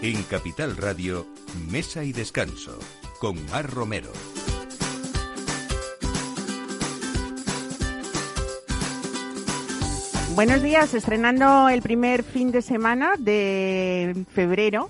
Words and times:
En 0.00 0.22
Capital 0.22 0.76
Radio, 0.76 1.26
Mesa 1.68 2.04
y 2.04 2.12
Descanso, 2.12 2.78
con 3.18 3.44
Mar 3.50 3.68
Romero. 3.68 4.12
Buenos 10.36 10.62
días, 10.62 10.94
estrenando 10.94 11.68
el 11.68 11.82
primer 11.82 12.22
fin 12.22 12.52
de 12.52 12.62
semana 12.62 13.14
de 13.18 14.24
febrero 14.32 14.88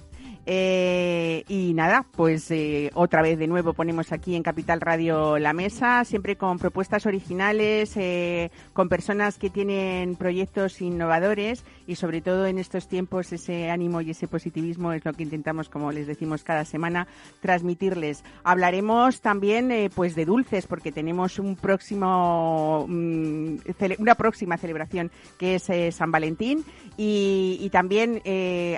eh, 0.50 1.44
y 1.46 1.74
nada, 1.74 2.06
pues 2.10 2.50
eh, 2.50 2.90
otra 2.94 3.20
vez 3.20 3.38
de 3.38 3.46
nuevo 3.46 3.74
ponemos 3.74 4.12
aquí 4.12 4.34
en 4.34 4.42
Capital 4.42 4.80
Radio 4.80 5.38
la 5.38 5.52
mesa, 5.52 6.06
siempre 6.06 6.36
con 6.36 6.58
propuestas 6.58 7.04
originales, 7.04 7.94
eh, 7.96 8.50
con 8.72 8.88
personas 8.88 9.36
que 9.36 9.50
tienen 9.50 10.16
proyectos 10.16 10.80
innovadores 10.80 11.64
y 11.88 11.96
sobre 11.96 12.20
todo 12.20 12.46
en 12.46 12.58
estos 12.58 12.86
tiempos 12.86 13.32
ese 13.32 13.70
ánimo 13.70 14.00
y 14.00 14.10
ese 14.10 14.28
positivismo 14.28 14.92
es 14.92 15.04
lo 15.04 15.12
que 15.14 15.24
intentamos, 15.24 15.68
como 15.68 15.90
les 15.90 16.06
decimos 16.06 16.44
cada 16.44 16.64
semana, 16.64 17.08
transmitirles. 17.40 18.22
Hablaremos 18.44 19.20
también 19.20 19.90
pues 19.94 20.14
de 20.14 20.24
dulces 20.24 20.66
porque 20.66 20.92
tenemos 20.92 21.40
un 21.40 21.56
próximo, 21.56 22.84
mm, 22.86 23.56
una 23.98 24.14
próxima 24.14 24.58
celebración 24.58 25.10
que 25.38 25.56
es 25.56 25.96
San 25.96 26.12
Valentín 26.12 26.64
y, 26.96 27.68
también 27.72 28.22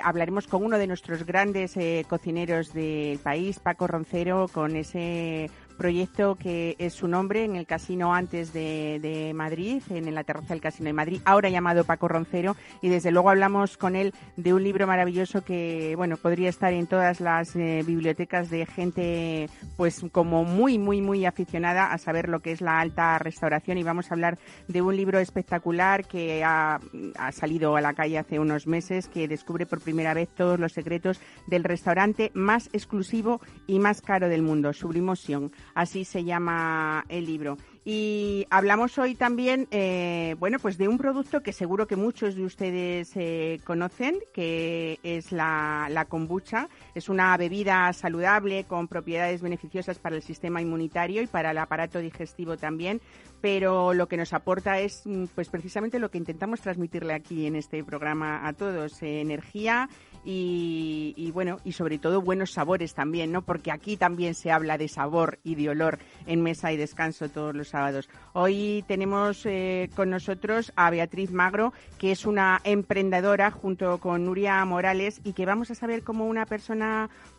hablaremos 0.03 0.47
con 0.47 0.63
uno 0.63 0.77
de 0.77 0.87
nuestros 0.87 1.25
grandes 1.25 1.75
eh, 1.77 2.05
cocineros 2.07 2.73
del 2.73 3.19
país, 3.19 3.59
Paco 3.59 3.87
Roncero, 3.87 4.47
con 4.51 4.75
ese 4.75 5.49
proyecto 5.77 6.35
que 6.35 6.75
es 6.79 6.93
su 6.93 7.07
nombre 7.07 7.43
en 7.43 7.55
el 7.55 7.65
casino 7.65 8.13
antes 8.13 8.53
de, 8.53 9.31
Madrid, 9.35 9.81
en 9.89 10.13
la 10.13 10.23
terraza 10.23 10.49
del 10.49 10.61
Casino 10.61 10.87
de 10.87 10.93
Madrid, 10.93 11.21
ahora 11.25 11.49
llamado 11.49 11.83
Paco 11.83 12.07
Roncero, 12.07 12.55
y 12.81 12.89
desde 12.89 13.11
luego 13.11 13.29
hablamos 13.29 13.77
con 13.77 13.95
él 13.95 14.13
de 14.37 14.53
un 14.53 14.63
libro 14.63 14.87
maravilloso 14.87 15.43
que, 15.43 15.93
bueno, 15.95 16.17
podría 16.17 16.49
estar 16.49 16.73
en 16.73 16.87
todas 16.87 17.19
las 17.19 17.55
eh, 17.55 17.83
bibliotecas 17.85 18.49
de 18.49 18.65
gente, 18.65 19.49
pues 19.77 20.03
como 20.11 20.43
muy, 20.43 20.77
muy, 20.77 21.01
muy 21.01 21.25
aficionada 21.25 21.91
a 21.91 21.97
saber 21.97 22.29
lo 22.29 22.39
que 22.39 22.51
es 22.51 22.61
la 22.61 22.79
alta 22.79 23.17
restauración, 23.19 23.77
y 23.77 23.83
vamos 23.83 24.11
a 24.11 24.15
hablar 24.15 24.37
de 24.67 24.81
un 24.81 24.95
libro 24.95 25.19
espectacular 25.19 26.05
que 26.05 26.43
ha, 26.43 26.79
ha 27.17 27.31
salido 27.31 27.75
a 27.75 27.81
la 27.81 27.93
calle 27.93 28.17
hace 28.17 28.39
unos 28.39 28.67
meses, 28.67 29.07
que 29.07 29.27
descubre 29.27 29.65
por 29.65 29.81
primera 29.81 30.13
vez 30.13 30.29
todos 30.29 30.59
los 30.59 30.73
secretos 30.73 31.19
del 31.47 31.63
restaurante 31.63 32.31
más 32.33 32.69
exclusivo 32.73 33.41
y 33.67 33.79
más 33.79 34.01
caro 34.01 34.29
del 34.29 34.41
mundo, 34.41 34.73
Sublimoción 34.73 35.51
así 35.73 36.05
se 36.05 36.23
llama 36.23 37.05
el 37.09 37.25
libro. 37.25 37.57
Y 37.83 38.45
hablamos 38.51 38.99
hoy 38.99 39.15
también, 39.15 39.67
eh, 39.71 40.35
bueno, 40.37 40.59
pues 40.59 40.77
de 40.77 40.87
un 40.87 40.99
producto 40.99 41.41
que 41.41 41.51
seguro 41.51 41.87
que 41.87 41.95
muchos 41.95 42.35
de 42.35 42.45
ustedes 42.45 43.11
eh, 43.15 43.59
conocen, 43.63 44.19
que 44.33 44.99
es 45.01 45.31
la, 45.31 45.87
la, 45.89 46.05
kombucha. 46.05 46.69
Es 46.95 47.09
una 47.09 47.35
bebida 47.37 47.91
saludable 47.93 48.65
con 48.65 48.87
propiedades 48.87 49.41
beneficiosas 49.41 49.99
para 49.99 50.15
el 50.15 50.21
sistema 50.21 50.61
inmunitario 50.61 51.21
y 51.21 51.27
para 51.27 51.51
el 51.51 51.57
aparato 51.57 51.99
digestivo 51.99 52.57
también. 52.57 53.01
Pero 53.41 53.93
lo 53.93 54.07
que 54.07 54.17
nos 54.17 54.33
aporta 54.33 54.79
es, 54.79 55.01
mm, 55.05 55.25
pues 55.33 55.49
precisamente 55.49 55.99
lo 55.99 56.11
que 56.11 56.19
intentamos 56.19 56.61
transmitirle 56.61 57.13
aquí 57.13 57.47
en 57.47 57.55
este 57.55 57.83
programa 57.83 58.47
a 58.47 58.53
todos: 58.53 59.01
eh, 59.01 59.21
energía 59.21 59.89
y, 60.23 61.31
bueno, 61.33 61.57
y 61.63 61.71
sobre 61.71 61.97
todo 61.97 62.21
buenos 62.21 62.51
sabores 62.51 62.93
también, 62.93 63.31
¿no? 63.31 63.41
Porque 63.41 63.71
aquí 63.71 63.97
también 63.97 64.35
se 64.35 64.51
habla 64.51 64.77
de 64.77 64.87
sabor 64.87 65.39
y 65.43 65.55
de 65.55 65.69
olor 65.69 65.97
en 66.27 66.43
mesa 66.43 66.71
y 66.71 66.77
descanso 66.77 67.29
todos 67.29 67.55
los 67.55 67.69
sábados. 67.69 68.09
Hoy 68.33 68.83
tenemos 68.87 69.45
eh, 69.45 69.89
con 69.95 70.09
nosotros 70.11 70.71
a 70.75 70.89
Beatriz 70.91 71.31
Magro, 71.31 71.73
que 71.97 72.11
es 72.11 72.25
una 72.25 72.61
emprendedora 72.63 73.49
junto 73.49 73.97
con 73.97 74.25
Nuria 74.25 74.63
Morales 74.65 75.21
y 75.23 75.33
que 75.33 75.45
vamos 75.45 75.71
a 75.71 75.75
saber 75.75 76.03
cómo 76.03 76.27
una 76.27 76.45
persona, 76.45 76.80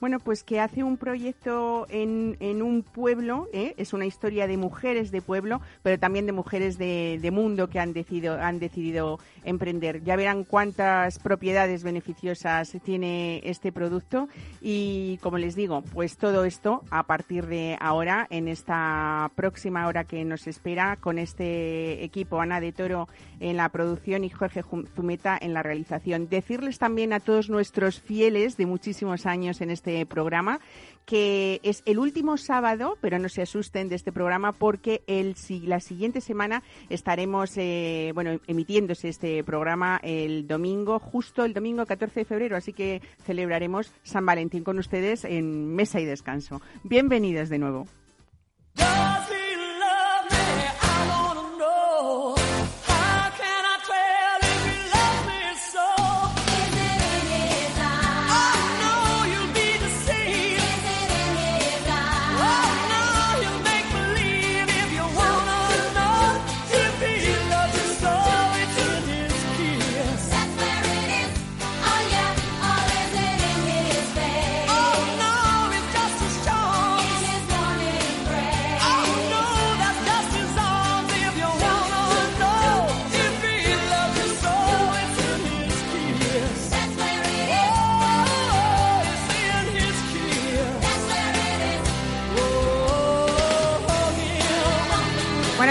bueno, 0.00 0.19
pues 0.19 0.42
que 0.42 0.58
hace 0.58 0.82
un 0.82 0.97
proyecto 0.97 1.86
en, 1.88 2.36
en 2.41 2.60
un 2.60 2.82
pueblo, 2.82 3.48
¿eh? 3.53 3.75
es 3.76 3.92
una 3.92 4.04
historia 4.04 4.47
de 4.47 4.56
mujeres 4.56 5.12
de 5.12 5.22
pueblo, 5.22 5.60
pero 5.82 5.98
también 5.98 6.26
de 6.26 6.32
mujeres 6.32 6.76
de, 6.76 7.20
de 7.22 7.30
mundo 7.30 7.69
que 7.69 7.78
han 7.78 7.92
decidido, 7.92 8.34
han 8.34 8.58
decidido 8.58 9.20
emprender. 9.44 10.02
Ya 10.02 10.16
verán 10.16 10.44
cuántas 10.44 11.19
propiedades 11.19 11.84
beneficiosas 11.84 12.76
tiene 12.84 13.42
este 13.44 13.70
producto 13.70 14.28
y 14.60 15.19
como 15.22 15.38
les 15.38 15.54
digo, 15.54 15.82
pues 15.92 16.16
todo 16.16 16.44
esto 16.44 16.82
a 16.91 17.04
partir 17.04 17.47
de 17.47 17.76
ahora, 17.81 18.26
en 18.31 18.48
esta 18.48 19.31
próxima 19.36 19.86
hora 19.86 20.04
que 20.04 20.25
nos 20.25 20.47
espera, 20.47 20.97
con 20.97 21.19
este 21.19 22.02
equipo, 22.02 22.41
Ana 22.41 22.60
de 22.60 22.72
Toro 22.72 23.08
en 23.41 23.56
la 23.56 23.69
producción 23.69 24.25
y 24.25 24.31
Jorge 24.31 24.62
Zumeta 24.94 25.38
en 25.41 25.54
la 25.54 25.62
realización. 25.62 26.28
Decirles 26.28 26.78
también 26.78 27.12
a 27.12 27.20
todos 27.20 27.50
nuestros 27.50 28.00
fieles 28.00 28.56
de 28.56 28.66
muchísimos 28.66 29.26
años 29.26 29.31
en 29.32 29.70
este 29.70 30.04
programa 30.04 30.60
que 31.06 31.59
es 31.62 31.82
el 31.87 31.98
último 31.98 32.37
sábado, 32.37 32.98
pero 33.00 33.19
no 33.19 33.28
se 33.28 33.43
asusten 33.43 33.88
de 33.88 33.97
este 33.97 34.12
programa 34.12 34.53
porque 34.53 35.03
el, 35.06 35.34
la 35.65 35.81
siguiente 35.81 36.20
semana 36.20 36.62
estaremos 36.91 37.56
eh, 37.56 38.12
bueno, 38.15 38.38
emitiéndose 38.47 39.09
este 39.09 39.43
programa 39.43 39.98
el 40.03 40.47
domingo, 40.47 40.98
justo 40.98 41.44
el 41.44 41.54
domingo 41.54 41.87
14 41.87 42.20
de 42.20 42.25
febrero, 42.25 42.56
así 42.56 42.72
que 42.75 43.00
celebraremos 43.25 43.91
San 44.03 44.26
Valentín 44.26 44.65
con 44.65 44.78
ustedes 44.78 45.25
en 45.25 45.75
mesa 45.75 45.99
y 45.99 46.04
descanso. 46.04 46.60
Bienvenidos 46.84 47.49
de 47.49 47.59
nuevo. 47.59 47.87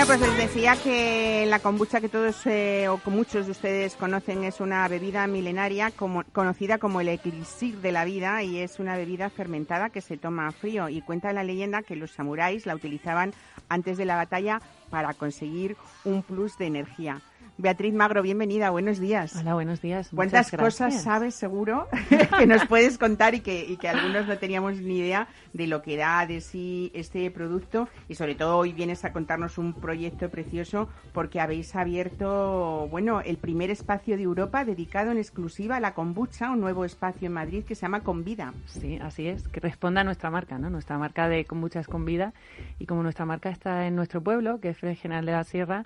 Pues 0.06 0.20
les 0.20 0.36
decía 0.36 0.76
que 0.78 1.46
la 1.48 1.60
kombucha 1.60 2.02
que 2.02 2.10
todos 2.10 2.48
eh, 2.48 2.88
o 2.88 3.00
muchos 3.10 3.46
de 3.46 3.52
ustedes 3.52 3.96
conocen 3.96 4.44
es 4.44 4.60
una 4.60 4.88
bebida 4.88 5.28
milenaria 5.28 5.92
conocida 5.92 6.80
como 6.80 7.02
el 7.02 7.08
elixir 7.10 7.78
de 7.82 7.92
la 7.92 8.04
vida 8.04 8.42
y 8.42 8.60
es 8.60 8.80
una 8.80 8.96
bebida 8.96 9.30
fermentada 9.30 9.90
que 9.90 10.02
se 10.02 10.18
toma 10.18 10.52
frío 10.52 10.90
y 10.90 11.02
cuenta 11.02 11.34
la 11.34 11.44
leyenda 11.44 11.84
que 11.84 11.96
los 11.96 12.12
samuráis 12.12 12.66
la 12.66 12.74
utilizaban 12.74 13.34
antes 13.70 13.98
de 13.98 14.06
la 14.06 14.16
batalla 14.16 14.60
para 14.90 15.14
conseguir 15.14 15.78
un 16.04 16.24
plus 16.24 16.58
de 16.58 16.66
energía. 16.66 17.22
Beatriz 17.58 17.94
Magro, 17.94 18.24
bienvenida, 18.24 18.72
buenos 18.72 19.00
días. 19.00 19.36
Hola, 19.36 19.54
buenos 19.54 19.82
días. 19.82 20.10
¿Cuántas 20.16 20.50
cosas 20.52 21.04
sabes 21.04 21.36
seguro 21.36 21.88
que 22.40 22.48
nos 22.48 22.66
puedes 22.66 22.98
contar 22.98 23.36
y 23.36 23.42
que, 23.42 23.66
y 23.66 23.78
que 23.78 23.88
algunos 23.88 24.26
no 24.26 24.38
teníamos 24.38 24.78
ni 24.78 24.98
idea 24.98 25.28
de 25.54 25.68
lo 25.68 25.82
que 25.82 25.96
da 25.96 26.26
de 26.26 26.42
sí 26.42 26.92
este 26.96 27.30
producto? 27.30 27.88
Y 28.08 28.16
sobre 28.16 28.36
todo 28.36 28.58
hoy 28.58 28.74
vienes 28.74 29.06
a 29.06 29.14
contarnos 29.14 29.58
un 29.58 29.74
proyecto 29.74 30.30
precioso 30.30 30.90
porque 31.14 31.40
habéis 31.40 31.76
abierto, 31.76 32.88
bueno, 32.90 33.22
el 33.22 33.38
primer 33.38 33.70
espacio 33.70 34.18
de 34.18 34.24
Europa 34.24 34.66
dedicado 34.66 35.12
en 35.12 35.18
exclusiva 35.18 35.76
a 35.76 35.80
la 35.80 35.94
kombucha, 35.94 36.50
un 36.50 36.62
nuevo 36.62 36.84
espacio 36.86 37.28
en 37.28 37.34
Madrid 37.34 37.64
que 37.64 37.76
se 37.76 37.82
llama 37.82 38.02
Convida. 38.02 38.54
Sí, 38.66 38.98
así 39.02 39.28
es, 39.28 39.48
que 39.50 39.60
responda 39.60 40.02
a 40.02 40.04
nuestra 40.04 40.32
marca, 40.32 40.58
¿no? 40.58 40.70
Nuestra 40.70 40.98
marca 40.98 41.28
de 41.28 41.46
kombucha 41.46 41.82
es 41.82 41.88
Convida 41.88 42.34
y 42.80 42.88
como 42.88 43.04
nuestra 43.04 43.26
marca 43.26 43.50
está 43.50 43.86
en 43.86 43.96
nuestro 43.96 44.22
pueblo, 44.22 44.60
que 44.60 44.70
es 44.70 44.78
Fred 44.78 44.98
General 44.98 45.26
de 45.26 45.32
la 45.34 45.44
Sierra, 45.44 45.86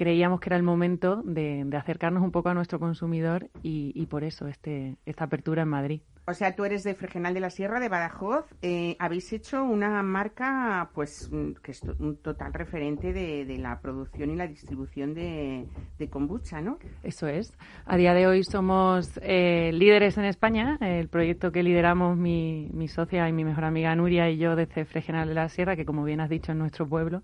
creíamos 0.00 0.40
que 0.40 0.48
era 0.48 0.56
el 0.56 0.62
momento 0.62 1.20
de, 1.26 1.68
acercarnos 1.76 2.22
un 2.22 2.30
poco 2.30 2.48
a 2.48 2.54
nuestro 2.54 2.80
consumidor 2.80 3.50
y, 3.62 4.06
por 4.06 4.24
eso 4.24 4.46
este, 4.46 4.96
esta 5.04 5.24
apertura 5.24 5.60
en 5.64 5.68
Madrid. 5.68 6.00
O 6.26 6.32
sea, 6.32 6.56
tú 6.56 6.64
eres 6.64 6.84
de 6.84 6.94
Fregenal 6.94 7.34
de 7.34 7.40
la 7.40 7.50
Sierra, 7.50 7.80
de 7.80 7.90
Badajoz. 7.90 8.46
Eh, 8.62 8.96
habéis 8.98 9.30
hecho 9.34 9.62
una 9.62 10.02
marca, 10.02 10.88
pues, 10.94 11.28
que 11.62 11.72
es 11.72 11.82
un 11.98 12.16
total 12.16 12.54
referente 12.54 13.12
de, 13.12 13.58
la 13.58 13.80
producción 13.80 14.30
y 14.30 14.36
la 14.36 14.46
distribución 14.46 15.12
de, 15.12 15.66
kombucha, 16.08 16.62
¿no? 16.62 16.78
Eso 17.02 17.26
es. 17.26 17.52
A 17.84 17.98
día 17.98 18.14
de 18.14 18.26
hoy 18.26 18.42
somos 18.42 19.20
eh, 19.22 19.70
líderes 19.74 20.16
en 20.16 20.24
España. 20.24 20.78
El 20.80 21.08
proyecto 21.08 21.52
que 21.52 21.62
lideramos 21.62 22.16
mi, 22.16 22.70
mi 22.72 22.88
socia 22.88 23.28
y 23.28 23.34
mi 23.34 23.44
mejor 23.44 23.64
amiga 23.64 23.94
Nuria 23.94 24.30
y 24.30 24.38
yo 24.38 24.56
desde 24.56 24.86
Fregenal 24.86 25.28
de 25.28 25.34
la 25.34 25.50
Sierra, 25.50 25.76
que 25.76 25.84
como 25.84 26.04
bien 26.04 26.20
has 26.20 26.30
dicho, 26.30 26.52
es 26.52 26.58
nuestro 26.58 26.88
pueblo. 26.88 27.22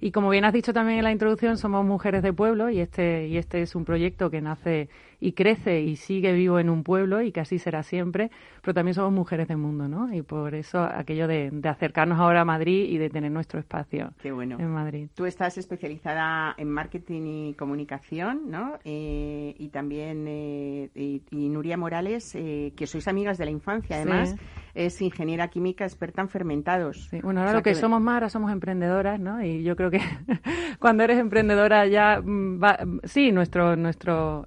Y 0.00 0.10
como 0.10 0.30
bien 0.30 0.44
has 0.44 0.52
dicho 0.52 0.72
también 0.72 0.98
en 0.98 1.04
la 1.04 1.12
introducción, 1.12 1.56
somos 1.56 1.84
mujeres 1.84 2.22
de 2.22 2.32
pueblo 2.32 2.70
y 2.70 2.80
este, 2.80 3.28
y 3.28 3.36
este 3.36 3.62
es 3.62 3.74
un 3.74 3.84
proyecto 3.84 4.30
que 4.30 4.40
nace 4.40 4.88
y 5.24 5.32
crece 5.32 5.80
y 5.80 5.96
sigue 5.96 6.34
vivo 6.34 6.58
en 6.58 6.68
un 6.68 6.84
pueblo 6.84 7.22
y 7.22 7.32
que 7.32 7.40
así 7.40 7.58
será 7.58 7.82
siempre, 7.82 8.30
pero 8.60 8.74
también 8.74 8.92
somos 8.94 9.10
mujeres 9.10 9.48
del 9.48 9.56
mundo, 9.56 9.88
¿no? 9.88 10.12
Y 10.12 10.20
por 10.20 10.54
eso 10.54 10.82
aquello 10.82 11.26
de, 11.26 11.50
acercarnos 11.64 12.20
ahora 12.20 12.42
a 12.42 12.44
Madrid 12.44 12.90
y 12.90 12.98
de 12.98 13.08
tener 13.08 13.32
nuestro 13.32 13.58
espacio 13.58 14.12
en 14.22 14.70
Madrid. 14.70 15.08
Tú 15.14 15.24
estás 15.24 15.56
especializada 15.56 16.54
en 16.58 16.68
marketing 16.68 17.22
y 17.22 17.54
comunicación, 17.54 18.50
¿no? 18.50 18.74
Eh, 18.84 19.54
y 19.58 19.68
también, 19.68 20.26
eh, 20.28 20.90
y, 20.94 21.48
Nuria 21.48 21.78
Morales, 21.78 22.34
eh, 22.34 22.74
que 22.76 22.86
sois 22.86 23.08
amigas 23.08 23.38
de 23.38 23.46
la 23.46 23.50
infancia, 23.50 23.96
además. 23.96 24.36
es 24.74 25.00
ingeniera 25.00 25.48
química 25.48 25.84
experta 25.84 26.20
en 26.20 26.28
fermentados. 26.28 27.08
Bueno, 27.22 27.40
ahora 27.40 27.52
lo 27.52 27.62
que, 27.62 27.74
somos 27.76 28.00
más, 28.02 28.14
ahora 28.14 28.28
somos 28.28 28.52
emprendedoras, 28.52 29.20
¿no? 29.20 29.42
Y 29.42 29.62
yo 29.62 29.76
creo 29.76 29.90
que 29.90 30.00
cuando 30.80 31.04
eres 31.04 31.18
emprendedora 31.18 31.86
ya, 31.86 32.20
mm, 32.20 32.60
sí, 33.04 33.32
nuestro, 33.32 33.76
nuestro 33.76 34.46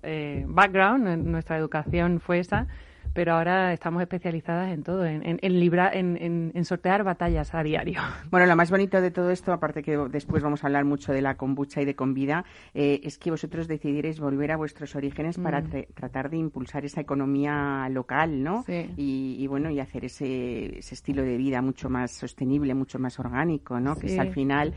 background, 0.67 1.25
nuestra 1.25 1.57
educación 1.57 2.19
fue 2.19 2.39
esa, 2.39 2.67
pero 3.13 3.33
ahora 3.33 3.73
estamos 3.73 4.01
especializadas 4.01 4.71
en 4.71 4.83
todo, 4.83 5.05
en, 5.05 5.21
en, 5.25 5.39
en, 5.41 6.51
en, 6.53 6.65
sortear 6.65 7.03
batallas 7.03 7.53
a 7.55 7.63
diario. 7.63 8.01
Bueno, 8.29 8.45
lo 8.45 8.55
más 8.55 8.69
bonito 8.69 8.99
de 9.01 9.09
todo 9.09 9.31
esto, 9.31 9.53
aparte 9.53 9.81
que 9.81 9.97
después 9.97 10.43
vamos 10.43 10.63
a 10.63 10.67
hablar 10.67 10.83
mucho 10.83 11.13
de 11.13 11.21
la 11.21 11.35
kombucha 11.35 11.81
y 11.81 11.85
de 11.85 11.95
convida, 11.95 12.43
eh, 12.73 12.99
es 13.03 13.17
que 13.17 13.31
vosotros 13.31 13.67
decidierais 13.67 14.19
volver 14.19 14.51
a 14.51 14.57
vuestros 14.57 14.95
orígenes 14.95 15.37
para 15.37 15.61
mm. 15.61 15.93
tratar 15.93 16.29
de 16.29 16.37
impulsar 16.37 16.83
esa 16.85 17.01
economía 17.01 17.87
local, 17.89 18.43
¿no? 18.43 18.65
Y, 18.67 19.47
bueno, 19.47 19.71
y 19.71 19.79
hacer 19.79 20.05
ese, 20.05 20.79
ese 20.79 20.93
estilo 20.93 21.23
de 21.23 21.37
vida 21.37 21.61
mucho 21.61 21.89
más 21.89 22.11
sostenible, 22.11 22.73
mucho 22.73 22.99
más 22.99 23.17
orgánico, 23.19 23.79
¿no? 23.79 23.95
Que 23.95 24.07
es 24.07 24.19
al 24.19 24.31
final 24.31 24.73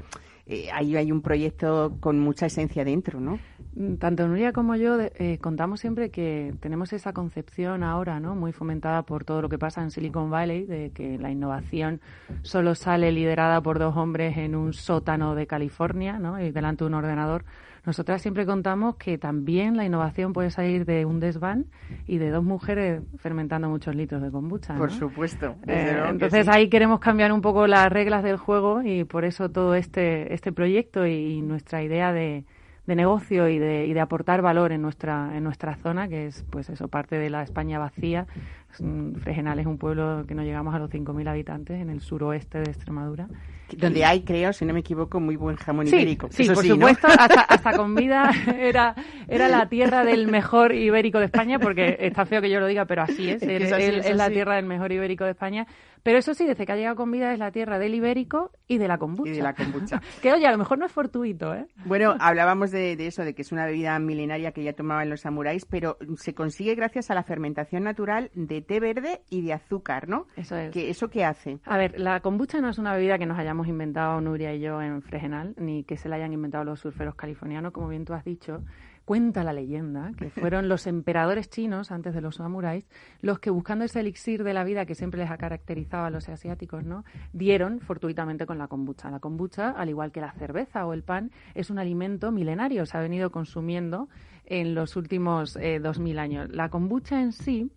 eh, 0.52 0.68
ahí 0.72 0.96
hay 0.96 1.12
un 1.12 1.22
proyecto 1.22 1.96
con 2.00 2.18
mucha 2.18 2.46
esencia 2.46 2.84
dentro, 2.84 3.20
¿no? 3.20 3.38
Mm, 3.76 3.94
tanto 3.98 4.26
Nuria 4.26 4.52
como 4.52 4.74
yo 4.74 4.98
eh, 5.00 5.38
contamos 5.40 5.78
siempre 5.78 6.10
que 6.10 6.52
tenemos 6.58 6.92
esa 6.92 7.12
concepción 7.12 7.84
ahora, 7.84 8.18
¿no? 8.18 8.34
Muy 8.34 8.50
fomentada 8.50 9.02
por 9.02 9.24
todo 9.24 9.42
lo 9.42 9.48
que 9.48 9.58
pasa 9.58 9.80
en 9.80 9.92
Silicon 9.92 10.28
Valley, 10.28 10.66
de 10.66 10.90
que 10.90 11.18
la 11.18 11.30
innovación 11.30 12.00
solo 12.42 12.74
sale 12.74 13.12
liderada 13.12 13.60
por 13.60 13.78
dos 13.78 13.96
hombres 13.96 14.36
en 14.38 14.56
un 14.56 14.72
sótano 14.72 15.36
de 15.36 15.46
California, 15.46 16.18
¿no? 16.18 16.40
Y 16.40 16.50
delante 16.50 16.82
de 16.82 16.88
un 16.88 16.94
ordenador. 16.94 17.44
Nosotras 17.84 18.20
siempre 18.20 18.46
contamos 18.46 18.96
que 18.96 19.18
también 19.18 19.76
la 19.76 19.84
innovación 19.84 20.32
puede 20.32 20.50
salir 20.50 20.84
de 20.84 21.04
un 21.04 21.20
desván 21.20 21.66
y 22.06 22.18
de 22.18 22.30
dos 22.30 22.44
mujeres 22.44 23.02
fermentando 23.18 23.68
muchos 23.68 23.94
litros 23.94 24.22
de 24.22 24.30
kombucha. 24.30 24.76
Por 24.76 24.90
supuesto. 24.90 25.56
Eh, 25.66 26.02
entonces 26.08 26.48
ahí 26.48 26.68
queremos 26.68 27.00
cambiar 27.00 27.32
un 27.32 27.40
poco 27.40 27.66
las 27.66 27.90
reglas 27.90 28.22
del 28.22 28.36
juego 28.36 28.82
y 28.82 29.04
por 29.04 29.24
eso 29.24 29.48
todo 29.48 29.74
este, 29.74 30.32
este 30.34 30.52
proyecto 30.52 31.06
y 31.06 31.40
nuestra 31.42 31.82
idea 31.82 32.12
de, 32.12 32.44
de 32.86 32.96
negocio 32.96 33.48
y 33.48 33.58
de, 33.58 33.86
y 33.86 33.92
de 33.92 34.00
aportar 34.00 34.42
valor 34.42 34.72
en 34.72 34.82
nuestra 34.82 35.36
en 35.36 35.44
nuestra 35.44 35.76
zona 35.76 36.08
que 36.08 36.26
es 36.26 36.44
pues 36.50 36.70
eso 36.70 36.88
parte 36.88 37.16
de 37.18 37.30
la 37.30 37.42
España 37.42 37.78
vacía 37.78 38.26
Fregenal 38.72 39.58
es 39.58 39.66
un 39.66 39.78
pueblo 39.78 40.24
que 40.26 40.34
no 40.34 40.42
llegamos 40.42 40.74
a 40.74 40.78
los 40.78 40.90
5.000 40.90 41.28
habitantes 41.28 41.80
en 41.80 41.90
el 41.90 42.00
suroeste 42.00 42.58
de 42.58 42.70
Extremadura 42.70 43.28
donde 43.76 44.04
hay, 44.04 44.22
creo, 44.22 44.52
si 44.52 44.64
no 44.64 44.72
me 44.72 44.80
equivoco, 44.80 45.20
muy 45.20 45.36
buen 45.36 45.56
jamón 45.56 45.86
ibérico. 45.86 46.28
Sí, 46.30 46.48
por 46.48 46.64
supuesto, 46.64 47.06
hasta, 47.18 47.42
hasta, 47.42 47.76
con 47.76 47.94
vida 47.94 48.30
era, 48.58 48.94
era 49.28 49.48
la 49.48 49.68
tierra 49.68 50.04
del 50.04 50.28
mejor 50.28 50.74
ibérico 50.74 51.18
de 51.18 51.26
España, 51.26 51.58
porque 51.58 51.96
está 52.00 52.24
feo 52.26 52.40
que 52.40 52.50
yo 52.50 52.60
lo 52.60 52.66
diga, 52.66 52.84
pero 52.86 53.02
así 53.02 53.30
es, 53.30 53.42
es, 53.42 54.16
la 54.16 54.30
tierra 54.30 54.56
del 54.56 54.66
mejor 54.66 54.92
ibérico 54.92 55.24
de 55.24 55.30
España. 55.30 55.66
Pero 56.02 56.18
eso 56.18 56.32
sí, 56.32 56.46
desde 56.46 56.64
que 56.64 56.72
ha 56.72 56.76
llegado 56.76 56.96
con 56.96 57.10
vida 57.10 57.32
es 57.32 57.38
la 57.38 57.52
tierra 57.52 57.78
del 57.78 57.94
ibérico 57.94 58.52
y 58.66 58.78
de 58.78 58.88
la 58.88 58.96
kombucha. 58.96 59.30
Y 59.30 59.36
de 59.36 59.42
la 59.42 59.52
kombucha. 59.54 60.00
que 60.22 60.32
oye, 60.32 60.46
a 60.46 60.52
lo 60.52 60.56
mejor 60.56 60.78
no 60.78 60.86
es 60.86 60.92
fortuito, 60.92 61.54
¿eh? 61.54 61.66
Bueno, 61.84 62.16
hablábamos 62.18 62.70
de, 62.70 62.92
eso, 63.06 63.22
de 63.22 63.34
que 63.34 63.42
es 63.42 63.52
una 63.52 63.66
bebida 63.66 63.98
milenaria 63.98 64.52
que 64.52 64.62
ya 64.62 64.72
tomaban 64.72 65.10
los 65.10 65.20
samuráis, 65.20 65.66
pero 65.66 65.98
se 66.16 66.34
consigue 66.34 66.74
gracias 66.74 67.10
a 67.10 67.14
la 67.14 67.22
fermentación 67.22 67.84
natural 67.84 68.30
de 68.34 68.59
té 68.64 68.80
verde 68.80 69.22
y 69.30 69.42
de 69.42 69.52
azúcar, 69.52 70.08
¿no? 70.08 70.26
Eso 70.36 70.56
es. 70.56 70.70
Que, 70.70 70.90
¿Eso 70.90 71.08
qué 71.10 71.24
hace? 71.24 71.58
A 71.64 71.76
ver, 71.76 71.98
la 71.98 72.20
kombucha 72.20 72.60
no 72.60 72.68
es 72.68 72.78
una 72.78 72.94
bebida 72.94 73.18
que 73.18 73.26
nos 73.26 73.38
hayamos 73.38 73.68
inventado 73.68 74.20
Nuria 74.20 74.54
y 74.54 74.60
yo 74.60 74.80
en 74.82 75.02
Fregenal, 75.02 75.54
ni 75.58 75.84
que 75.84 75.96
se 75.96 76.08
la 76.08 76.16
hayan 76.16 76.32
inventado 76.32 76.64
los 76.64 76.80
surferos 76.80 77.14
californianos, 77.14 77.72
como 77.72 77.88
bien 77.88 78.04
tú 78.04 78.14
has 78.14 78.24
dicho. 78.24 78.62
Cuenta 79.04 79.42
la 79.42 79.52
leyenda 79.52 80.12
que 80.16 80.30
fueron 80.30 80.68
los 80.68 80.86
emperadores 80.86 81.50
chinos, 81.50 81.90
antes 81.90 82.14
de 82.14 82.20
los 82.20 82.36
samuráis, 82.36 82.88
los 83.22 83.40
que 83.40 83.50
buscando 83.50 83.84
ese 83.84 84.00
elixir 84.00 84.44
de 84.44 84.54
la 84.54 84.62
vida 84.62 84.86
que 84.86 84.94
siempre 84.94 85.20
les 85.20 85.30
ha 85.30 85.36
caracterizado 85.36 86.04
a 86.04 86.10
los 86.10 86.28
asiáticos, 86.28 86.84
¿no? 86.84 87.04
dieron 87.32 87.80
fortuitamente 87.80 88.46
con 88.46 88.58
la 88.58 88.68
kombucha. 88.68 89.10
La 89.10 89.18
kombucha, 89.18 89.70
al 89.70 89.88
igual 89.88 90.12
que 90.12 90.20
la 90.20 90.32
cerveza 90.32 90.86
o 90.86 90.92
el 90.92 91.02
pan, 91.02 91.32
es 91.54 91.70
un 91.70 91.78
alimento 91.78 92.30
milenario, 92.30 92.86
se 92.86 92.96
ha 92.96 93.00
venido 93.00 93.30
consumiendo 93.30 94.08
en 94.44 94.74
los 94.74 94.96
últimos 94.96 95.56
eh, 95.56 95.80
dos 95.80 95.98
mil 95.98 96.18
años. 96.18 96.50
La 96.50 96.68
kombucha 96.68 97.20
en 97.20 97.32
sí 97.32 97.70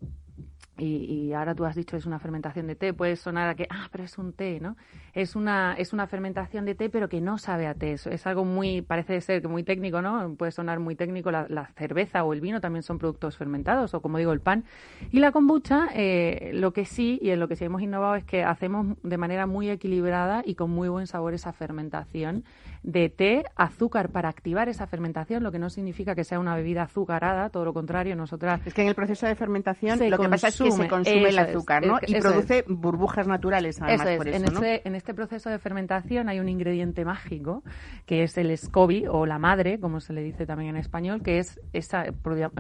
y, 0.76 1.34
ahora 1.34 1.54
tú 1.54 1.66
has 1.66 1.76
dicho 1.76 1.96
es 1.96 2.08
una 2.08 2.18
fermentación 2.18 2.66
de 2.66 2.76
té, 2.76 2.94
puede 2.94 3.16
sonar 3.16 3.48
a 3.48 3.56
que, 3.56 3.68
ah, 3.70 3.90
pero 3.92 4.04
es 4.04 4.18
un 4.18 4.34
té, 4.34 4.60
¿no? 4.60 4.76
Es 5.14 5.36
una, 5.36 5.76
es 5.78 5.94
una 5.94 6.08
fermentación 6.08 6.66
de 6.66 6.74
té, 6.74 6.90
pero 6.90 7.10
que 7.10 7.22
no 7.22 7.38
sabe 7.38 7.68
a 7.68 7.76
té. 7.76 7.94
Es 7.94 8.28
algo 8.28 8.44
muy, 8.44 8.82
parece 8.82 9.22
ser 9.22 9.42
que 9.44 9.48
muy 9.48 9.64
técnico, 9.64 10.02
¿no? 10.02 10.34
Puede 10.36 10.52
sonar 10.52 10.80
muy 10.80 10.96
técnico. 10.96 11.30
La, 11.30 11.70
cerveza 11.76 12.24
o 12.24 12.34
el 12.34 12.42
vino 12.42 12.60
también 12.60 12.82
son 12.82 12.98
productos 12.98 13.38
fermentados, 13.38 13.94
o 13.94 14.02
como 14.02 14.18
digo, 14.18 14.32
el 14.32 14.40
pan. 14.40 14.64
Y 15.12 15.20
la 15.20 15.32
kombucha, 15.32 15.90
eh, 15.94 16.52
lo 16.54 16.74
que 16.74 16.86
sí, 16.86 17.20
y 17.22 17.30
en 17.30 17.40
lo 17.40 17.48
que 17.48 17.56
sí 17.56 17.66
hemos 17.66 17.82
innovado, 17.82 18.16
es 18.16 18.24
que 18.24 18.44
hacemos 18.44 18.98
de 19.04 19.18
manera 19.18 19.46
muy 19.46 19.70
equilibrada 19.70 20.42
y 20.44 20.56
con 20.56 20.72
muy 20.72 20.90
buen 20.90 21.06
sabor 21.06 21.36
esa 21.36 21.54
fermentación 21.54 22.44
de 22.84 23.10
té, 23.10 23.44
azúcar 23.56 24.10
para 24.10 24.30
activar 24.30 24.68
esa 24.68 24.88
fermentación, 24.88 25.42
lo 25.42 25.52
que 25.52 25.60
no 25.60 25.70
significa 25.70 26.16
que 26.16 26.24
sea 26.24 26.40
una 26.40 26.56
bebida 26.56 26.84
azucarada, 26.84 27.50
todo 27.50 27.66
lo 27.66 27.74
contrario, 27.74 28.16
nosotras... 28.16 28.62
Es 28.66 28.74
que 28.74 28.82
en 28.82 28.90
el 28.90 28.96
proceso 28.96 29.26
de 29.26 29.36
fermentación 29.36 30.00
lo 30.10 30.18
que 30.18 30.30
pasa 30.30 30.50
es 30.50 30.58
que 30.62 30.72
se 30.72 30.88
consume 30.88 31.30
el 31.30 31.40
azúcar, 31.40 31.86
¿no? 31.86 31.98
y 32.06 32.20
produce 32.20 32.66
burbujas 32.68 33.28
naturales, 33.28 33.82
además, 33.82 34.18
por 34.18 34.28
eso, 34.28 34.38
en, 34.38 34.44
este, 34.44 34.88
en 34.88 34.96
este 34.96 35.14
proceso 35.14 35.50
de 35.50 35.60
fermentación 35.60 36.28
hay 36.28 36.40
un 36.40 36.50
ingrediente 36.50 37.06
mágico, 37.06 37.64
que 38.06 38.24
es 38.24 38.38
el 38.38 38.56
SCOBY, 38.56 39.08
o 39.08 39.26
la 39.26 39.40
madre, 39.40 39.80
como 39.80 40.02
se 40.02 40.12
le 40.14 40.22
dice 40.22 40.46
también 40.46 40.72
en 40.72 40.78
español, 40.78 41.24
que 41.24 41.40
es 41.40 41.60
esa, 41.72 42.06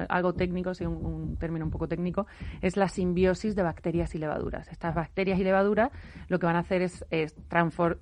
algo 0.08 0.34
técnico, 0.34 0.74
sí, 0.74 0.86
un, 0.86 1.38
término 1.38 1.66
un 1.66 1.72
poco 1.72 1.88
técnico, 1.88 2.28
es 2.62 2.78
la 2.78 2.88
simbiosis 2.88 3.56
de 3.56 3.64
bacterias 3.64 4.16
y 4.16 4.20
levaduras. 4.20 4.70
Estas 4.70 4.96
bacterias 4.96 5.40
y 5.40 5.44
levaduras 5.44 5.92
lo 6.30 6.40
que 6.40 6.46
van 6.46 6.56
a 6.56 6.60
hacer 6.60 6.81
es, 6.81 7.06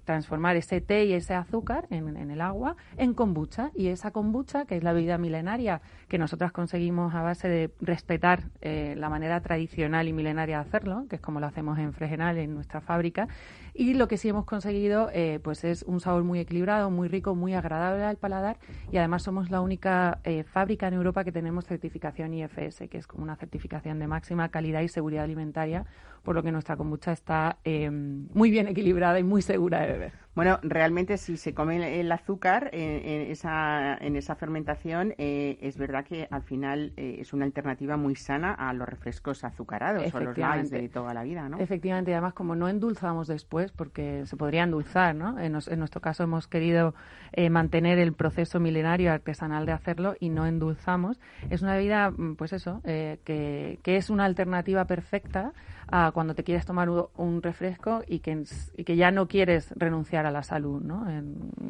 transformar 0.06 0.56
ese 0.56 0.82
té 0.82 1.06
y 1.06 1.14
ese 1.14 1.34
azúcar 1.34 1.88
en 2.18 2.32
el 2.32 2.42
agua 2.42 2.76
en 2.98 3.14
kombucha. 3.14 3.72
Y 3.76 3.88
esa 3.88 4.12
kombucha, 4.12 4.66
que 4.66 4.78
es 4.78 4.84
la 4.84 4.94
bebida 4.94 5.18
milenaria 5.18 5.82
que 6.08 6.18
nosotras 6.18 6.52
conseguimos 6.52 7.14
a 7.16 7.22
base 7.22 7.48
de 7.48 7.72
respetar 7.80 8.44
eh, 8.62 8.96
la 8.98 9.10
manera 9.10 9.42
tradicional 9.42 10.08
y 10.08 10.14
milenaria 10.14 10.58
de 10.58 10.62
hacerlo, 10.68 11.06
que 11.10 11.16
es 11.16 11.22
como 11.22 11.40
lo 11.40 11.48
hacemos 11.48 11.80
en 11.80 11.94
Fregenal, 11.94 12.38
en 12.38 12.54
nuestra 12.54 12.82
fábrica, 12.82 13.28
y 13.74 13.94
lo 13.94 14.08
que 14.08 14.18
sí 14.18 14.30
hemos 14.30 14.46
conseguido 14.46 15.10
eh, 15.14 15.40
pues 15.44 15.64
es 15.64 15.84
un 15.84 16.00
sabor 16.00 16.24
muy 16.24 16.40
equilibrado, 16.40 16.90
muy 16.92 17.08
rico, 17.08 17.36
muy 17.36 17.54
agradable 17.54 18.04
al 18.04 18.18
paladar. 18.18 18.58
Y 18.92 18.98
además 18.98 19.24
somos 19.24 19.50
la 19.50 19.62
única 19.62 20.20
eh, 20.24 20.44
fábrica 20.44 20.88
en 20.88 20.96
Europa 20.96 21.24
que 21.24 21.32
tenemos 21.32 21.66
certificación 21.66 22.34
IFS, 22.34 22.90
que 22.90 22.98
es 22.98 23.08
como 23.08 23.24
una 23.24 23.36
certificación 23.36 24.00
de 24.00 24.08
máxima 24.08 24.50
calidad 24.50 24.82
y 24.82 24.88
seguridad 24.88 25.24
alimentaria, 25.24 25.86
por 26.24 26.36
lo 26.36 26.44
que 26.44 26.52
nuestra 26.52 26.76
kombucha 26.76 27.12
está 27.12 27.58
muy 27.66 28.52
bien 28.52 28.68
equilibrada 28.68 29.20
y 29.20 29.24
muy 29.24 29.42
segura 29.42 29.82
de 29.82 29.88
beber. 29.88 30.21
Bueno, 30.34 30.60
realmente 30.64 31.18
si 31.18 31.36
se 31.36 31.54
come 31.54 32.00
el 32.00 32.10
azúcar 32.10 32.70
en, 32.72 33.32
esa, 33.32 33.98
en 33.98 34.16
esa 34.16 34.36
fermentación, 34.36 35.14
eh, 35.18 35.58
es 35.62 35.78
verdad 35.78 36.06
que 36.06 36.30
al 36.32 36.42
final 36.42 36.94
eh, 36.96 37.18
es 37.20 37.34
una 37.34 37.44
alternativa 37.44 37.98
muy 37.98 38.16
sana 38.16 38.54
a 38.54 38.72
los 38.72 38.88
refrescos 38.88 39.44
azucarados 39.44 40.14
o 40.14 40.20
los 40.22 40.38
lights 40.38 40.70
de 40.70 40.88
toda 40.88 41.14
la 41.14 41.24
vida, 41.24 41.50
¿no? 41.50 41.60
Efectivamente, 41.60 42.12
y 42.12 42.14
además 42.14 42.34
como 42.34 42.56
no 42.56 42.70
endulzamos 42.70 43.28
después, 43.28 43.74
porque 43.74 44.26
se 44.26 44.38
podría 44.38 44.64
endulzar, 44.64 45.16
¿no? 45.16 45.38
En, 45.38 45.52
nuestro 45.52 46.00
caso 46.00 46.24
hemos 46.24 46.48
querido 46.48 46.96
eh, 47.34 47.50
mantener 47.50 48.00
el 48.00 48.14
proceso 48.14 48.62
milenario 48.62 49.12
artesanal 49.12 49.66
de 49.66 49.74
hacerlo 49.74 50.16
y 50.18 50.30
no 50.30 50.46
endulzamos. 50.46 51.20
Es 51.50 51.62
una 51.62 51.76
bebida, 51.76 52.10
mm, 52.10 52.36
pues 52.36 52.54
eso, 52.54 52.82
que, 52.84 53.80
que 53.84 53.98
es 53.98 54.10
una 54.10 54.24
alternativa 54.24 54.86
perfecta 54.86 55.52
a 55.92 56.12
cuando 56.14 56.34
te 56.34 56.44
quieres 56.44 56.66
tomar 56.66 56.90
un 56.90 57.42
refresco 57.42 58.02
y 58.08 58.20
que, 58.20 58.44
y 58.78 58.84
que 58.86 58.96
ya 58.96 59.12
no 59.12 59.28
quieres 59.28 59.72
renunciar 59.76 60.21
a 60.26 60.32
la 60.32 60.44
salud. 60.44 60.82
¿no? 60.82 61.06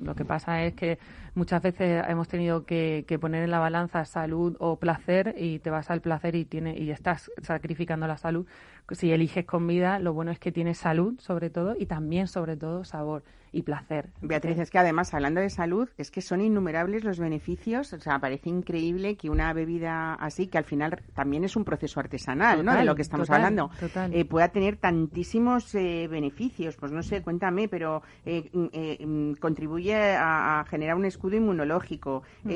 lo 0.03 0.15
que 0.15 0.25
pasa 0.25 0.63
es 0.63 0.73
que 0.73 0.99
muchas 1.35 1.61
veces 1.61 2.03
hemos 2.07 2.27
tenido 2.27 2.65
que, 2.65 3.05
poner 3.19 3.43
en 3.43 3.51
la 3.51 3.59
balanza 3.59 4.05
salud 4.05 4.55
o 4.59 4.77
placer 4.77 5.35
y 5.37 5.59
te 5.59 5.69
vas 5.69 5.89
al 5.89 6.01
placer 6.01 6.35
y, 6.35 6.45
tiene, 6.45 6.77
y 6.77 6.91
estás 6.91 7.31
sacrificando 7.41 8.07
la 8.07 8.17
salud 8.17 8.45
si 8.91 9.11
eliges 9.11 9.45
comida, 9.45 9.99
lo 9.99 10.13
bueno 10.13 10.31
es 10.31 10.39
que 10.39 10.51
tiene 10.51 10.73
salud, 10.73 11.19
sobre 11.19 11.49
todo, 11.49 11.75
y 11.77 11.85
también, 11.85 12.27
sobre 12.27 12.57
todo, 12.57 12.83
sabor 12.83 13.23
y 13.53 13.63
placer. 13.63 14.09
Beatriz, 14.21 14.59
es 14.59 14.69
que 14.69 14.79
además, 14.79 15.13
hablando 15.13 15.41
de 15.41 15.49
salud, 15.49 15.89
es 15.97 16.09
que 16.09 16.21
son 16.21 16.41
innumerables 16.41 17.03
los 17.03 17.19
beneficios. 17.19 17.91
O 17.93 17.99
sea, 17.99 18.19
parece 18.19 18.49
increíble 18.49 19.17
que 19.17 19.29
una 19.29 19.51
bebida 19.53 20.13
así, 20.15 20.47
que 20.47 20.57
al 20.57 20.63
final 20.63 21.01
también 21.13 21.43
es 21.43 21.55
un 21.55 21.65
proceso 21.65 21.99
artesanal, 21.99 22.63
¿no? 22.63 22.73
De 22.73 22.85
lo 22.85 22.95
que 22.95 23.01
estamos 23.01 23.29
hablando, 23.29 23.69
eh, 24.11 24.25
pueda 24.25 24.49
tener 24.49 24.77
tantísimos 24.77 25.75
eh, 25.75 26.07
beneficios. 26.09 26.77
Pues 26.77 26.91
no 26.91 27.03
sé, 27.03 27.21
cuéntame, 27.21 27.67
pero 27.67 28.01
eh, 28.25 28.49
mm, 28.53 29.05
mm, 29.05 29.35
contribuye 29.35 29.95
a, 29.95 30.63
generar 30.69 30.95
un 30.95 31.05
escudo 31.05 31.35
inmunológico. 31.35 32.23
Mm. 32.43 32.51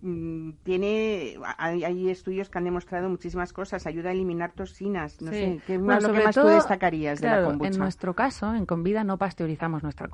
Mm, 0.00 0.52
tiene, 0.62 1.36
hay, 1.58 2.08
estudios 2.08 2.48
que 2.48 2.58
han 2.58 2.64
demostrado 2.64 3.08
muchísimas 3.08 3.52
cosas. 3.52 3.86
Ayuda 3.86 4.08
a 4.08 4.12
eliminar 4.12 4.52
toxinas. 4.52 5.20
No 5.20 5.30
sé, 5.30 5.60
¿qué 5.66 5.78
más, 5.78 6.02
lo 6.02 6.12
que 6.12 6.24
más 6.24 6.34
tú 6.34 6.46
destacarías 6.46 7.20
de 7.20 7.28
la 7.28 7.44
kombucha? 7.44 7.70
En 7.70 7.78
nuestro 7.78 8.14
caso, 8.14 8.54
en 8.54 8.64
Convida, 8.64 9.04
no 9.04 9.18
pasteurizamos 9.18 9.82
nuestra 9.82 10.08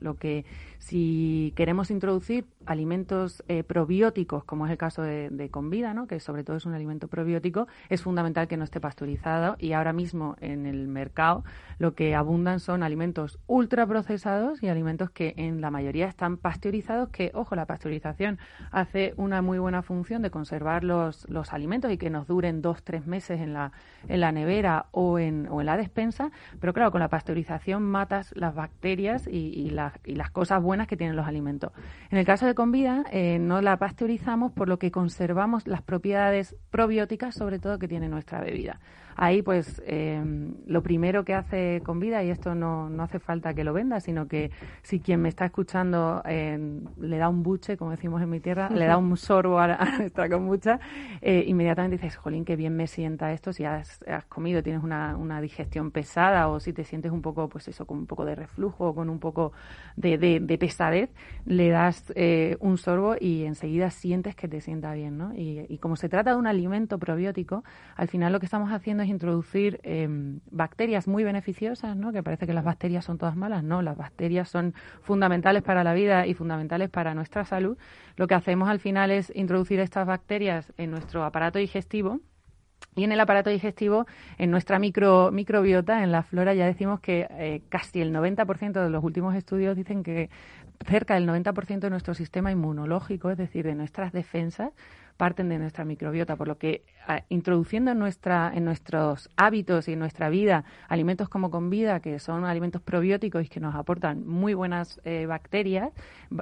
lo 0.00 0.16
que 0.16 0.44
si 0.78 1.52
queremos 1.56 1.90
introducir 1.90 2.46
alimentos 2.66 3.42
eh, 3.48 3.62
probióticos, 3.64 4.44
como 4.44 4.66
es 4.66 4.72
el 4.72 4.78
caso 4.78 5.02
de, 5.02 5.30
de 5.30 5.50
Convida, 5.50 5.94
¿no? 5.94 6.06
que 6.06 6.20
sobre 6.20 6.44
todo 6.44 6.56
es 6.56 6.66
un 6.66 6.74
alimento 6.74 7.08
probiótico, 7.08 7.66
es 7.88 8.02
fundamental 8.02 8.48
que 8.48 8.56
no 8.56 8.64
esté 8.64 8.80
pasteurizado 8.80 9.56
y 9.58 9.72
ahora 9.72 9.92
mismo 9.92 10.36
en 10.40 10.66
el 10.66 10.88
mercado 10.88 11.44
lo 11.78 11.94
que 11.94 12.14
abundan 12.14 12.60
son 12.60 12.82
alimentos 12.82 13.38
ultraprocesados 13.46 14.62
y 14.62 14.68
alimentos 14.68 15.10
que 15.10 15.34
en 15.36 15.60
la 15.60 15.70
mayoría 15.70 16.06
están 16.06 16.36
pasteurizados, 16.36 17.08
que, 17.08 17.30
ojo, 17.34 17.54
la 17.54 17.66
pasteurización 17.66 18.38
hace 18.70 19.14
una 19.16 19.42
muy 19.42 19.58
buena 19.58 19.82
función 19.82 20.22
de 20.22 20.30
conservar 20.30 20.84
los, 20.84 21.28
los 21.28 21.52
alimentos 21.52 21.90
y 21.90 21.98
que 21.98 22.10
nos 22.10 22.26
duren 22.26 22.62
dos, 22.62 22.82
tres 22.82 23.06
meses 23.06 23.40
en 23.40 23.52
la, 23.52 23.72
en 24.08 24.20
la 24.20 24.32
nevera 24.32 24.86
o 24.90 25.18
en, 25.18 25.48
o 25.48 25.60
en 25.60 25.66
la 25.66 25.76
despensa, 25.76 26.30
pero 26.60 26.72
claro, 26.72 26.90
con 26.90 27.00
la 27.00 27.08
pasteurización 27.08 27.82
matas 27.82 28.32
las 28.36 28.54
bacterias 28.54 29.26
y 29.26 29.46
y, 29.56 29.70
las 29.70 30.30
cosas 30.30 30.62
buenas 30.62 30.86
que 30.86 30.96
tienen 30.96 31.16
los 31.16 31.26
alimentos. 31.26 31.72
En 32.10 32.18
el 32.18 32.24
caso 32.24 32.46
de 32.46 32.54
Convida, 32.56 33.04
eh, 33.12 33.38
no 33.38 33.60
la 33.60 33.76
pasteurizamos, 33.76 34.50
por 34.50 34.68
lo 34.68 34.78
que 34.78 34.90
conservamos 34.90 35.68
las 35.68 35.82
propiedades 35.82 36.56
probióticas, 36.70 37.34
sobre 37.34 37.58
todo 37.58 37.78
que 37.78 37.86
tiene 37.86 38.08
nuestra 38.08 38.40
bebida. 38.40 38.80
Ahí, 39.16 39.42
pues, 39.42 39.82
eh, 39.86 40.22
lo 40.66 40.82
primero 40.82 41.24
que 41.24 41.34
hace 41.34 41.82
Convida, 41.84 42.22
y 42.22 42.30
esto 42.30 42.54
no, 42.54 42.90
no 42.90 43.02
hace 43.02 43.18
falta 43.18 43.54
que 43.54 43.64
lo 43.64 43.72
venda, 43.72 44.00
sino 44.00 44.28
que 44.28 44.50
si 44.82 45.00
quien 45.00 45.22
me 45.22 45.28
está 45.28 45.46
escuchando 45.46 46.22
eh, 46.26 46.80
le 47.00 47.18
da 47.18 47.28
un 47.28 47.42
buche, 47.42 47.76
como 47.76 47.90
decimos 47.90 48.22
en 48.22 48.30
mi 48.30 48.40
tierra, 48.40 48.68
le 48.70 48.86
da 48.86 48.96
un 48.96 49.16
sorbo 49.16 49.58
a, 49.58 49.78
nuestra 49.98 50.28
kombucha, 50.30 50.80
inmediatamente 51.22 51.96
dices, 51.96 52.16
jolín, 52.16 52.44
qué 52.44 52.56
bien 52.56 52.76
me 52.76 52.86
sienta 52.86 53.32
esto, 53.32 53.52
si 53.52 53.64
has, 53.64 54.00
comido, 54.28 54.62
tienes 54.62 54.82
una, 54.82 55.16
una 55.16 55.40
digestión 55.40 55.90
pesada 55.90 56.48
o 56.48 56.60
si 56.60 56.72
te 56.72 56.84
sientes 56.84 57.12
un 57.12 57.22
poco, 57.22 57.48
pues 57.48 57.68
eso, 57.68 57.86
con 57.86 57.98
un 57.98 58.06
poco 58.06 58.24
de 58.24 58.34
reflujo 58.34 58.88
o 58.88 58.94
con 58.94 59.08
un 59.08 59.18
poco 59.18 59.52
de, 59.96 60.18
de, 60.18 60.58
pesadez, 60.58 61.10
le 61.44 61.68
das 61.68 62.12
eh, 62.14 62.56
un 62.60 62.78
sorbo 62.78 63.16
y 63.18 63.44
enseguida 63.44 63.90
sientes 63.90 64.34
que 64.34 64.48
te 64.48 64.60
sienta 64.60 64.92
bien, 64.94 65.18
¿no? 65.18 65.32
Y, 65.34 65.78
como 65.78 65.96
se 65.96 66.08
trata 66.08 66.30
de 66.30 66.36
un 66.36 66.46
alimento 66.46 66.98
probiótico, 66.98 67.62
al 67.96 68.08
final 68.08 68.32
lo 68.32 68.40
que 68.40 68.46
estamos 68.46 68.72
haciendo 68.72 69.02
es 69.02 69.05
introducir 69.08 69.80
em, 69.82 70.40
bacterias 70.50 71.08
muy 71.08 71.24
beneficiosas, 71.24 71.96
¿no? 71.96 72.12
Que 72.12 72.22
parece 72.22 72.46
que 72.46 72.52
las 72.52 72.64
bacterias 72.64 73.04
son 73.04 73.18
todas 73.18 73.36
malas, 73.36 73.64
no, 73.64 73.82
las 73.82 73.96
bacterias 73.96 74.48
son 74.48 74.74
fundamentales 75.02 75.62
para 75.62 75.84
la 75.84 75.94
vida 75.94 76.26
y 76.26 76.34
fundamentales 76.34 76.90
para 76.90 77.14
nuestra 77.14 77.44
salud. 77.44 77.76
Lo 78.16 78.26
que 78.26 78.34
hacemos 78.34 78.68
al 78.68 78.80
final 78.80 79.10
es 79.10 79.32
introducir 79.34 79.80
estas 79.80 80.06
bacterias 80.06 80.72
en 80.76 80.90
nuestro 80.90 81.24
aparato 81.24 81.58
digestivo, 81.58 82.20
y 82.94 83.04
en 83.04 83.12
el 83.12 83.20
aparato 83.20 83.50
digestivo, 83.50 84.06
en 84.38 84.50
nuestra 84.50 84.78
micro, 84.78 85.30
microbiota, 85.30 86.02
en 86.02 86.12
la 86.12 86.22
flora, 86.22 86.54
ya 86.54 86.64
decimos 86.64 87.00
que 87.00 87.26
eh, 87.30 87.62
casi 87.68 88.00
el 88.00 88.12
90% 88.14 88.82
de 88.82 88.88
los 88.88 89.04
últimos 89.04 89.34
estudios 89.34 89.76
dicen 89.76 90.02
que 90.02 90.30
cerca 90.86 91.14
del 91.14 91.28
90% 91.28 91.80
de 91.80 91.90
nuestro 91.90 92.14
sistema 92.14 92.50
inmunológico, 92.50 93.30
es 93.30 93.36
decir, 93.36 93.66
de 93.66 93.74
nuestras 93.74 94.12
defensas, 94.12 94.72
parten 95.16 95.48
de 95.48 95.58
nuestra 95.58 95.84
microbiota, 95.84 96.36
por 96.36 96.48
lo 96.48 96.58
que 96.58 96.84
introduciendo 97.28 97.92
en, 97.92 97.98
nuestra, 97.98 98.52
en 98.54 98.64
nuestros 98.64 99.30
hábitos 99.36 99.88
y 99.88 99.92
en 99.92 99.98
nuestra 99.98 100.28
vida 100.28 100.64
alimentos 100.88 101.28
como 101.28 101.50
con 101.50 101.70
vida, 101.70 102.00
que 102.00 102.18
son 102.18 102.44
alimentos 102.44 102.82
probióticos 102.82 103.44
y 103.44 103.48
que 103.48 103.60
nos 103.60 103.74
aportan 103.74 104.26
muy 104.26 104.54
buenas 104.54 105.00
eh, 105.04 105.26
bacterias, 105.26 105.92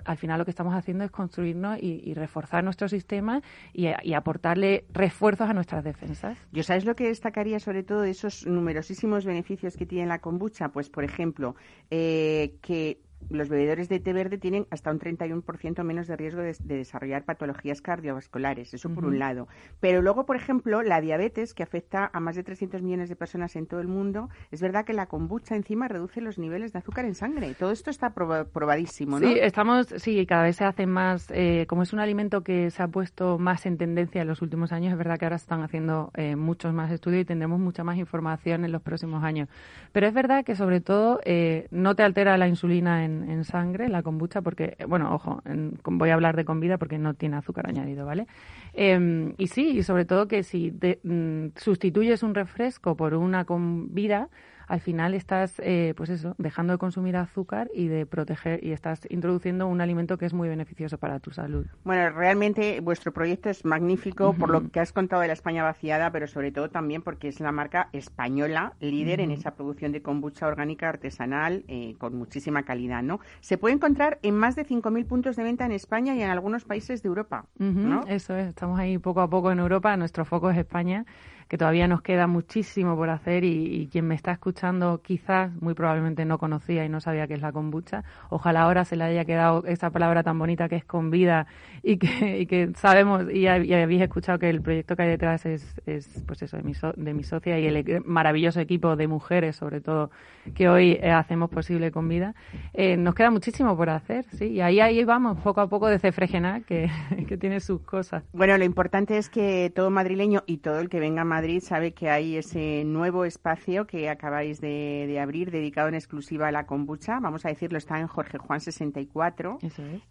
al 0.05 0.17
final 0.17 0.39
lo 0.39 0.45
que 0.45 0.51
estamos 0.51 0.75
haciendo 0.75 1.05
es 1.05 1.11
construirnos 1.11 1.79
y, 1.81 2.15
reforzar 2.15 2.63
nuestro 2.63 2.89
sistema 2.89 3.43
y, 3.73 4.15
aportarle 4.15 4.85
refuerzos 4.93 5.51
a 5.51 5.53
nuestras 5.53 5.85
defensas. 5.85 6.39
¿Yo 6.53 6.63
sabes 6.63 6.85
lo 6.85 6.95
que 6.95 7.09
destacaría 7.09 7.59
sobre 7.59 7.83
todo 7.83 8.03
de 8.03 8.11
esos 8.11 8.47
numerosísimos 8.47 9.25
beneficios 9.25 9.77
que 9.77 9.85
tiene 9.85 10.07
la 10.07 10.21
kombucha? 10.21 10.69
Pues, 10.69 10.89
por 10.89 11.05
ejemplo, 11.05 11.57
eh, 11.91 12.55
que 12.63 13.01
los 13.31 13.49
bebedores 13.49 13.89
de 13.89 14.01
té 14.01 14.13
verde 14.13 14.39
tienen 14.39 14.67
hasta 14.71 14.91
un 14.91 14.99
31% 14.99 15.83
menos 15.85 16.07
de 16.07 16.17
riesgo 16.17 16.43
de, 16.43 16.55
desarrollar 16.65 17.25
patologías 17.25 17.81
cardiovasculares, 17.81 18.75
eso 18.75 18.91
por 18.91 19.05
un 19.05 19.19
lado. 19.19 19.49
Pero 19.81 20.03
luego, 20.03 20.27
por 20.27 20.37
ejemplo, 20.37 20.83
la 20.83 21.01
diabetes, 21.01 21.55
que 21.55 21.63
afecta 21.63 22.11
a 22.13 22.21
más 22.21 22.37
de 22.37 22.43
300 22.43 22.83
millones 22.83 23.09
de 23.09 23.17
personas 23.17 23.57
en 23.57 23.67
todo 23.67 23.81
el 23.81 23.89
mundo, 23.89 24.29
es 24.51 24.61
verdad 24.61 24.85
que 24.85 24.93
la 24.93 25.07
kombucha 25.07 25.57
encima 25.57 25.89
reduce 25.89 26.21
los 26.21 26.39
niveles 26.39 26.73
de 26.73 26.79
azúcar 26.79 27.05
en 27.05 27.15
sangre. 27.15 27.55
Todo 27.55 27.71
esto 27.71 27.91
está 27.91 28.11
probadísimo, 28.11 29.21
¿no? 29.21 29.29
Sí, 29.29 29.39
estamos, 29.41 29.87
sí, 29.97 30.27
cada 30.27 30.45
vez 30.45 30.57
se 30.57 30.65
hace 30.65 30.87
más, 30.87 31.31
eh, 31.31 31.67
como 31.69 31.83
es 31.83 31.93
un 31.93 32.01
alimento 32.01 32.43
que 32.43 32.71
se 32.71 32.83
ha 32.83 32.89
puesto 32.89 33.39
más 33.39 33.67
en 33.67 33.79
tendencia 33.79 34.23
en 34.23 34.29
los 34.29 34.43
últimos 34.43 34.73
años, 34.73 34.93
es 34.93 34.99
verdad 34.99 35.19
que 35.19 35.27
ahora 35.27 35.39
se 35.39 35.45
están 35.45 35.63
haciendo 35.63 36.11
eh, 36.15 36.37
muchos 36.37 36.73
más 36.73 36.91
estudios 36.91 37.23
y 37.23 37.25
tendremos 37.25 37.61
mucha 37.61 37.85
más 37.85 37.97
información 37.97 38.65
en 38.65 38.73
los 38.73 38.83
próximos 38.83 39.25
años. 39.25 39.49
Pero 39.93 40.07
es 40.07 40.15
verdad 40.15 40.45
que 40.45 40.57
sobre 40.57 40.81
todo 40.81 41.21
eh, 41.25 41.67
no 41.71 41.95
te 41.95 42.03
altera 42.03 42.37
la 42.37 42.49
insulina 42.49 43.05
en 43.05 43.14
en, 43.23 43.45
sangre, 43.45 43.89
la 43.89 44.03
kombucha, 44.03 44.43
porque, 44.43 44.77
bueno, 44.89 45.15
ojo, 45.15 45.43
voy 45.85 46.11
a 46.11 46.15
hablar 46.15 46.37
de 46.37 46.45
comida 46.45 46.79
porque 46.79 46.99
no 46.99 47.15
tiene 47.15 47.37
azúcar 47.37 47.69
añadido, 47.69 48.07
¿vale? 48.07 48.27
Em, 48.73 49.35
y 49.39 49.47
sí, 49.47 49.79
y 49.79 49.83
sobre 49.83 50.05
todo 50.05 50.27
que 50.27 50.43
si 50.43 50.73
mm, 50.73 51.57
sustituyes 51.57 52.23
un 52.23 52.35
refresco 52.35 52.97
por 52.97 53.15
una 53.15 53.45
comida, 53.45 54.29
al 54.67 54.81
final 54.81 55.15
estás, 55.15 55.55
eh, 55.59 55.95
pues 55.97 56.11
eso, 56.11 56.35
dejando 56.39 56.73
de 56.73 56.79
consumir 56.79 57.17
azúcar 57.17 57.71
y 57.75 57.89
de 57.89 58.07
proteger 58.07 58.65
y 58.65 58.73
estás 58.73 59.07
introduciendo 59.11 59.67
un 59.67 59.81
alimento 59.81 60.19
que 60.19 60.27
es 60.27 60.33
muy 60.33 60.49
beneficioso 60.49 60.99
para 60.99 61.21
tu 61.21 61.31
salud. 61.31 61.67
Bueno, 61.85 62.11
realmente 62.11 62.81
vuestro 62.81 63.13
proyecto 63.13 63.51
es 63.51 63.65
magnífico 63.65 64.35
por 64.35 64.51
lo 64.51 64.71
que 64.71 64.81
has 64.81 64.93
contado 64.93 65.23
de 65.23 65.29
la 65.29 65.35
España 65.35 65.63
vaciada, 65.63 66.11
pero 66.11 66.27
sobre 66.27 66.53
todo 66.53 66.71
también 66.71 67.03
porque 67.03 67.29
es 67.29 67.41
la 67.41 67.53
marca 67.53 67.89
española 67.93 68.75
líder 68.81 69.21
en 69.21 69.31
esa 69.31 69.55
producción 69.55 69.93
de 69.93 70.03
kombucha 70.03 70.47
orgánica 70.47 70.89
artesanal 70.89 71.65
eh, 71.69 71.95
con 71.99 72.17
muchísima 72.17 72.65
calidad, 72.65 73.03
¿no? 73.03 73.21
Se 73.41 73.59
puede 73.59 73.75
encontrar 73.75 74.19
en 74.23 74.37
más 74.37 74.57
de 74.57 74.67
5.000 74.67 75.07
puntos 75.07 75.37
de 75.37 75.43
venta 75.43 75.65
en 75.65 75.73
España 75.73 76.15
y 76.15 76.23
en 76.23 76.31
algunos 76.31 76.65
países 76.65 77.03
de 77.03 77.09
Europa, 77.09 77.47
¿no? 77.59 78.05
Eso 78.07 78.37
es, 78.37 78.49
estamos 78.49 78.79
ahí 78.79 78.99
poco 78.99 79.21
a 79.21 79.29
poco 79.29 79.53
en 79.53 79.59
Europa, 79.59 79.97
nuestro 79.97 80.25
foco 80.25 80.51
es 80.51 80.59
España 80.59 81.05
que 81.49 81.59
todavía 81.59 81.89
nos 81.89 82.03
queda 82.03 82.27
muchísimo 82.27 82.97
por 82.97 83.11
hacer 83.11 83.45
y, 83.45 83.89
quien 83.91 84.07
me 84.07 84.15
está 84.15 84.33
escuchando 84.33 85.01
quizás 85.03 85.53
muy 85.61 85.75
probablemente 85.75 86.25
no 86.25 86.39
conocía 86.39 86.85
y 86.85 86.89
no 86.89 87.01
sabía 87.01 87.27
qué 87.27 87.35
es 87.35 87.43
la 87.43 87.53
kombucha. 87.53 88.03
Ojalá 88.31 88.63
ahora 88.63 88.85
se 88.85 88.97
le 88.97 89.05
haya 89.05 89.25
quedado 89.25 89.65
esa 89.67 89.91
palabra 89.91 90.23
tan 90.23 90.39
bonita 90.39 90.69
que 90.69 90.77
es 90.77 90.85
con 90.85 91.11
vida 91.11 91.47
y 91.83 91.99
que, 91.99 92.47
que 92.49 92.73
sabemos 92.75 93.25
y, 93.33 93.47
habéis 93.47 94.03
escuchado 94.03 94.39
que 94.39 94.51
el 94.51 94.63
proyecto 94.63 94.97
que 94.97 95.03
hay 95.03 95.09
detrás 95.11 95.47
es, 95.47 95.81
es 95.87 96.23
pues 96.27 96.43
eso, 96.43 96.57
de 96.57 96.63
mi, 96.63 96.73
de 96.97 97.15
mi 97.15 97.23
socia 97.23 97.59
y 97.59 97.67
el 97.67 98.03
maravilloso 98.05 98.61
equipo 98.61 98.97
de 98.97 99.07
mujeres 99.07 99.57
sobre 99.57 99.81
todo 99.81 100.11
que 100.55 100.69
hoy 100.69 100.99
eh, 101.01 101.11
hacemos 101.11 101.51
posible 101.51 101.91
con 101.91 102.09
vida. 102.09 102.35
Eh, 102.73 102.97
nos 102.97 103.15
queda 103.15 103.31
muchísimo 103.31 103.77
por 103.77 103.91
hacer, 103.91 104.25
sí, 104.33 104.47
y 104.47 104.61
ahí, 104.61 104.81
ahí 104.81 105.05
vamos 105.05 105.39
poco 105.41 105.61
a 105.61 105.69
poco 105.69 105.89
de 105.89 105.99
Cefregena 105.99 106.61
que, 106.61 106.91
que 107.29 107.37
tiene 107.37 107.61
sus 107.61 107.81
cosas. 107.83 108.25
Bueno, 108.33 108.57
lo 108.59 108.65
importante 108.65 109.17
es 109.17 109.29
que 109.29 109.73
todo 109.75 109.91
madrileño 109.91 110.43
y 110.47 110.59
todo 110.59 110.81
el 110.81 110.89
que 110.89 111.01
venga 111.01 111.23
a 111.23 111.25
Madrid 111.35 111.61
sabe 111.61 111.93
que 111.95 112.09
hay 112.11 112.37
ese 112.37 112.85
nuevo 112.85 113.25
espacio 113.25 113.89
que 113.89 114.09
acabáis 114.09 114.61
de, 114.61 115.19
abrir 115.21 115.51
dedicado 115.51 115.89
en 115.89 115.97
exclusiva 115.97 116.47
a 116.47 116.53
la 116.53 116.65
kombucha. 116.65 117.19
Vamos 117.19 117.45
a 117.45 117.49
decirlo, 117.49 117.77
está 117.77 117.99
en 117.99 118.07
Jorge 118.07 118.39
Juan 118.39 118.61
64. 118.61 119.59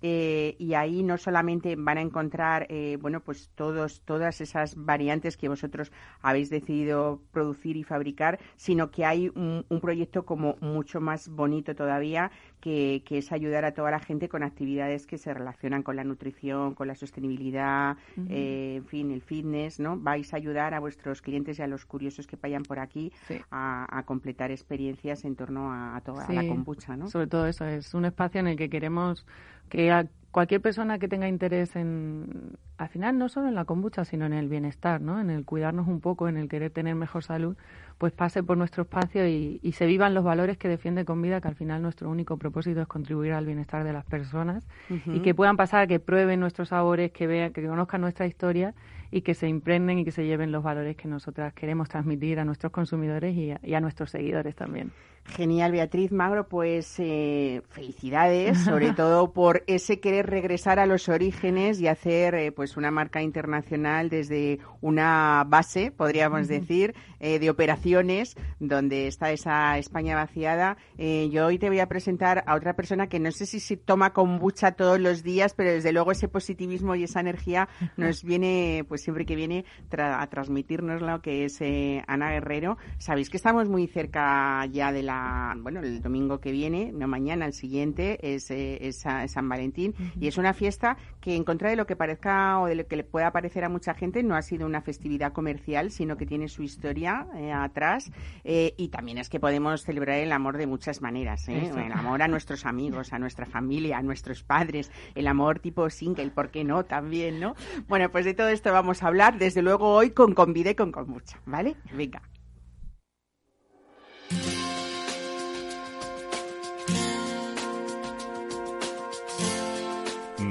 Eh, 0.02 0.56
y 0.60 0.74
ahí 0.74 1.02
no 1.02 1.18
solamente 1.18 1.78
van 1.78 1.98
a 1.98 2.02
encontrar, 2.02 2.68
eh, 2.70 2.98
bueno, 3.00 3.22
pues 3.22 3.50
todos, 3.56 4.02
todas 4.02 4.42
esas 4.42 4.76
variantes 4.76 5.38
que 5.38 5.48
vosotros 5.48 5.94
habéis 6.22 6.50
decidido 6.50 7.22
producir 7.32 7.78
y 7.78 7.84
fabricar, 7.84 8.38
sino 8.58 8.92
que 8.92 9.06
hay 9.06 9.30
un, 9.30 9.64
proyecto 9.82 10.26
como 10.26 10.58
mucho 10.60 11.00
más 11.00 11.30
bonito 11.30 11.74
todavía, 11.74 12.32
que, 12.64 13.04
es 13.10 13.32
ayudar 13.34 13.66
a 13.66 13.74
toda 13.74 13.92
la 13.92 14.00
gente 14.00 14.30
con 14.30 14.42
actividades 14.42 15.06
que 15.06 15.18
se 15.18 15.34
relacionan 15.34 15.84
con 15.84 15.98
la 15.98 16.06
nutrición, 16.06 16.76
con 16.76 16.88
la 16.88 16.96
sostenibilidad, 16.96 17.98
eh, 18.30 18.76
en 18.78 18.86
fin, 18.86 19.12
el 19.12 19.22
fitness, 19.22 19.82
¿no? 19.82 20.00
Vais 20.00 20.34
a 20.34 20.38
ayudar 20.38 20.74
a 20.74 20.80
vuestros 20.80 21.22
clientes 21.22 21.60
y 21.60 21.62
a 21.62 21.68
los 21.68 21.86
curiosos 21.86 22.26
que 22.26 22.38
vayan 22.42 22.64
por 22.64 22.80
aquí 22.80 23.12
a, 23.52 24.04
completar 24.06 24.52
experiencias 24.52 25.26
en 25.26 25.36
torno 25.36 25.74
a, 25.74 26.00
toda 26.06 26.26
la 26.30 26.48
kombucha, 26.48 26.96
¿no? 26.96 27.10
Sobre 27.10 27.28
todo 27.28 27.48
eso, 27.48 27.66
es 27.66 27.94
un 27.94 28.06
espacio 28.06 28.40
en 28.40 28.48
el 28.48 28.56
que 28.56 28.70
queremos 28.70 29.26
que 29.68 29.92
cualquier 30.34 30.62
persona 30.62 30.98
que 30.98 31.08
tenga 31.08 31.28
interés 31.28 31.76
en, 31.76 32.58
al 32.80 32.90
final, 32.90 33.20
no 33.20 33.30
solo 33.30 33.50
en 33.50 33.54
la 33.54 33.66
kombucha, 33.66 34.04
sino 34.04 34.26
en 34.26 34.34
el 34.34 34.50
bienestar, 34.50 35.00
¿no? 35.00 35.22
En 35.22 35.30
el 35.30 35.46
cuidarnos 35.46 35.88
un 35.88 36.02
poco, 36.02 36.28
en 36.28 36.38
el 36.38 36.50
querer 36.50 36.72
tener 36.72 36.96
mejor 36.96 37.24
salud, 37.24 37.56
pues 38.00 38.14
pase 38.14 38.42
por 38.42 38.58
nuestro 38.58 38.82
espacio 38.82 39.28
y, 39.28 39.60
se 39.74 39.86
vivan 39.86 40.16
los 40.16 40.24
valores 40.24 40.58
que 40.58 40.68
defiende 40.68 41.06
Convida, 41.06 41.40
que 41.40 41.48
al 41.48 41.56
final 41.56 41.84
nuestro 41.84 42.10
único 42.10 42.38
propósito 42.38 42.82
es 42.82 42.88
contribuir 42.88 43.34
al 43.34 43.46
bienestar 43.46 43.84
de 43.84 43.94
las 43.94 44.06
personas 44.06 44.68
y 44.90 45.20
que 45.20 45.36
puedan 45.36 45.56
pasar, 45.56 45.88
que 45.88 46.00
prueben 46.00 46.40
nuestros 46.40 46.70
sabores, 46.70 47.12
que 47.12 47.28
vean, 47.28 47.54
que 47.54 47.66
conozcan 47.66 48.02
nuestra 48.02 48.26
historia 48.26 48.74
y 49.12 49.22
que 49.22 49.36
se 49.36 49.48
impregnen 49.48 50.00
y 50.00 50.04
que 50.04 50.12
se 50.12 50.26
lleven 50.26 50.52
los 50.52 50.64
valores 50.64 50.96
que 50.98 51.08
nosotras 51.08 51.54
queremos 51.54 51.90
transmitir 51.90 52.40
a 52.40 52.46
nuestros 52.46 52.72
consumidores 52.72 53.36
y 53.36 53.74
a 53.76 53.80
nuestros 53.80 54.10
seguidores 54.10 54.56
también. 54.56 54.92
Genial, 55.26 55.72
Beatriz 55.72 56.12
Magro, 56.12 56.48
pues 56.48 56.96
eh, 57.00 57.64
felicidades, 57.70 58.60
sobre 58.60 58.92
todo 58.94 59.32
por 59.32 59.64
ese 59.68 60.00
querer 60.00 60.28
regresar 60.28 60.80
a 60.80 60.86
los 60.86 61.10
orígenes 61.10 61.80
y 61.80 61.88
hacer 61.88 62.36
eh, 62.36 62.52
pues 62.52 62.78
una 62.78 62.92
marca 62.92 63.22
internacional 63.22 64.10
desde 64.10 64.60
una 64.82 65.44
base, 65.48 65.92
podríamos 65.92 66.48
decir, 66.48 66.94
eh, 67.20 67.40
de 67.40 67.50
operaciones 67.50 68.36
donde 68.60 69.08
está 69.08 69.32
esa 69.32 69.78
España 69.78 70.16
vaciada. 70.16 70.78
yo 70.98 71.46
hoy 71.48 71.58
te 71.58 71.70
voy 71.70 71.80
a 71.80 71.88
presentar 71.88 72.44
a 72.46 72.56
otra 72.56 72.76
persona 72.76 73.08
que 73.08 73.20
no 73.20 73.32
sé 73.32 73.46
si 73.46 73.60
se 73.60 73.78
toma 73.78 74.14
kombucha 74.14 74.74
todos 74.74 75.00
los 75.00 75.24
días, 75.24 75.54
pero 75.56 75.72
desde 75.72 75.94
luego 75.94 76.12
ese 76.12 76.28
positivismo 76.28 76.96
y 76.96 77.06
esa 77.06 77.22
energía 77.22 77.70
nos 77.98 78.24
viene, 78.24 78.86
pues 78.88 79.02
siempre 79.02 79.26
que 79.26 79.36
viene 79.36 79.66
a 79.98 80.28
transmitirnos 80.28 81.02
lo 81.02 81.22
que 81.22 81.46
es 81.46 81.60
Ana 82.08 82.32
Guerrero. 82.32 82.78
Sabéis 82.98 83.30
que 83.30 83.38
estamos 83.38 83.70
muy 83.70 83.88
cerca 83.88 84.66
ya 84.66 84.92
de 84.92 85.02
la 85.02 85.13
bueno, 85.58 85.80
el 85.82 86.02
domingo 86.02 86.40
que 86.40 86.52
viene, 86.52 86.92
no 86.94 87.08
mañana, 87.08 87.46
el 87.46 87.54
siguiente, 87.54 88.20
es, 88.36 88.50
eh, 88.52 88.92
San 88.94 89.50
Valentín. 89.50 89.94
Y 90.20 90.28
es 90.28 90.38
una 90.38 90.54
fiesta 90.54 90.98
que, 91.22 91.36
en 91.36 91.44
contra 91.44 91.70
de 91.70 91.76
lo 91.76 91.86
que 91.86 91.96
parezca 91.96 92.60
o 92.60 92.68
de 92.68 92.76
lo 92.76 92.88
que 92.88 92.96
le 92.96 93.04
pueda 93.04 93.32
parecer 93.32 93.64
a 93.64 93.70
mucha 93.70 93.94
gente, 93.94 94.24
no 94.24 94.36
ha 94.36 94.42
sido 94.42 94.66
una 94.66 94.82
festividad 94.82 95.34
comercial, 95.34 95.92
sino 95.92 96.18
que 96.18 96.26
tiene 96.26 96.48
su 96.48 96.64
historia 96.64 97.28
eh, 97.36 97.52
atrás. 97.52 98.12
Eh, 98.44 98.74
y 98.78 98.90
también 98.90 99.18
es 99.18 99.30
que 99.30 99.40
podemos 99.40 99.84
celebrar 99.84 100.20
el 100.20 100.32
amor 100.32 100.58
de 100.58 100.68
muchas 100.68 101.02
maneras. 101.02 101.48
El 101.48 101.92
amor 101.92 102.22
a 102.22 102.28
nuestros 102.28 102.66
amigos, 102.66 103.14
a 103.14 103.20
nuestra 103.20 103.46
familia, 103.46 103.98
a 103.98 104.02
nuestros 104.02 104.44
padres, 104.44 104.92
el 105.16 105.28
amor 105.28 105.60
tipo 105.60 105.90
single, 105.90 106.32
¿por 106.32 106.50
qué 106.50 106.64
no? 106.64 106.86
También, 106.86 107.40
¿no? 107.40 107.56
Bueno, 107.88 108.10
pues 108.10 108.26
de 108.26 108.34
todo 108.34 108.50
esto 108.50 108.72
vamos 108.72 109.04
a 109.04 109.08
hablar, 109.08 109.38
desde 109.38 109.62
luego 109.62 109.94
hoy 109.94 110.12
con 110.12 110.34
Convide 110.34 110.72
y 110.72 110.76
con 110.76 110.92
mucha 111.08 111.40
¿vale? 111.46 111.76
Venga. 111.94 112.22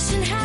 Nation 0.00 0.39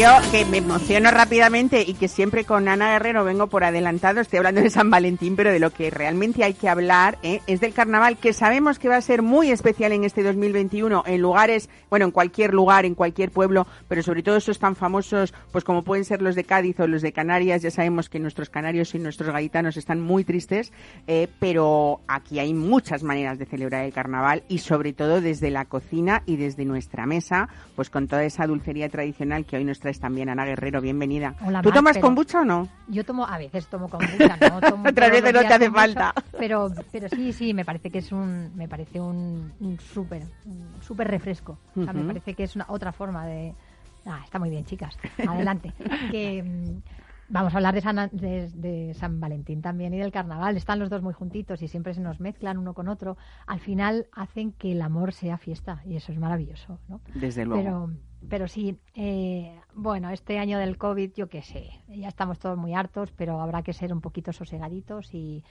Yo 0.00 0.08
que 0.30 0.46
me 0.46 0.56
emociono 0.56 1.10
rápidamente 1.10 1.84
y 1.86 1.92
que 1.92 2.08
siempre 2.08 2.44
con 2.46 2.66
Ana 2.66 2.92
Guerrero 2.92 3.24
vengo 3.24 3.48
por 3.48 3.62
adelantado, 3.62 4.20
estoy 4.20 4.38
hablando 4.38 4.62
de 4.62 4.70
San 4.70 4.90
Valentín, 4.90 5.36
pero 5.36 5.52
de 5.52 5.58
lo 5.58 5.70
que 5.70 5.90
realmente 5.90 6.44
hay 6.44 6.54
que 6.54 6.70
hablar 6.70 7.18
¿eh? 7.22 7.40
es 7.46 7.60
del 7.60 7.74
carnaval, 7.74 8.16
que 8.16 8.32
sabemos 8.32 8.78
que 8.78 8.88
va 8.88 8.96
a 8.96 9.02
ser 9.02 9.20
muy 9.20 9.50
especial 9.50 9.92
en 9.92 10.04
este 10.04 10.22
2021 10.22 11.04
en 11.06 11.20
lugares, 11.20 11.68
bueno, 11.90 12.06
en 12.06 12.10
cualquier 12.10 12.54
lugar, 12.54 12.86
en 12.86 12.94
cualquier 12.94 13.30
pueblo, 13.30 13.66
pero 13.86 14.02
sobre 14.02 14.22
todo 14.22 14.38
esos 14.38 14.58
tan 14.58 14.76
famosos, 14.76 15.34
pues 15.52 15.62
como 15.62 15.84
pueden 15.84 16.06
ser 16.06 16.22
los 16.22 16.36
de 16.36 16.44
Cádiz 16.44 16.80
o 16.80 16.86
los 16.86 17.02
de 17.02 17.12
Canarias, 17.12 17.60
ya 17.60 17.70
sabemos 17.70 18.08
que 18.08 18.18
nuestros 18.18 18.48
canarios 18.48 18.94
y 18.94 18.98
nuestros 18.98 19.30
gaitanos 19.30 19.76
están 19.76 20.00
muy 20.00 20.24
tristes, 20.24 20.72
eh, 21.06 21.28
pero 21.38 22.00
aquí 22.08 22.38
hay 22.38 22.54
muchas 22.54 23.02
maneras 23.02 23.38
de 23.38 23.44
celebrar 23.44 23.84
el 23.84 23.92
carnaval 23.92 24.42
y 24.48 24.58
sobre 24.58 24.94
todo 24.94 25.20
desde 25.20 25.50
la 25.50 25.66
cocina 25.66 26.22
y 26.24 26.36
desde 26.36 26.64
nuestra 26.64 27.04
mesa, 27.04 27.50
pues 27.76 27.90
con 27.90 28.08
toda 28.08 28.24
esa 28.24 28.46
dulcería 28.46 28.88
tradicional 28.88 29.44
que 29.44 29.58
hoy 29.58 29.64
nos 29.64 29.81
traes 29.82 30.00
también, 30.00 30.30
Ana 30.30 30.46
Guerrero, 30.46 30.80
bienvenida. 30.80 31.34
¿Tú 31.62 31.70
tomas 31.70 31.98
kombucha 31.98 32.40
o 32.40 32.44
no? 32.44 32.68
Yo 32.88 33.04
tomo, 33.04 33.26
a 33.26 33.36
veces 33.36 33.66
tomo 33.66 33.88
kombucha, 33.88 34.38
no 34.40 34.60
tomo 34.60 34.84
Otras 34.88 35.10
veces 35.10 35.34
no 35.34 35.40
te 35.40 35.52
hace 35.52 35.70
falta. 35.70 36.14
Pero, 36.38 36.70
pero 36.90 37.08
sí, 37.08 37.32
sí, 37.32 37.52
me 37.52 37.64
parece 37.64 37.90
que 37.90 37.98
es 37.98 38.12
un, 38.12 38.56
me 38.56 38.68
parece 38.68 39.00
un, 39.00 39.52
súper, 39.92 40.22
súper 40.80 41.08
refresco. 41.08 41.58
O 41.76 41.82
sea, 41.82 41.92
me 41.92 42.04
parece 42.04 42.34
que 42.34 42.44
es 42.44 42.56
una 42.56 42.64
otra 42.68 42.92
forma 42.92 43.26
de... 43.26 43.54
Ah, 44.06 44.20
está 44.24 44.38
muy 44.38 44.50
bien, 44.50 44.64
chicas. 44.64 44.96
Adelante. 45.28 45.72
que, 46.10 46.42
mm, 46.42 46.80
Vamos 47.28 47.54
a 47.54 47.56
hablar 47.56 47.74
de 47.74 47.80
San, 47.80 48.10
de, 48.12 48.94
San, 48.94 49.18
Valentín 49.18 49.62
también 49.62 49.94
y 49.94 49.98
del 49.98 50.12
carnaval. 50.12 50.54
Están 50.58 50.78
los 50.78 50.90
dos 50.90 51.00
muy 51.00 51.14
juntitos 51.14 51.62
y 51.62 51.68
siempre 51.68 51.94
se 51.94 52.02
nos 52.02 52.20
mezclan 52.20 52.58
uno 52.58 52.74
con 52.74 52.88
otro. 52.88 53.16
Al 53.46 53.58
final 53.58 54.06
hacen 54.12 54.52
que 54.52 54.72
el 54.72 54.82
amor 54.82 55.14
sea 55.14 55.38
fiesta 55.38 55.80
y 55.86 55.96
eso 55.96 56.12
es 56.12 56.18
maravilloso. 56.18 56.78
¿no? 56.88 57.00
Desde 57.14 57.46
luego. 57.46 57.62
Pero, 57.62 57.90
pero 58.28 58.48
sí, 58.48 58.78
eh, 58.94 59.58
bueno, 59.74 60.10
este 60.10 60.38
año 60.38 60.58
del 60.58 60.78
COVID, 60.78 61.12
yo 61.14 61.28
qué 61.28 61.42
sé, 61.42 61.70
ya 61.88 62.08
estamos 62.08 62.38
todos 62.38 62.56
muy 62.56 62.74
hartos, 62.74 63.12
pero 63.12 63.40
habrá 63.40 63.62
que 63.62 63.72
ser 63.72 63.92
un 63.92 64.00
poquito 64.00 64.32
sosegaditos 64.32 65.12
y, 65.14 65.44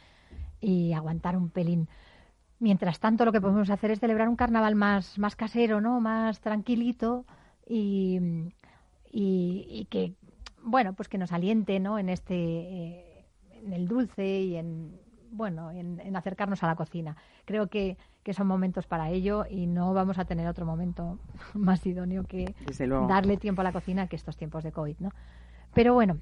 y 0.59 0.93
aguantar 0.93 1.37
un 1.37 1.49
pelín. 1.49 1.87
Mientras 2.59 2.99
tanto, 2.99 3.25
lo 3.25 3.31
que 3.31 3.41
podemos 3.41 3.69
hacer 3.69 3.91
es 3.91 3.99
celebrar 3.99 4.29
un 4.29 4.35
carnaval 4.35 4.75
más, 4.75 5.17
más 5.17 5.35
casero, 5.35 5.81
¿no? 5.81 5.99
Más 5.99 6.39
tranquilito 6.41 7.25
y, 7.67 8.19
y, 9.11 9.87
que, 9.89 10.13
bueno, 10.63 10.93
pues 10.93 11.09
que 11.09 11.17
nos 11.17 11.31
aliente, 11.31 11.79
¿no? 11.79 11.97
En 11.97 12.09
este, 12.09 12.35
eh, 12.35 13.25
en 13.63 13.73
el 13.73 13.87
dulce 13.87 14.41
y 14.41 14.57
en, 14.57 14.99
bueno, 15.31 15.71
en, 15.71 16.15
acercarnos 16.15 16.61
a 16.63 16.67
la 16.67 16.75
cocina. 16.75 17.17
Creo 17.45 17.67
que, 17.67 17.97
que, 18.23 18.33
son 18.33 18.47
momentos 18.47 18.87
para 18.87 19.09
ello 19.09 19.45
y 19.49 19.67
no 19.67 19.93
vamos 19.93 20.19
a 20.19 20.25
tener 20.25 20.47
otro 20.47 20.65
momento 20.65 21.19
más 21.53 21.85
idóneo 21.85 22.23
que 22.23 22.53
darle 23.07 23.37
tiempo 23.37 23.61
a 23.61 23.63
la 23.63 23.71
cocina 23.71 24.07
que 24.07 24.15
estos 24.15 24.37
tiempos 24.37 24.63
de 24.63 24.71
COVID, 24.71 24.97
¿no? 24.99 25.11
Pero 25.73 25.93
bueno, 25.93 26.17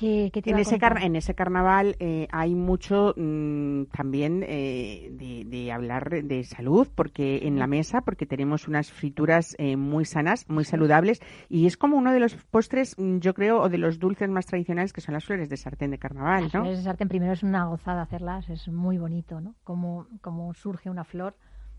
en, 0.00 0.58
ese 0.58 0.78
en 0.80 1.16
ese 1.16 1.34
carnaval 1.34 1.96
eh, 1.98 2.28
hay 2.32 2.54
mucho 2.54 3.14
mm, 3.16 3.84
también 3.86 4.44
eh, 4.46 5.10
de, 5.46 5.72
hablar 5.72 6.10
de 6.10 6.44
salud 6.44 6.88
porque 6.94 7.46
en 7.46 7.58
la 7.58 7.66
mesa 7.66 8.00
porque 8.02 8.26
tenemos 8.26 8.68
unas 8.68 8.90
frituras 8.90 9.54
eh, 9.58 9.76
muy 9.76 10.04
sanas 10.04 10.48
muy 10.48 10.64
saludables 10.64 11.20
y 11.48 11.66
es 11.66 11.76
como 11.76 11.96
uno 11.96 12.12
de 12.12 12.20
los 12.20 12.34
postres 12.34 12.96
mm, 12.98 13.18
yo 13.18 13.34
creo 13.34 13.60
o 13.60 13.68
de 13.68 13.78
los 13.78 13.98
dulces 13.98 14.28
más 14.28 14.46
tradicionales 14.46 14.92
que 14.92 15.00
son 15.00 15.14
las 15.14 15.24
flores 15.24 15.48
de 15.48 15.56
sartén 15.56 15.90
de 15.90 15.98
carnaval 15.98 16.44
las 16.44 16.52
flores 16.52 16.78
de 16.78 16.84
sartén 16.84 17.08
primero 17.08 17.32
es 17.32 17.42
una 17.42 17.66
gozada 17.66 18.02
hacerlas 18.02 18.48
es 18.48 18.68
muy 18.68 18.98
bonito 18.98 19.40
no 19.40 19.54
como 19.64 20.06
como 20.20 20.52
surge 20.54 20.90
una 20.90 21.04
flor 21.04 21.36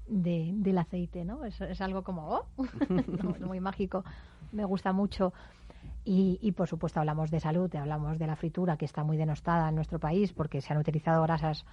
de, 0.08 0.52
del 0.56 0.78
aceite 0.78 1.26
no 1.26 1.46
es, 1.46 1.60
es 1.62 1.82
algo 1.82 2.04
como 2.04 2.28
oh, 2.30 2.46
muy 3.46 3.60
mágico 3.60 4.04
me 4.52 4.66
gusta 4.66 4.94
mucho 4.94 5.34
y, 6.06 6.52
por 6.52 6.68
supuesto 6.68 7.00
hablamos 7.00 7.32
de 7.32 7.40
salud, 7.40 7.74
hablamos 7.76 8.20
de 8.20 8.28
la 8.28 8.36
fritura 8.36 8.78
que 8.78 8.86
está 8.86 9.04
muy 9.04 9.16
denostada 9.16 9.70
en 9.70 9.76
nuestro 9.76 10.00
país 10.00 10.34
porque 10.34 10.62
se 10.62 10.74
han 10.74 10.80
utilizado 10.80 11.24
grasas 11.24 11.66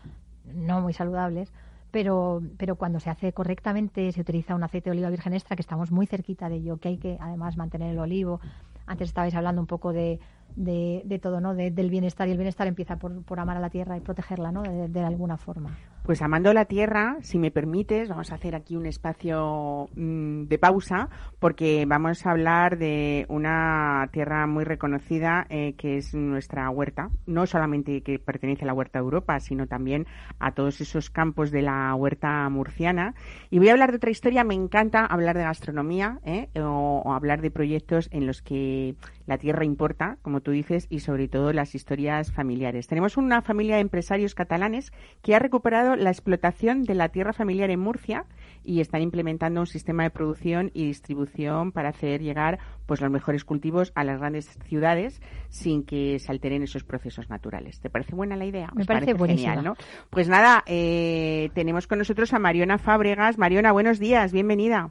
no 0.44 0.80
muy 0.80 0.92
saludables, 0.92 1.52
pero, 1.90 2.40
pero 2.56 2.76
cuando 2.76 3.00
se 3.00 3.10
hace 3.10 3.32
correctamente 3.32 4.12
se 4.12 4.20
utiliza 4.20 4.54
un 4.54 4.62
aceite 4.62 4.90
de 4.90 4.92
oliva 4.92 5.10
virgen 5.10 5.32
extra, 5.32 5.56
que 5.56 5.62
estamos 5.62 5.90
muy 5.90 6.06
cerquita 6.06 6.48
de 6.48 6.56
ello, 6.56 6.76
que 6.76 6.88
hay 6.88 6.98
que 6.98 7.18
además 7.20 7.56
mantener 7.56 7.90
el 7.90 7.98
olivo. 7.98 8.40
Antes 8.86 9.08
estabais 9.08 9.34
hablando 9.34 9.60
un 9.60 9.66
poco 9.66 9.92
de, 9.92 10.20
de, 10.56 11.02
de 11.04 11.18
todo, 11.18 11.40
¿no? 11.40 11.54
del 11.54 11.90
bienestar 11.90 12.28
y 12.28 12.32
el 12.32 12.38
bienestar 12.38 12.66
empieza 12.66 12.96
por, 12.96 13.22
por 13.24 13.40
amar 13.40 13.56
a 13.56 13.60
la 13.60 13.70
tierra 13.70 13.96
y 13.96 14.00
protegerla, 14.00 14.52
¿no? 14.52 14.62
de 14.62 15.00
alguna 15.00 15.36
forma. 15.36 15.76
Pues 16.10 16.22
amando 16.22 16.52
la 16.52 16.64
tierra, 16.64 17.18
si 17.20 17.38
me 17.38 17.52
permites, 17.52 18.08
vamos 18.08 18.32
a 18.32 18.34
hacer 18.34 18.56
aquí 18.56 18.74
un 18.74 18.84
espacio 18.84 19.88
mm, 19.94 20.46
de 20.46 20.58
pausa 20.58 21.08
porque 21.38 21.84
vamos 21.86 22.26
a 22.26 22.32
hablar 22.32 22.78
de 22.78 23.26
una 23.28 24.08
tierra 24.12 24.48
muy 24.48 24.64
reconocida 24.64 25.46
eh, 25.50 25.74
que 25.78 25.98
es 25.98 26.12
nuestra 26.12 26.68
huerta. 26.68 27.10
No 27.26 27.46
solamente 27.46 28.02
que 28.02 28.18
pertenece 28.18 28.64
a 28.64 28.66
la 28.66 28.74
huerta 28.74 28.98
de 28.98 29.04
Europa, 29.04 29.38
sino 29.38 29.68
también 29.68 30.08
a 30.40 30.50
todos 30.50 30.80
esos 30.80 31.10
campos 31.10 31.52
de 31.52 31.62
la 31.62 31.94
huerta 31.94 32.48
murciana. 32.48 33.14
Y 33.48 33.60
voy 33.60 33.68
a 33.68 33.72
hablar 33.72 33.92
de 33.92 33.98
otra 33.98 34.10
historia. 34.10 34.42
Me 34.42 34.54
encanta 34.54 35.06
hablar 35.06 35.36
de 35.36 35.44
gastronomía 35.44 36.18
¿eh? 36.24 36.48
o 36.60 37.12
hablar 37.14 37.40
de 37.40 37.52
proyectos 37.52 38.08
en 38.10 38.26
los 38.26 38.42
que 38.42 38.96
la 39.26 39.38
tierra 39.38 39.64
importa, 39.64 40.18
como 40.22 40.40
tú 40.40 40.50
dices, 40.50 40.88
y 40.90 41.00
sobre 41.00 41.28
todo 41.28 41.52
las 41.52 41.76
historias 41.76 42.32
familiares. 42.32 42.88
Tenemos 42.88 43.16
una 43.16 43.42
familia 43.42 43.76
de 43.76 43.82
empresarios 43.82 44.34
catalanes 44.34 44.92
que 45.22 45.36
ha 45.36 45.38
recuperado 45.38 45.94
la 46.00 46.10
explotación 46.10 46.82
de 46.82 46.94
la 46.94 47.10
tierra 47.10 47.32
familiar 47.32 47.70
en 47.70 47.80
Murcia 47.80 48.24
y 48.64 48.80
están 48.80 49.02
implementando 49.02 49.60
un 49.60 49.66
sistema 49.66 50.02
de 50.02 50.10
producción 50.10 50.70
y 50.74 50.86
distribución 50.86 51.72
para 51.72 51.90
hacer 51.90 52.20
llegar 52.20 52.58
pues 52.86 53.00
los 53.00 53.10
mejores 53.10 53.44
cultivos 53.44 53.92
a 53.94 54.04
las 54.04 54.18
grandes 54.18 54.46
ciudades 54.64 55.20
sin 55.48 55.84
que 55.84 56.18
se 56.18 56.32
alteren 56.32 56.62
esos 56.62 56.84
procesos 56.84 57.30
naturales. 57.30 57.80
¿Te 57.80 57.90
parece 57.90 58.14
buena 58.14 58.36
la 58.36 58.44
idea? 58.44 58.70
Me 58.74 58.84
parece, 58.84 59.16
genial, 59.16 59.62
¿no? 59.62 59.76
Pues 60.10 60.28
nada, 60.28 60.62
eh, 60.66 61.50
tenemos 61.54 61.86
con 61.86 61.98
nosotros 61.98 62.32
a 62.32 62.38
Mariona 62.38 62.78
Fábregas. 62.78 63.38
Mariona, 63.38 63.72
buenos 63.72 63.98
días, 63.98 64.32
bienvenida. 64.32 64.90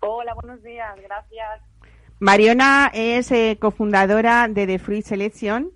Hola, 0.00 0.34
buenos 0.34 0.62
días, 0.62 0.94
gracias. 1.02 1.62
Mariona 2.18 2.90
es 2.92 3.30
eh, 3.32 3.56
cofundadora 3.60 4.46
de 4.48 4.66
The 4.66 4.78
Fruit 4.78 5.04
Selection, 5.04 5.72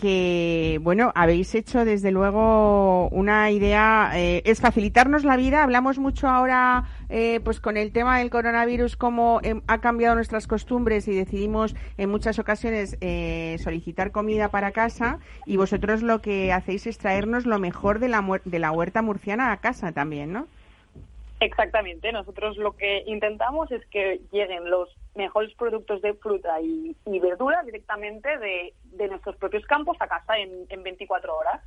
que, 0.00 0.78
bueno, 0.80 1.10
habéis 1.16 1.54
hecho 1.56 1.84
desde 1.84 2.12
luego 2.12 3.08
una 3.08 3.50
idea, 3.50 4.12
eh, 4.14 4.42
es 4.44 4.60
facilitarnos 4.60 5.24
la 5.24 5.36
vida. 5.36 5.64
Hablamos 5.64 5.98
mucho 5.98 6.28
ahora, 6.28 6.84
eh, 7.08 7.40
pues 7.42 7.60
con 7.60 7.76
el 7.76 7.92
tema 7.92 8.18
del 8.18 8.30
coronavirus, 8.30 8.96
cómo 8.96 9.40
ha 9.66 9.80
cambiado 9.80 10.14
nuestras 10.14 10.46
costumbres 10.46 11.08
y 11.08 11.14
decidimos 11.14 11.74
en 11.96 12.10
muchas 12.10 12.38
ocasiones 12.38 12.96
solicitar 13.62 14.12
comida 14.12 14.48
para 14.50 14.70
casa 14.70 15.18
y 15.46 15.56
vosotros 15.56 16.02
lo 16.02 16.20
que 16.20 16.52
hacéis 16.52 16.86
es 16.86 16.98
traernos 16.98 17.44
lo 17.44 17.58
mejor 17.58 17.98
de 17.98 18.08
la, 18.08 18.24
de 18.44 18.58
la 18.58 18.70
huerta 18.70 19.02
murciana 19.02 19.52
a 19.52 19.56
casa 19.56 19.92
también, 19.92 20.32
¿no? 20.32 20.46
Exactamente. 21.40 22.10
Nosotros 22.12 22.56
lo 22.56 22.72
que 22.72 23.04
intentamos 23.06 23.70
es 23.70 23.84
que 23.86 24.20
lleguen 24.32 24.68
los 24.70 24.88
mejores 25.14 25.54
productos 25.54 26.02
de 26.02 26.14
fruta 26.14 26.60
y, 26.60 26.96
verdura 27.20 27.62
directamente 27.64 28.38
de, 28.38 28.72
nuestros 29.06 29.36
propios 29.36 29.64
campos 29.66 29.96
a 30.00 30.08
casa 30.08 30.38
en, 30.38 30.82
24 30.82 31.36
horas. 31.36 31.62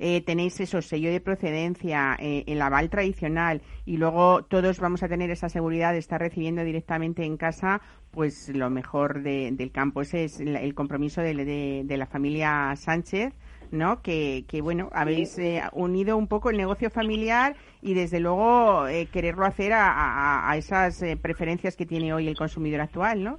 Eh, 0.00 0.20
tenéis 0.20 0.60
eso, 0.60 0.80
sello 0.80 1.10
de 1.10 1.20
procedencia, 1.20 2.16
eh, 2.20 2.44
el 2.46 2.62
aval 2.62 2.88
tradicional 2.88 3.62
y 3.84 3.96
luego 3.96 4.44
todos 4.44 4.78
vamos 4.78 5.02
a 5.02 5.08
tener 5.08 5.30
esa 5.30 5.48
seguridad 5.48 5.92
de 5.92 5.98
estar 5.98 6.20
recibiendo 6.20 6.62
directamente 6.62 7.24
en 7.24 7.36
casa 7.36 7.80
pues 8.10 8.48
lo 8.48 8.70
mejor 8.70 9.22
del 9.22 9.70
campo. 9.72 10.02
Ese 10.02 10.24
es 10.24 10.40
el, 10.40 10.74
compromiso 10.74 11.20
de, 11.20 11.84
la 11.88 12.06
familia 12.06 12.74
Sánchez. 12.76 13.34
¿no? 13.70 14.00
Que, 14.00 14.44
bueno, 14.62 14.88
habéis 14.92 15.38
eh, 15.38 15.62
unido 15.72 16.16
un 16.16 16.26
poco 16.26 16.48
el 16.48 16.56
negocio 16.56 16.88
familiar 16.88 17.54
y 17.82 17.92
desde 17.92 18.18
luego 18.18 18.88
eh, 18.88 19.08
quererlo 19.12 19.44
hacer 19.44 19.72
a, 19.74 20.50
esas 20.56 21.02
eh, 21.02 21.18
preferencias 21.18 21.76
que 21.76 21.84
tiene 21.84 22.14
hoy 22.14 22.28
el 22.28 22.36
consumidor 22.36 22.80
actual, 22.80 23.22
¿no? 23.22 23.38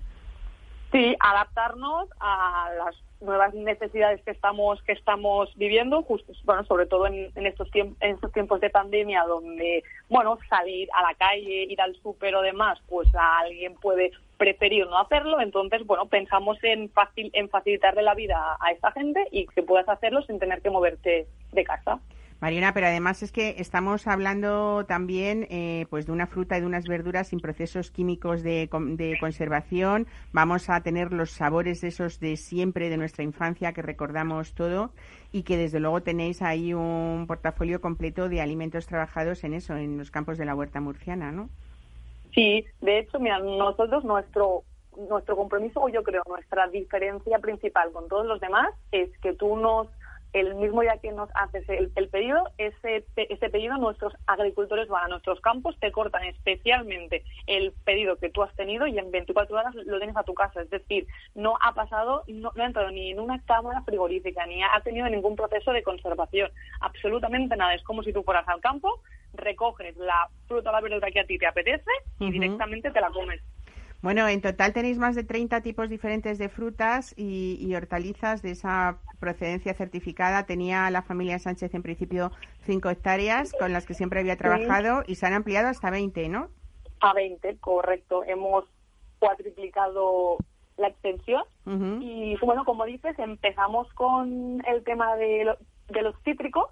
Sí, 0.91 1.15
adaptarnos 1.19 2.09
a 2.19 2.69
las 2.77 2.95
nuevas 3.21 3.53
necesidades 3.53 4.21
que 4.23 4.31
estamos 4.31 4.81
que 4.83 4.93
estamos 4.93 5.53
viviendo, 5.55 6.01
justo, 6.03 6.31
bueno, 6.45 6.63
sobre 6.63 6.85
todo 6.85 7.05
en, 7.05 7.31
estos 7.35 7.69
tiempos, 7.69 7.97
en 8.01 8.15
estos 8.15 8.31
tiempos 8.31 8.61
de 8.61 8.69
pandemia, 8.69 9.23
donde, 9.25 9.83
bueno, 10.07 10.39
salir 10.49 10.87
a 10.95 11.03
la 11.03 11.13
calle, 11.15 11.65
ir 11.69 11.79
al 11.81 11.95
súper 11.97 12.33
o 12.35 12.41
demás, 12.41 12.79
pues 12.87 13.07
alguien 13.13 13.75
puede 13.75 14.11
preferir 14.37 14.87
no 14.87 14.97
hacerlo. 14.97 15.41
Entonces, 15.41 15.85
bueno, 15.85 16.07
pensamos 16.07 16.57
en 16.63 16.89
en 17.13 17.49
facilitarle 17.49 18.01
la 18.01 18.15
vida 18.15 18.57
a 18.59 18.71
esta 18.71 18.91
gente 18.91 19.27
y 19.31 19.45
que 19.47 19.63
puedas 19.63 19.87
hacerlo 19.89 20.21
sin 20.23 20.39
tener 20.39 20.61
que 20.61 20.69
moverte 20.69 21.27
de 21.51 21.63
casa. 21.63 21.99
Mariana, 22.41 22.73
pero 22.73 22.87
además 22.87 23.21
es 23.21 23.33
que 23.33 23.55
estamos 23.57 24.07
hablando 24.07 24.85
también 24.85 25.45
eh, 25.49 25.87
pues 25.89 26.05
de 26.05 26.13
una 26.13 26.25
fruta 26.25 26.57
y 26.57 26.61
de 26.61 26.67
unas 26.67 26.87
verduras 26.87 27.27
sin 27.27 27.41
procesos 27.41 27.91
químicos 27.91 28.43
de, 28.43 28.69
conservación. 29.19 30.07
Vamos 30.31 30.69
a 30.69 30.81
tener 30.81 31.11
los 31.11 31.31
sabores 31.31 31.83
esos 31.83 32.21
de 32.21 32.37
siempre 32.37 32.89
de 32.89 32.95
nuestra 32.95 33.25
infancia 33.25 33.73
que 33.73 33.81
recordamos 33.81 34.53
todo 34.53 34.91
y 35.33 35.43
que 35.43 35.57
desde 35.57 35.81
luego 35.81 36.01
tenéis 36.01 36.41
ahí 36.41 36.73
un 36.73 37.25
portafolio 37.27 37.81
completo 37.81 38.29
de 38.29 38.41
alimentos 38.41 38.87
trabajados 38.87 39.43
en 39.43 39.53
eso, 39.53 39.75
en 39.75 39.97
los 39.97 40.09
campos 40.09 40.37
de 40.37 40.45
la 40.45 40.55
huerta 40.55 40.79
murciana, 40.79 41.33
¿no? 41.33 41.49
Sí, 42.33 42.65
de 42.79 42.99
hecho, 42.99 43.19
mira, 43.19 43.39
nosotros 43.39 44.05
nuestro 44.05 44.63
nuestro 45.07 45.35
compromiso 45.35 45.81
o 45.81 45.89
yo 45.89 46.03
creo 46.03 46.23
nuestra 46.27 46.67
diferencia 46.67 47.39
principal 47.39 47.91
con 47.91 48.07
todos 48.07 48.25
los 48.25 48.39
demás 48.41 48.73
es 48.91 49.09
que 49.19 49.33
tú 49.33 49.55
nos 49.55 49.87
el 50.33 50.55
mismo 50.55 50.81
día 50.81 50.97
que 51.01 51.11
nos 51.11 51.29
haces 51.33 51.67
el, 51.67 52.09
pedido, 52.09 52.43
ese, 52.57 53.05
ese 53.15 53.49
pedido 53.49 53.77
nuestros 53.77 54.13
agricultores 54.27 54.87
van 54.87 55.05
a 55.05 55.07
nuestros 55.07 55.41
campos, 55.41 55.75
te 55.79 55.91
cortan 55.91 56.23
especialmente 56.25 57.23
el 57.47 57.73
pedido 57.83 58.17
que 58.17 58.29
tú 58.29 58.43
has 58.43 58.55
tenido 58.55 58.85
y 58.87 58.97
en 58.97 59.11
24 59.11 59.57
horas 59.57 59.75
lo 59.75 59.97
tienes 59.97 60.17
a 60.17 60.23
tu 60.23 60.33
casa. 60.33 60.61
Es 60.61 60.69
decir, 60.69 61.07
no 61.35 61.55
ha 61.61 61.73
pasado, 61.73 62.23
no, 62.27 62.51
ha 62.55 62.65
entrado 62.65 62.91
ni 62.91 63.11
en 63.11 63.19
una 63.19 63.41
cámara 63.43 63.81
frigorífica, 63.81 64.45
ni 64.45 64.61
ha 64.63 64.81
tenido 64.83 65.09
ningún 65.09 65.35
proceso 65.35 65.71
de 65.71 65.83
conservación. 65.83 66.51
Absolutamente 66.81 67.55
nada. 67.55 67.73
Es 67.73 67.83
como 67.83 68.03
si 68.03 68.13
tú 68.13 68.23
fueras 68.23 68.47
al 68.47 68.61
campo, 68.61 69.01
recoges 69.33 69.97
la 69.97 70.29
fruta 70.47 70.69
o 70.69 70.73
la 70.73 70.81
verdura 70.81 71.11
que 71.11 71.19
a 71.19 71.25
ti 71.25 71.37
te 71.37 71.47
apetece 71.47 71.91
y 72.19 72.31
directamente 72.31 72.91
te 72.91 73.01
la 73.01 73.09
comes. 73.09 73.41
Bueno, 74.01 74.27
en 74.29 74.41
total 74.41 74.71
tenéis 74.71 74.97
más 74.97 75.15
de 75.15 75.23
30 75.25 75.61
tipos 75.61 75.89
diferentes 75.89 76.37
de 76.37 76.47
frutas 76.47 77.13
y, 77.17 77.73
hortalizas 77.75 78.41
de 78.41 78.51
esa 78.51 78.99
procedencia 79.19 79.73
certificada. 79.73 80.45
Tenía 80.45 80.89
la 80.89 81.01
familia 81.01 81.39
Sánchez 81.39 81.73
en 81.73 81.83
principio 81.83 82.31
5 82.61 82.89
hectáreas 82.89 83.53
con 83.59 83.73
las 83.73 83.85
que 83.85 83.93
siempre 83.93 84.19
había 84.19 84.37
trabajado 84.37 85.03
y 85.05 85.15
se 85.15 85.25
han 85.25 85.33
ampliado 85.33 85.67
hasta 85.67 85.89
20, 85.89 86.29
¿no? 86.29 86.49
A 87.01 87.13
20, 87.13 87.57
correcto. 87.57 88.23
Hemos 88.25 88.65
cuatriplicado 89.19 90.37
la 90.77 90.87
extensión 90.87 91.43
y, 92.01 92.35
bueno, 92.41 92.65
como 92.65 92.85
dices, 92.85 93.17
empezamos 93.19 93.91
con 93.93 94.63
el 94.65 94.83
tema 94.83 95.15
de, 95.17 95.53
de 95.89 96.01
los 96.01 96.15
cítricos 96.23 96.71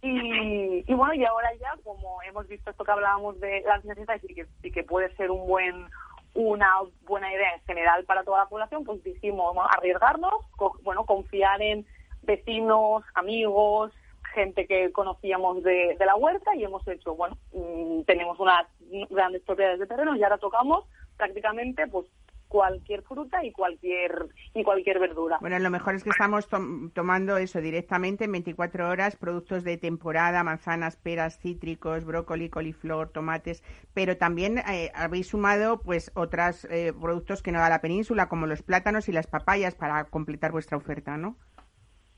y, 0.00 0.84
y, 0.90 0.94
bueno, 0.94 1.12
y 1.14 1.24
ahora 1.24 1.50
ya, 1.60 1.74
como 1.82 2.22
hemos 2.22 2.48
visto 2.48 2.70
esto 2.70 2.84
que 2.84 2.92
hablábamos 2.92 3.38
de 3.40 3.62
las 3.66 3.84
necesidades 3.84 4.24
y 4.24 4.34
que, 4.34 4.46
y 4.62 4.70
que 4.70 4.84
puede 4.84 5.14
ser 5.16 5.30
un 5.30 5.46
buen 5.46 5.86
una 6.34 6.72
buena 7.02 7.32
idea 7.32 7.54
en 7.54 7.60
general 7.62 8.04
para 8.04 8.24
toda 8.24 8.40
la 8.40 8.48
población, 8.48 8.84
pues 8.84 9.02
dijimos 9.04 9.56
arriesgarnos, 9.70 10.34
bueno, 10.82 11.06
confiar 11.06 11.62
en 11.62 11.86
vecinos, 12.22 13.04
amigos, 13.14 13.92
gente 14.34 14.66
que 14.66 14.90
conocíamos 14.92 15.62
de, 15.62 15.96
de 15.98 16.06
la 16.06 16.16
huerta 16.16 16.54
y 16.56 16.64
hemos 16.64 16.86
hecho, 16.88 17.14
bueno, 17.14 17.38
mm, 17.52 18.02
tenemos 18.02 18.38
unas 18.40 18.66
grandes 19.10 19.42
propiedades 19.42 19.78
de 19.78 19.86
terreno 19.86 20.16
y 20.16 20.22
ahora 20.22 20.38
tocamos 20.38 20.84
prácticamente 21.16 21.86
pues 21.86 22.06
cualquier 22.54 23.02
fruta 23.02 23.44
y 23.44 23.50
cualquier 23.50 24.28
y 24.54 24.62
cualquier 24.62 25.00
verdura. 25.00 25.38
Bueno, 25.40 25.58
lo 25.58 25.70
mejor 25.70 25.96
es 25.96 26.04
que 26.04 26.10
estamos 26.10 26.46
tomando 26.94 27.36
eso 27.36 27.60
directamente 27.60 28.26
en 28.26 28.30
24 28.30 28.88
horas, 28.88 29.16
productos 29.16 29.64
de 29.64 29.76
temporada, 29.76 30.44
manzanas, 30.44 30.94
peras, 30.96 31.36
cítricos, 31.40 32.04
brócoli, 32.04 32.48
coliflor, 32.50 33.08
tomates, 33.08 33.64
pero 33.92 34.16
también 34.16 34.58
eh, 34.58 34.92
habéis 34.94 35.30
sumado 35.30 35.80
pues 35.80 36.12
otros 36.14 36.64
eh, 36.66 36.92
productos 36.92 37.42
que 37.42 37.50
no 37.50 37.58
da 37.58 37.68
la 37.68 37.80
península, 37.80 38.28
como 38.28 38.46
los 38.46 38.62
plátanos 38.62 39.08
y 39.08 39.12
las 39.12 39.26
papayas, 39.26 39.74
para 39.74 40.04
completar 40.04 40.52
vuestra 40.52 40.76
oferta, 40.76 41.16
¿no? 41.16 41.34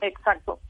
Exacto. 0.03 0.61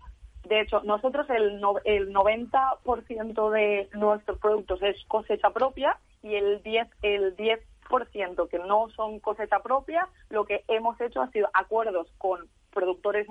De 0.45 0.61
hecho, 0.61 0.81
nosotros 0.85 1.29
el, 1.29 1.61
el 1.85 2.15
90% 2.15 3.51
de 3.51 3.89
nuestros 3.95 4.39
productos 4.39 4.81
es 4.81 4.95
cosecha 5.09 5.51
propia 5.51 5.99
y 6.23 6.37
el 6.37 6.63
10, 6.63 6.87
el 7.03 7.35
10 7.35 7.61
ciento 8.11 8.49
que 8.49 8.59
no 8.59 8.89
son 8.91 9.21
cosecha 9.21 9.61
propia, 9.61 10.09
lo 10.31 10.45
que 10.45 10.65
hemos 10.69 11.01
hecho 11.01 11.21
ha 11.21 11.31
sido 11.31 11.49
acuerdos 11.53 12.13
con 12.19 12.49
productores 12.73 13.27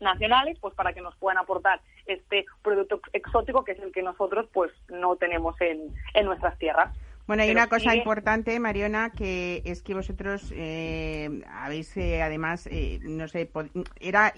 nacionales 0.00 0.58
pues 0.60 0.74
para 0.74 0.92
que 0.92 1.00
nos 1.00 1.16
puedan 1.16 1.38
aportar 1.38 1.80
este 2.06 2.46
producto 2.62 3.00
exótico 3.12 3.64
que 3.64 3.72
es 3.72 3.80
el 3.80 3.92
que 3.92 4.02
nosotros 4.02 4.48
pues 4.52 4.72
no 4.88 5.16
tenemos 5.16 5.60
en, 5.60 5.94
en 6.14 6.26
nuestras 6.26 6.56
tierras. 6.58 6.94
Bueno, 7.26 7.44
hay 7.44 7.52
una 7.52 7.68
cosa 7.68 7.94
importante, 7.94 8.58
Mariona, 8.58 9.10
que 9.10 9.62
es 9.64 9.82
que 9.82 9.94
vosotros 9.94 10.52
eh, 10.52 11.42
habéis 11.48 11.96
eh, 11.96 12.22
además, 12.22 12.66
eh, 12.66 12.98
no 13.02 13.28
sé, 13.28 13.48
era 14.00 14.32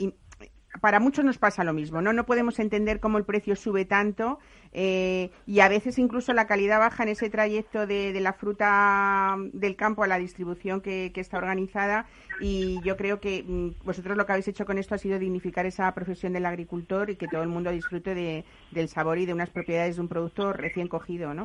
para 0.80 1.00
muchos 1.00 1.24
nos 1.24 1.38
pasa 1.38 1.64
lo 1.64 1.72
mismo, 1.72 2.00
¿no? 2.00 2.12
No 2.12 2.24
podemos 2.24 2.58
entender 2.58 2.98
cómo 2.98 3.18
el 3.18 3.24
precio 3.24 3.56
sube 3.56 3.85
tanto 3.85 4.38
eh, 4.72 5.30
y 5.46 5.61
a 5.61 5.68
veces 5.68 5.98
incluso 5.98 6.32
la 6.32 6.46
calidad 6.46 6.78
baja 6.78 7.02
en 7.02 7.11
ese 7.11 7.28
trayecto 7.28 7.87
de, 7.87 8.18
la 8.20 8.32
fruta 8.32 9.37
del 9.52 9.76
campo 9.76 10.02
a 10.02 10.06
la 10.06 10.18
distribución 10.18 10.80
que, 10.80 11.12
está 11.14 11.37
organizada 11.38 12.06
y 12.40 12.80
yo 12.82 12.96
creo 12.96 13.20
que 13.20 13.44
mm, 13.46 13.85
vosotros 13.85 14.16
lo 14.16 14.26
que 14.26 14.32
habéis 14.32 14.48
hecho 14.48 14.64
con 14.64 14.78
esto 14.78 14.94
ha 14.94 14.98
sido 14.98 15.18
dignificar 15.18 15.66
esa 15.66 15.92
profesión 15.94 16.32
del 16.32 16.46
agricultor 16.46 17.11
y 17.11 17.16
que 17.16 17.28
todo 17.28 17.42
el 17.42 17.48
mundo 17.48 17.70
disfrute 17.70 18.14
de, 18.14 18.44
del 18.70 18.88
sabor 18.88 19.18
y 19.18 19.26
de 19.26 19.35
unas 19.35 19.50
propiedades 19.50 19.96
de 19.96 20.02
un 20.02 20.08
producto 20.08 20.52
recién 20.52 20.88
cogido, 20.88 21.35
¿no? 21.35 21.44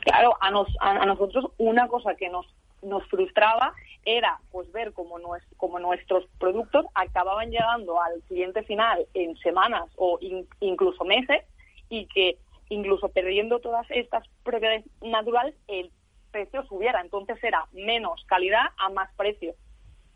Claro, 0.00 0.36
a, 0.40 0.50
nos, 0.50 0.68
a, 0.80 1.06
nosotros 1.06 1.46
una 1.56 1.88
cosa 1.88 2.14
que 2.14 2.28
nos, 2.28 2.46
nos 2.82 3.04
frustraba 3.08 3.74
era 4.04 4.38
pues 4.50 4.70
ver 4.72 4.92
cómo, 4.92 5.18
nuestros 5.18 6.24
productos 6.38 6.86
acababan 6.94 7.50
llegando 7.50 8.00
al 8.00 8.22
cliente 8.22 8.62
final 8.62 9.06
en 9.14 9.36
semanas 9.38 9.84
o 9.96 10.18
incluso 10.60 11.04
meses 11.04 11.44
y 11.88 12.06
que 12.06 12.38
incluso 12.70 13.08
perdiendo 13.08 13.60
todas 13.60 13.86
estas 13.90 14.24
propiedades 14.44 14.84
naturales 15.02 15.54
el 15.68 15.90
precio 16.30 16.64
subiera. 16.64 17.00
Entonces 17.00 17.42
era 17.42 17.66
menos 17.72 18.24
calidad 18.26 18.66
a 18.78 18.88
más 18.90 19.10
precio. 19.14 19.54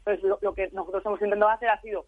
Pues 0.04 0.20
lo, 0.22 0.54
que 0.54 0.68
nosotros 0.72 1.04
hemos 1.06 1.22
intentado 1.22 1.50
hacer 1.50 1.68
ha 1.68 1.80
sido 1.80 2.06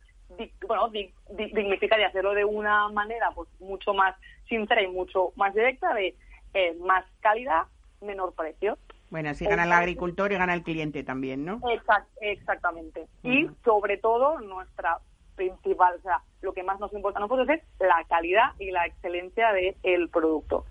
bueno, 0.66 0.90
dignificar 1.28 2.00
y 2.00 2.04
hacerlo 2.04 2.34
de 2.34 2.44
una 2.44 2.88
manera 2.88 3.30
pues 3.34 3.48
mucho 3.60 3.94
más 3.94 4.16
sincera 4.48 4.82
y 4.82 4.88
mucho 4.88 5.32
más 5.36 5.54
directa 5.54 5.94
de 5.94 6.14
eh, 6.54 6.74
más 6.80 7.04
calidad, 7.20 7.64
menor 8.00 8.34
precio. 8.34 8.78
Bueno, 9.10 9.30
así 9.30 9.44
gana 9.44 9.64
el 9.64 9.72
agricultor 9.72 10.32
y 10.32 10.36
gana 10.36 10.54
el 10.54 10.62
cliente 10.62 11.04
también, 11.04 11.44
¿no? 11.44 11.60
exactamente. 12.20 13.06
Y 13.22 13.48
sobre 13.64 13.96
todo 13.98 14.40
nuestra 14.40 14.98
principal, 15.36 15.94
o 15.98 16.02
sea, 16.02 16.22
lo 16.42 16.52
que 16.52 16.62
más 16.62 16.78
nos 16.80 16.92
importa 16.92 17.18
a 17.18 17.22
nosotros 17.22 17.48
es 17.48 17.62
la 17.80 18.04
calidad 18.08 18.52
y 18.58 18.70
la 18.70 18.86
excelencia 18.86 19.48
del 19.52 20.08
producto. 20.08 20.64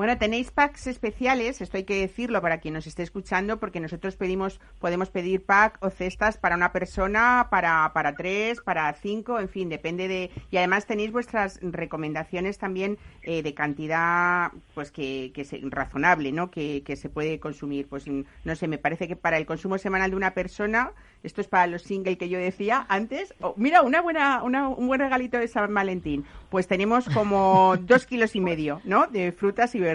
Bueno, 0.00 0.16
tenéis 0.16 0.50
packs 0.50 0.86
especiales, 0.86 1.60
esto 1.60 1.76
hay 1.76 1.84
que 1.84 2.00
decirlo 2.00 2.40
para 2.40 2.56
quien 2.56 2.72
nos 2.72 2.86
esté 2.86 3.02
escuchando, 3.02 3.60
porque 3.60 3.80
nosotros 3.80 4.16
pedimos, 4.16 4.58
podemos 4.78 5.10
pedir 5.10 5.44
pack 5.44 5.76
o 5.82 5.90
cestas 5.90 6.38
para 6.38 6.56
una 6.56 6.72
persona, 6.72 7.48
para, 7.50 7.92
para 7.92 8.14
tres, 8.14 8.62
para 8.62 8.90
cinco, 8.94 9.38
en 9.38 9.50
fin, 9.50 9.68
depende 9.68 10.08
de. 10.08 10.30
Y 10.50 10.56
además 10.56 10.86
tenéis 10.86 11.12
vuestras 11.12 11.60
recomendaciones 11.60 12.56
también 12.56 12.96
eh, 13.24 13.42
de 13.42 13.52
cantidad, 13.52 14.52
pues 14.72 14.90
que, 14.90 15.32
que 15.34 15.46
razonable, 15.64 16.32
¿no? 16.32 16.50
Que, 16.50 16.82
se 16.96 17.10
puede 17.10 17.38
consumir. 17.38 17.86
Pues 17.86 18.06
no 18.08 18.56
sé, 18.56 18.68
me 18.68 18.78
parece 18.78 19.06
que 19.06 19.16
para 19.16 19.36
el 19.36 19.44
consumo 19.44 19.76
semanal 19.76 20.12
de 20.12 20.16
una 20.16 20.32
persona 20.32 20.94
esto 21.22 21.42
es 21.42 21.48
para 21.48 21.66
los 21.66 21.82
single 21.82 22.16
que 22.16 22.28
yo 22.28 22.38
decía 22.38 22.86
antes. 22.88 23.34
Oh, 23.40 23.52
mira, 23.58 23.82
una 23.82 24.00
buena, 24.00 24.42
un 24.42 24.86
buen 24.86 25.00
regalito 25.00 25.36
de 25.38 25.48
San 25.48 25.72
Valentín. 25.74 26.24
Pues 26.48 26.66
tenemos 26.66 27.06
como 27.10 27.76
dos 27.80 28.06
kilos 28.06 28.34
y 28.34 28.40
medio, 28.40 28.80
¿no? 28.84 29.06
De 29.06 29.30
frutas 29.32 29.74
y 29.74 29.80
verduras. 29.80 29.89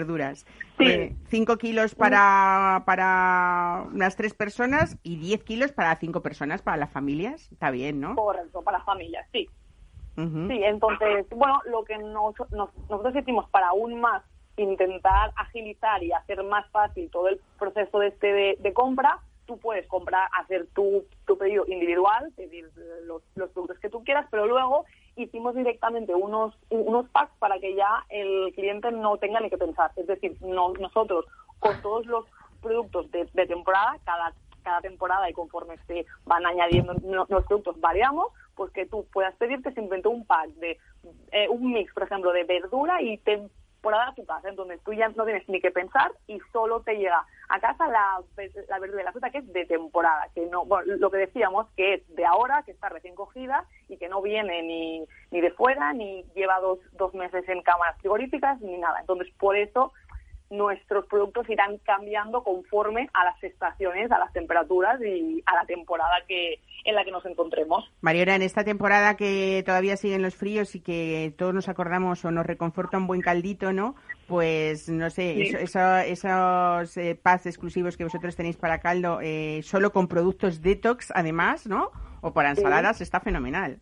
Eh, 0.78 1.16
cinco 1.28 1.56
kilos 1.56 1.94
para, 1.94 2.82
para 2.84 3.86
unas 3.92 4.16
tres 4.16 4.34
personas 4.34 4.98
y 5.02 5.16
diez 5.16 5.42
kilos 5.42 5.72
para 5.72 5.96
cinco 5.96 6.22
personas, 6.22 6.62
para 6.62 6.76
las 6.76 6.90
familias. 6.90 7.50
Está 7.50 7.70
bien, 7.70 8.00
¿no? 8.00 8.14
Correcto, 8.14 8.62
para 8.62 8.82
familias, 8.82 9.26
sí. 9.32 9.48
Sí, 10.16 10.62
entonces, 10.64 11.26
bueno, 11.28 11.60
lo 11.66 11.84
que 11.84 11.98
nosotros 11.98 13.14
hicimos 13.14 13.50
para 13.50 13.68
aún 13.68 14.00
más 14.00 14.22
intentar 14.56 15.30
agilizar 15.36 16.02
y 16.02 16.12
hacer 16.12 16.42
más 16.42 16.66
fácil 16.70 17.10
todo 17.10 17.28
el 17.28 17.38
proceso 17.58 17.98
de 17.98 18.08
este 18.08 18.56
de 18.58 18.72
compra, 18.72 19.20
tú 19.46 19.58
puedes 19.58 19.86
comprar, 19.86 20.28
hacer 20.38 20.66
tu, 20.74 21.06
tu 21.24 21.38
pedido 21.38 21.64
individual, 21.68 22.32
pedir 22.36 22.70
los, 23.04 23.22
los, 23.34 23.50
productos 23.50 23.78
que 23.78 23.88
tú 23.88 24.04
quieras, 24.04 24.26
pero 24.30 24.46
luego 24.46 24.84
hicimos 25.16 25.54
directamente 25.54 26.14
unos, 26.14 26.54
unos 26.70 27.08
packs 27.10 27.32
para 27.38 27.58
que 27.58 27.74
ya 27.74 28.04
el 28.10 28.52
cliente 28.54 28.92
no 28.92 29.16
tenga 29.16 29.40
ni 29.40 29.50
que 29.50 29.58
pensar. 29.58 29.90
Es 29.96 30.06
decir, 30.06 30.36
nosotros 30.42 31.24
con 31.58 31.80
todos 31.82 32.06
los 32.06 32.26
productos 32.62 33.10
de, 33.10 33.26
temporada, 33.46 33.98
cada, 34.04 34.34
cada 34.62 34.80
temporada 34.80 35.28
y 35.28 35.32
conforme 35.32 35.78
se 35.86 36.06
van 36.24 36.44
añadiendo 36.46 36.94
los 37.28 37.44
productos 37.46 37.80
variamos, 37.80 38.28
pues 38.54 38.72
que 38.72 38.86
tú 38.86 39.06
puedas 39.12 39.34
pedirte 39.36 39.72
simplemente 39.72 40.08
un 40.08 40.26
pack 40.26 40.48
de 40.54 40.78
eh, 41.32 41.48
un 41.48 41.72
mix, 41.72 41.92
por 41.92 42.04
ejemplo, 42.04 42.32
de 42.32 42.44
verdura 42.44 43.00
y 43.02 43.18
te 43.18 43.48
temporada 43.86 44.10
a 44.10 44.14
tu 44.14 44.24
casa, 44.24 44.48
en 44.48 44.56
donde 44.56 44.78
tú 44.78 44.92
ya 44.92 45.08
no 45.10 45.24
tienes 45.24 45.48
ni 45.48 45.60
que 45.60 45.70
pensar 45.70 46.10
y 46.26 46.40
solo 46.52 46.80
te 46.80 46.96
llega 46.96 47.24
a 47.48 47.60
casa 47.60 47.86
la, 47.86 48.20
verdura 48.80 49.02
y 49.02 49.04
la 49.04 49.12
fruta 49.12 49.30
que 49.30 49.38
es 49.38 49.52
de 49.52 49.64
temporada, 49.64 50.28
que 50.34 50.44
no, 50.46 50.64
lo 50.84 51.10
que 51.10 51.18
decíamos 51.18 51.68
que 51.76 51.94
es 51.94 52.16
de 52.16 52.26
ahora, 52.26 52.64
que 52.64 52.72
está 52.72 52.88
recién 52.88 53.14
cogida 53.14 53.64
y 53.88 53.96
que 53.96 54.08
no 54.08 54.22
viene 54.22 54.64
ni, 54.64 55.04
ni 55.30 55.40
de 55.40 55.52
fuera, 55.52 55.92
ni 55.92 56.24
lleva 56.34 56.58
dos, 56.58 56.80
dos 56.94 57.14
meses 57.14 57.48
en 57.48 57.62
cámaras 57.62 57.96
frigoríficas, 57.98 58.60
ni 58.60 58.76
nada. 58.76 58.98
Entonces, 58.98 59.32
por 59.38 59.56
eso 59.56 59.92
nuestros 60.50 61.06
productos 61.06 61.48
irán 61.48 61.78
cambiando 61.78 62.42
conforme 62.42 63.08
a 63.12 63.24
las 63.24 63.42
estaciones, 63.42 64.10
a 64.12 64.18
las 64.18 64.32
temperaturas 64.32 65.00
y 65.02 65.42
a 65.46 65.54
la 65.54 65.64
temporada 65.66 66.14
que 66.26 66.60
en 66.84 66.94
la 66.94 67.04
que 67.04 67.10
nos 67.10 67.26
encontremos. 67.26 67.84
Mariana, 68.00 68.36
en 68.36 68.42
esta 68.42 68.62
temporada 68.62 69.16
que 69.16 69.62
todavía 69.66 69.96
siguen 69.96 70.22
los 70.22 70.36
fríos 70.36 70.74
y 70.76 70.80
que 70.80 71.34
todos 71.36 71.52
nos 71.52 71.68
acordamos 71.68 72.24
o 72.24 72.30
nos 72.30 72.46
reconforta 72.46 72.96
un 72.96 73.08
buen 73.08 73.22
caldito, 73.22 73.72
¿no? 73.72 73.96
Pues 74.28 74.88
no 74.88 75.10
sé, 75.10 75.42
esos 75.62 76.96
eh, 76.96 77.20
exclusivos 77.24 77.96
que 77.96 78.04
vosotros 78.04 78.36
tenéis 78.36 78.56
para 78.56 78.78
caldo, 78.78 79.18
eh, 79.20 79.60
solo 79.64 79.90
con 79.92 80.06
productos 80.06 80.62
detox, 80.62 81.10
además, 81.14 81.66
¿no? 81.66 81.90
O 82.20 82.32
para 82.32 82.50
ensaladas, 82.50 83.00
está 83.00 83.20
fenomenal. 83.20 83.80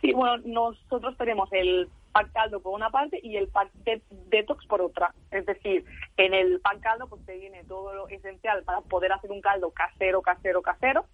Sí, 0.00 0.12
bueno, 0.12 0.42
nosotros 0.46 1.16
tenemos 1.18 1.50
el 1.52 1.88
pack 2.16 2.32
caldo 2.32 2.60
por 2.60 2.72
una 2.72 2.88
parte 2.88 3.20
y 3.22 3.36
el 3.36 3.48
pack 3.48 3.70
de 3.84 4.00
detox 4.30 4.66
por 4.66 4.80
otra. 4.80 5.14
Es 5.30 5.44
decir, 5.44 5.84
en 6.16 6.32
el 6.32 6.60
pack 6.60 6.80
caldo 6.80 7.08
pues 7.08 7.24
te 7.26 7.36
viene 7.36 7.62
todo 7.64 7.92
lo 7.92 8.08
esencial 8.08 8.62
para 8.64 8.80
poder 8.80 9.12
hacer 9.12 9.30
un 9.30 9.42
caldo 9.42 9.70
casero, 9.70 10.22
casero, 10.22 10.62
casero. 10.62 11.04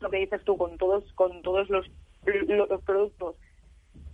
Lo 0.00 0.08
que 0.08 0.16
dices 0.16 0.42
tú 0.44 0.56
con 0.56 0.78
todos 0.78 1.04
con 1.12 1.42
todos 1.42 1.68
los, 1.68 1.90
los 2.24 2.82
productos 2.84 3.36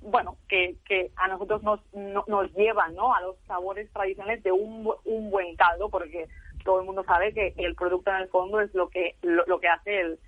bueno, 0.00 0.36
que, 0.48 0.76
que 0.84 1.12
a 1.16 1.28
nosotros 1.28 1.62
nos, 1.62 1.80
nos 1.94 2.52
llevan 2.54 2.94
¿no? 2.96 3.14
a 3.14 3.20
los 3.20 3.36
sabores 3.46 3.90
tradicionales 3.92 4.42
de 4.42 4.50
un, 4.50 4.90
un 5.04 5.30
buen 5.30 5.54
caldo, 5.56 5.88
porque 5.88 6.26
todo 6.64 6.80
el 6.80 6.86
mundo 6.86 7.04
sabe 7.04 7.32
que 7.32 7.54
el 7.56 7.74
producto 7.76 8.10
en 8.10 8.16
el 8.16 8.28
fondo 8.28 8.60
es 8.60 8.74
lo 8.74 8.88
que, 8.88 9.16
lo, 9.22 9.60
que 9.60 9.68
hace 9.68 10.00
el, 10.00 10.18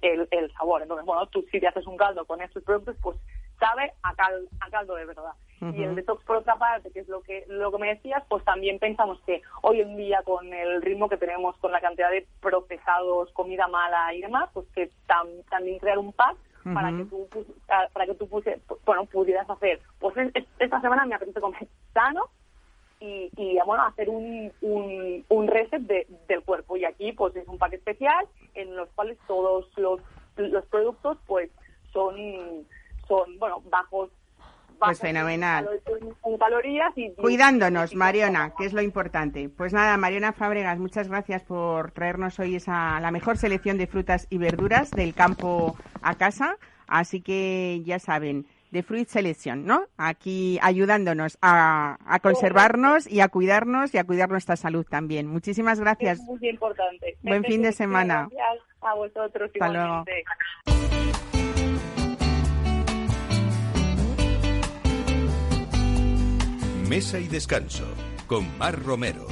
el, 0.00 0.26
el, 0.30 0.52
sabor. 0.54 0.82
Entonces, 0.82 1.04
bueno, 1.04 1.26
tú 1.26 1.44
si 1.52 1.60
te 1.60 1.68
haces 1.68 1.86
un 1.86 1.96
caldo 1.96 2.24
con 2.24 2.40
estos 2.40 2.64
productos, 2.64 2.96
pues 3.00 3.16
sabe 3.62 3.92
a, 4.02 4.10
a 4.10 4.70
caldo 4.70 4.94
de 4.96 5.04
verdad. 5.06 5.32
Y 5.60 5.84
el 5.84 5.94
detox, 5.94 6.24
por 6.24 6.38
otra 6.38 6.56
parte, 6.56 6.90
que 6.90 6.98
es 6.98 7.08
lo 7.08 7.22
que, 7.22 7.44
lo 7.46 7.70
que 7.70 7.78
me 7.78 7.94
decías, 7.94 8.24
pues 8.28 8.44
también 8.44 8.80
pensamos 8.80 9.20
que 9.24 9.42
hoy 9.62 9.80
en 9.80 9.96
día, 9.96 10.20
con 10.24 10.52
el 10.52 10.82
ritmo 10.82 11.08
que 11.08 11.16
tenemos, 11.16 11.56
con 11.58 11.70
la 11.70 11.80
cantidad 11.80 12.10
de 12.10 12.26
procesados, 12.40 13.30
comida 13.32 13.68
mala 13.68 14.12
y 14.12 14.22
demás, 14.22 14.50
pues 14.52 14.66
que 14.74 14.90
también 15.06 15.78
crear 15.78 15.98
un 15.98 16.12
pack 16.12 16.36
para 16.74 16.90
que 16.96 17.04
tú 17.04 17.28
para 17.92 18.06
que 18.06 18.14
tú 18.14 18.28
bueno 18.84 19.04
pudieras 19.06 19.50
hacer 19.50 19.80
pues 19.98 20.14
esta 20.60 20.80
semana 20.80 21.04
me 21.06 21.16
apetece 21.16 21.40
comer 21.40 21.66
sano 21.92 22.30
y, 23.00 23.30
y 23.36 23.58
bueno 23.66 23.82
hacer 23.84 24.08
un, 24.08 24.52
un, 24.60 25.24
un 25.28 25.46
reset 25.48 25.82
de, 25.82 26.06
del 26.28 26.42
cuerpo. 26.42 26.76
Y 26.76 26.84
aquí 26.84 27.12
pues 27.12 27.34
es 27.36 27.46
un 27.48 27.58
pack 27.58 27.74
especial 27.74 28.26
en 28.54 28.76
los 28.76 28.88
cuales 28.90 29.18
todos 29.26 29.66
los, 29.76 30.00
los 30.36 30.64
productos 30.66 31.18
pues 31.26 31.50
son 31.92 32.16
son, 33.12 33.38
bueno, 33.38 33.62
bajos 33.70 34.10
pues 34.78 34.98
fenomenal. 34.98 35.68
En 36.24 36.38
calorías 36.38 36.92
y, 36.96 37.12
Cuidándonos, 37.12 37.94
Mariona, 37.94 38.52
que 38.58 38.64
es 38.64 38.72
lo 38.72 38.82
importante. 38.82 39.48
Pues 39.48 39.72
nada, 39.72 39.96
Mariona 39.96 40.32
Fábregas, 40.32 40.78
muchas 40.78 41.08
gracias 41.08 41.44
por 41.44 41.92
traernos 41.92 42.40
hoy 42.40 42.56
esa 42.56 42.98
la 43.00 43.12
mejor 43.12 43.36
selección 43.38 43.78
de 43.78 43.86
frutas 43.86 44.26
y 44.28 44.38
verduras 44.38 44.90
del 44.90 45.14
campo 45.14 45.76
a 46.00 46.16
casa. 46.16 46.56
Así 46.88 47.20
que 47.20 47.80
ya 47.84 48.00
saben, 48.00 48.46
de 48.72 48.82
Fruit 48.82 49.06
Selection, 49.06 49.64
¿no? 49.64 49.86
Aquí 49.98 50.58
ayudándonos 50.62 51.38
a, 51.40 51.96
a, 52.04 52.18
conservarnos 52.20 53.06
y 53.06 53.20
a 53.20 53.28
cuidarnos 53.28 53.94
y 53.94 53.98
a 53.98 54.04
cuidar 54.04 54.30
nuestra 54.30 54.56
salud 54.56 54.84
también. 54.84 55.26
Muchísimas 55.26 55.78
gracias. 55.78 56.18
Es 56.18 56.24
muy 56.24 56.48
importante. 56.48 57.16
Buen 57.22 57.44
fin 57.44 57.62
de 57.62 57.72
semana. 57.72 58.28
Gracias 58.30 58.66
a 58.80 58.94
vosotros. 58.94 59.50
Hasta 59.54 59.68
luego. 59.68 60.04
Mesa 66.88 67.18
y 67.18 67.28
Descanso 67.28 67.84
con 68.26 68.58
Mar 68.58 68.82
Romero. 68.82 69.26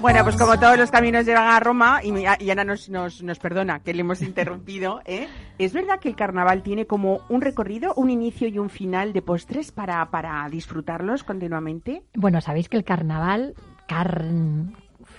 Bueno, 0.00 0.22
pues 0.22 0.36
como 0.36 0.58
todos 0.58 0.78
los 0.78 0.90
caminos 0.90 1.26
llevan 1.26 1.48
a 1.48 1.58
Roma, 1.58 2.00
y, 2.02 2.48
Ana 2.48 2.64
nos, 2.64 2.88
nos, 2.88 3.22
nos, 3.22 3.38
perdona 3.38 3.80
que 3.80 3.92
le 3.92 4.00
hemos 4.00 4.22
interrumpido, 4.22 5.00
¿eh? 5.04 5.26
¿es 5.58 5.72
verdad 5.72 5.98
que 5.98 6.08
el 6.08 6.16
carnaval 6.16 6.62
tiene 6.62 6.86
como 6.86 7.22
un 7.28 7.40
recorrido, 7.40 7.92
un 7.96 8.10
inicio 8.10 8.46
y 8.48 8.58
un 8.58 8.70
final 8.70 9.12
de 9.12 9.22
postres 9.22 9.72
para, 9.72 10.08
para 10.10 10.48
disfrutarlos 10.48 11.24
continuamente? 11.24 12.02
Bueno, 12.14 12.40
sabéis 12.40 12.68
que 12.68 12.76
el 12.76 12.84
carnaval, 12.84 13.54
carn, 13.88 14.76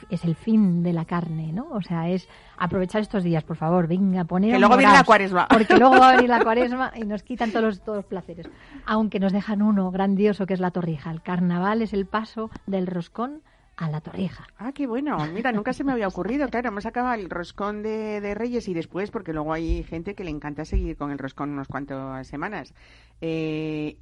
es 0.09 0.23
el 0.23 0.35
fin 0.35 0.83
de 0.83 0.93
la 0.93 1.05
carne, 1.05 1.51
¿no? 1.51 1.67
O 1.71 1.81
sea, 1.81 2.09
es 2.09 2.27
aprovechar 2.57 3.01
estos 3.01 3.23
días, 3.23 3.43
por 3.43 3.57
favor, 3.57 3.87
venga, 3.87 4.23
poner 4.23 4.53
Que 4.53 4.59
luego 4.59 4.77
viene 4.77 4.93
la 4.93 5.03
cuaresma. 5.03 5.47
Porque 5.47 5.77
luego 5.77 5.99
va 5.99 6.09
a 6.09 6.15
venir 6.15 6.29
la 6.29 6.39
cuaresma 6.43 6.91
y 6.95 7.01
nos 7.01 7.23
quitan 7.23 7.51
todos 7.51 7.63
los, 7.63 7.81
todos 7.81 7.97
los 7.97 8.05
placeres. 8.05 8.47
Aunque 8.85 9.19
nos 9.19 9.33
dejan 9.33 9.61
uno 9.61 9.91
grandioso 9.91 10.45
que 10.45 10.53
es 10.53 10.59
la 10.59 10.71
torrija. 10.71 11.11
El 11.11 11.21
carnaval 11.21 11.81
es 11.81 11.93
el 11.93 12.05
paso 12.05 12.49
del 12.65 12.87
roscón 12.87 13.41
a 13.77 13.89
la 13.89 14.01
torrija. 14.01 14.47
Ah, 14.57 14.71
qué 14.73 14.87
bueno. 14.87 15.17
Mira, 15.33 15.51
nunca 15.51 15.71
se 15.71 15.83
me 15.83 15.91
había 15.91 16.07
ocurrido. 16.07 16.47
Claro, 16.57 16.69
hemos 16.69 16.85
acabado 16.87 17.21
el 17.21 17.29
roscón 17.29 17.83
de, 17.83 18.19
de, 18.19 18.33
Reyes 18.33 18.67
y 18.67 18.73
después, 18.73 19.11
porque 19.11 19.31
luego 19.31 19.53
hay 19.53 19.83
gente 19.83 20.15
que 20.15 20.23
le 20.23 20.31
encanta 20.31 20.65
seguir 20.65 20.97
con 20.97 21.11
el 21.11 21.19
roscón 21.19 21.51
unos 21.51 21.67
cuantos 21.67 22.25
semanas. 22.25 22.73
Eh, 23.21 23.97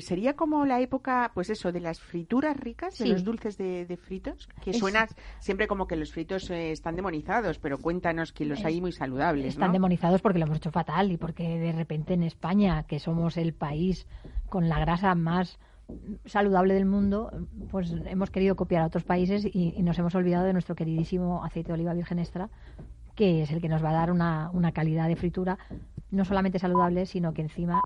sería 0.00 0.36
como 0.36 0.64
la 0.64 0.80
época, 0.80 1.32
pues 1.34 1.50
eso, 1.50 1.72
de 1.72 1.80
las 1.80 2.00
frituras 2.00 2.56
ricas, 2.56 2.96
de 2.98 3.06
los 3.06 3.24
dulces 3.24 3.58
de, 3.58 3.84
de 3.84 3.96
fritos, 3.96 4.48
que 4.62 4.72
suena 4.72 5.08
siempre 5.40 5.66
como 5.66 5.86
que 5.86 5.96
los 5.96 6.12
fritos 6.12 6.48
eh, 6.50 6.70
están 6.70 6.96
demonizados, 6.96 7.58
pero 7.58 7.78
cuéntanos 7.78 8.32
que 8.32 8.46
los 8.46 8.64
hay 8.64 8.80
muy 8.80 8.92
saludables. 8.92 9.46
Están 9.46 9.72
demonizados 9.72 10.22
porque 10.22 10.38
lo 10.38 10.46
hemos 10.46 10.58
hecho 10.58 10.70
fatal 10.70 11.12
y 11.12 11.16
porque 11.16 11.58
de 11.58 11.72
repente 11.72 12.14
en 12.14 12.22
España, 12.22 12.84
que 12.84 13.00
somos 13.00 13.36
el 13.36 13.52
país 13.52 14.06
con 14.48 14.68
la 14.68 14.78
grasa 14.78 15.14
más 15.14 15.58
saludable 16.24 16.74
del 16.74 16.86
mundo, 16.86 17.30
pues 17.70 17.92
hemos 18.06 18.30
querido 18.30 18.56
copiar 18.56 18.82
a 18.82 18.86
otros 18.86 19.04
países 19.04 19.44
y, 19.44 19.74
nos 19.82 19.98
hemos 19.98 20.14
olvidado 20.14 20.44
de 20.44 20.52
nuestro 20.52 20.74
queridísimo 20.74 21.44
aceite 21.44 21.68
de 21.68 21.74
oliva 21.74 21.94
virgen 21.94 22.18
extra, 22.18 22.50
que 23.14 23.42
es 23.42 23.50
el 23.50 23.60
que 23.60 23.68
nos 23.68 23.82
va 23.82 23.90
a 23.90 23.94
dar 23.94 24.12
una, 24.12 24.50
una 24.52 24.72
calidad 24.72 25.08
de 25.08 25.16
fritura 25.16 25.58
no 26.10 26.24
solamente 26.24 26.58
saludable, 26.58 27.06
sino 27.06 27.34
que 27.34 27.42
encima 27.42 27.82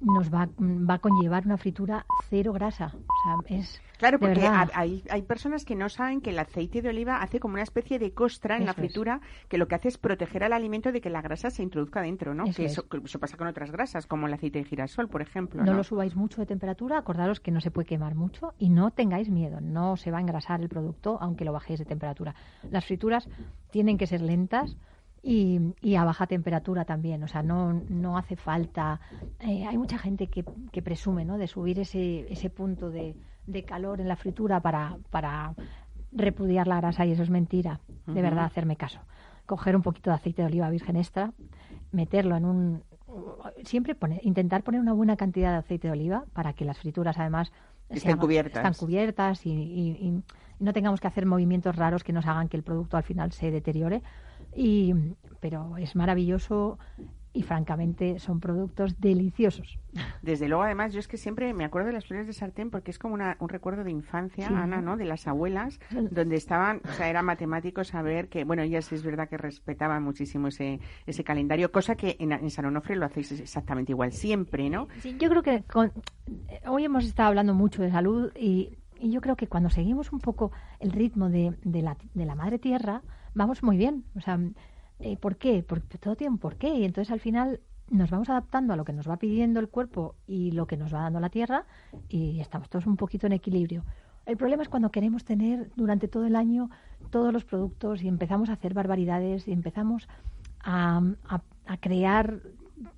nos 0.00 0.32
va, 0.32 0.48
va 0.58 0.94
a 0.94 0.98
conllevar 0.98 1.46
una 1.46 1.56
fritura 1.56 2.06
cero 2.28 2.52
grasa. 2.52 2.92
O 2.94 3.44
sea, 3.46 3.58
es 3.58 3.80
claro, 3.98 4.18
porque 4.18 4.46
hay, 4.46 5.02
hay 5.10 5.22
personas 5.22 5.64
que 5.64 5.74
no 5.74 5.88
saben 5.88 6.20
que 6.20 6.30
el 6.30 6.38
aceite 6.38 6.82
de 6.82 6.90
oliva 6.90 7.22
hace 7.22 7.40
como 7.40 7.54
una 7.54 7.62
especie 7.62 7.98
de 7.98 8.12
costra 8.12 8.56
en 8.56 8.66
la 8.66 8.74
fritura 8.74 9.20
que 9.48 9.58
lo 9.58 9.68
que 9.68 9.74
hace 9.74 9.88
es 9.88 9.98
proteger 9.98 10.44
al 10.44 10.52
alimento 10.52 10.92
de 10.92 11.00
que 11.00 11.10
la 11.10 11.22
grasa 11.22 11.50
se 11.50 11.62
introduzca 11.62 12.02
dentro, 12.02 12.34
¿no? 12.34 12.44
que 12.44 12.66
eso, 12.66 12.84
pasa 13.20 13.36
con 13.36 13.46
otras 13.46 13.70
grasas, 13.70 14.06
como 14.06 14.26
el 14.26 14.34
aceite 14.34 14.58
de 14.58 14.64
girasol, 14.64 15.08
por 15.08 15.22
ejemplo. 15.22 15.64
No, 15.64 15.74
lo 15.74 15.84
subáis 15.84 16.14
mucho 16.14 16.40
de 16.40 16.46
temperatura, 16.46 16.98
acordaros 16.98 17.40
que 17.40 17.50
no 17.50 17.60
se 17.60 17.70
puede 17.70 17.86
quemar 17.86 18.14
mucho 18.14 18.54
y 18.58 18.70
no 18.70 18.90
tengáis 18.90 19.30
miedo, 19.30 19.60
no 19.60 19.96
se 19.96 20.10
va 20.10 20.18
a 20.18 20.20
engrasar 20.20 20.60
el 20.60 20.68
producto 20.68 21.18
aunque 21.20 21.44
lo 21.44 21.52
bajéis 21.52 21.78
de 21.78 21.84
temperatura. 21.84 22.34
Las 22.70 22.84
frituras 22.84 23.28
tienen 23.70 23.98
que 23.98 24.06
ser 24.06 24.20
lentas 24.20 24.76
y, 25.28 25.96
a 25.96 26.04
baja 26.04 26.26
temperatura 26.26 26.84
también. 26.84 27.22
O 27.24 27.28
sea, 27.28 27.42
no, 27.42 27.72
no 27.88 28.16
hace 28.16 28.36
falta. 28.36 29.00
Eh, 29.40 29.66
hay 29.66 29.76
mucha 29.76 29.98
gente 29.98 30.28
que, 30.28 30.44
que 30.70 30.82
presume 30.82 31.24
¿no? 31.24 31.36
de 31.36 31.48
subir 31.48 31.80
ese, 31.80 32.32
ese 32.32 32.48
punto 32.48 32.90
de, 32.90 33.16
de 33.46 33.64
calor 33.64 34.00
en 34.00 34.06
la 34.06 34.14
fritura 34.14 34.60
para, 34.60 34.96
para 35.10 35.54
repudiar 36.12 36.68
la 36.68 36.76
grasa 36.76 37.04
y 37.06 37.12
eso 37.12 37.24
es 37.24 37.30
mentira. 37.30 37.80
De 38.06 38.22
verdad, 38.22 38.44
hacerme 38.44 38.76
caso. 38.76 39.00
Coger 39.46 39.74
un 39.74 39.82
poquito 39.82 40.10
de 40.10 40.16
aceite 40.16 40.42
de 40.42 40.46
oliva 40.46 40.70
virgen 40.70 40.96
extra, 40.96 41.32
meterlo 41.90 42.36
en 42.36 42.44
un. 42.44 42.84
Siempre 43.64 43.96
poner, 43.96 44.20
intentar 44.24 44.62
poner 44.62 44.80
una 44.80 44.92
buena 44.92 45.16
cantidad 45.16 45.50
de 45.50 45.58
aceite 45.58 45.88
de 45.88 45.92
oliva 45.92 46.24
para 46.34 46.52
que 46.52 46.64
las 46.64 46.78
frituras 46.78 47.18
además 47.18 47.50
estén 47.88 48.16
cubiertas. 48.16 48.64
Están 48.64 48.74
cubiertas 48.74 49.44
y, 49.44 49.50
y 49.50 50.22
no 50.60 50.72
tengamos 50.72 51.00
que 51.00 51.08
hacer 51.08 51.26
movimientos 51.26 51.74
raros 51.74 52.04
que 52.04 52.12
nos 52.12 52.26
hagan 52.26 52.48
que 52.48 52.56
el 52.56 52.62
producto 52.62 52.96
al 52.96 53.02
final 53.02 53.32
se 53.32 53.50
deteriore 53.50 54.02
y, 54.56 54.94
pero 55.40 55.76
es 55.76 55.94
maravilloso 55.94 56.78
y 57.36 57.42
francamente 57.42 58.18
son 58.18 58.40
productos 58.40 58.98
deliciosos. 58.98 59.78
Desde 60.22 60.48
luego, 60.48 60.62
además, 60.62 60.94
yo 60.94 61.00
es 61.00 61.06
que 61.06 61.18
siempre 61.18 61.52
me 61.52 61.66
acuerdo 61.66 61.88
de 61.88 61.92
las 61.92 62.06
flores 62.06 62.26
de 62.26 62.32
sartén 62.32 62.70
porque 62.70 62.90
es 62.90 62.98
como 62.98 63.14
un 63.14 63.48
recuerdo 63.48 63.84
de 63.84 63.90
infancia, 63.90 64.48
Ana, 64.48 64.80
¿no? 64.80 64.96
De 64.96 65.04
las 65.04 65.26
abuelas, 65.26 65.78
donde 66.10 66.36
estaban, 66.36 66.80
o 66.88 66.92
sea, 66.92 67.10
era 67.10 67.20
matemático 67.20 67.84
saber 67.84 68.28
que, 68.28 68.44
bueno, 68.44 68.62
ellas 68.62 68.90
es 68.90 69.02
verdad 69.02 69.28
que 69.28 69.36
respetaban 69.36 70.02
muchísimo 70.02 70.48
ese, 70.48 70.80
ese 71.04 71.24
calendario, 71.24 71.70
cosa 71.70 71.94
que 71.94 72.16
en, 72.18 72.50
San 72.50 72.64
Onofre 72.64 72.96
lo 72.96 73.04
hacéis 73.04 73.32
exactamente 73.32 73.92
igual 73.92 74.12
siempre, 74.12 74.70
¿no? 74.70 74.88
Sí, 75.00 75.16
yo 75.20 75.28
creo 75.28 75.42
que 75.42 75.62
hoy 76.66 76.84
hemos 76.84 77.04
estado 77.04 77.28
hablando 77.28 77.52
mucho 77.52 77.82
de 77.82 77.90
salud 77.90 78.32
y, 78.34 78.78
y, 78.98 79.10
yo 79.10 79.20
creo 79.20 79.36
que 79.36 79.46
cuando 79.46 79.68
seguimos 79.68 80.10
un 80.10 80.20
poco 80.20 80.52
el 80.80 80.90
ritmo 80.90 81.28
de, 81.28 81.54
de, 81.64 81.82
la, 81.82 81.98
de 82.14 82.24
la 82.24 82.34
madre 82.34 82.58
tierra, 82.58 83.02
vamos 83.36 83.62
muy 83.62 83.76
bien. 83.76 84.04
O 84.16 84.20
sea, 84.20 84.40
eh, 84.98 85.16
¿por 85.16 85.36
qué? 85.36 85.62
Porque 85.62 85.98
todo 85.98 86.16
tiene 86.16 86.32
un 86.32 86.38
porqué. 86.38 86.70
Y 86.70 86.84
entonces 86.84 87.12
al 87.12 87.20
final 87.20 87.60
nos 87.88 88.10
vamos 88.10 88.28
adaptando 88.28 88.72
a 88.72 88.76
lo 88.76 88.84
que 88.84 88.92
nos 88.92 89.08
va 89.08 89.18
pidiendo 89.18 89.60
el 89.60 89.68
cuerpo 89.68 90.16
y 90.26 90.50
lo 90.50 90.66
que 90.66 90.76
nos 90.76 90.92
va 90.92 91.02
dando 91.02 91.20
la 91.20 91.30
tierra 91.30 91.66
y 92.08 92.40
estamos 92.40 92.68
todos 92.68 92.86
un 92.86 92.96
poquito 92.96 93.28
en 93.28 93.32
equilibrio. 93.32 93.84
El 94.24 94.36
problema 94.36 94.64
es 94.64 94.68
cuando 94.68 94.90
queremos 94.90 95.24
tener 95.24 95.70
durante 95.76 96.08
todo 96.08 96.26
el 96.26 96.34
año 96.34 96.68
todos 97.10 97.32
los 97.32 97.44
productos 97.44 98.02
y 98.02 98.08
empezamos 98.08 98.48
a 98.48 98.54
hacer 98.54 98.74
barbaridades 98.74 99.46
y 99.46 99.52
empezamos 99.52 100.08
a, 100.64 101.00
a 101.28 101.76
crear 101.76 102.40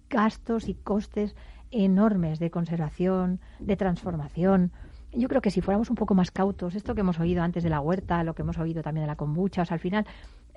gastos 0.09 0.69
y 0.69 0.75
costes 0.75 1.37
enormes 1.71 2.39
de 2.39 2.51
conservación, 2.51 3.41
de 3.59 3.77
transformación. 3.77 4.73
Yo 5.13 5.29
creo 5.29 5.41
que 5.41 5.51
si 5.51 5.61
fuéramos 5.63 5.89
un 5.91 5.97
poco 5.97 6.15
más 6.15 6.31
cautos, 6.31 6.75
esto 6.75 6.95
que 6.95 7.01
hemos 7.01 7.19
oído 7.19 7.43
antes 7.43 7.63
de 7.63 7.71
la 7.71 7.81
huerta, 7.81 8.23
lo 8.25 8.35
que 8.35 8.43
hemos 8.43 8.59
oído 8.59 8.83
también 8.83 9.05
de 9.05 9.09
la 9.09 9.17
kombucha, 9.17 9.63
o 9.63 9.65
sea, 9.65 9.75
al 9.77 9.81
final 9.81 10.07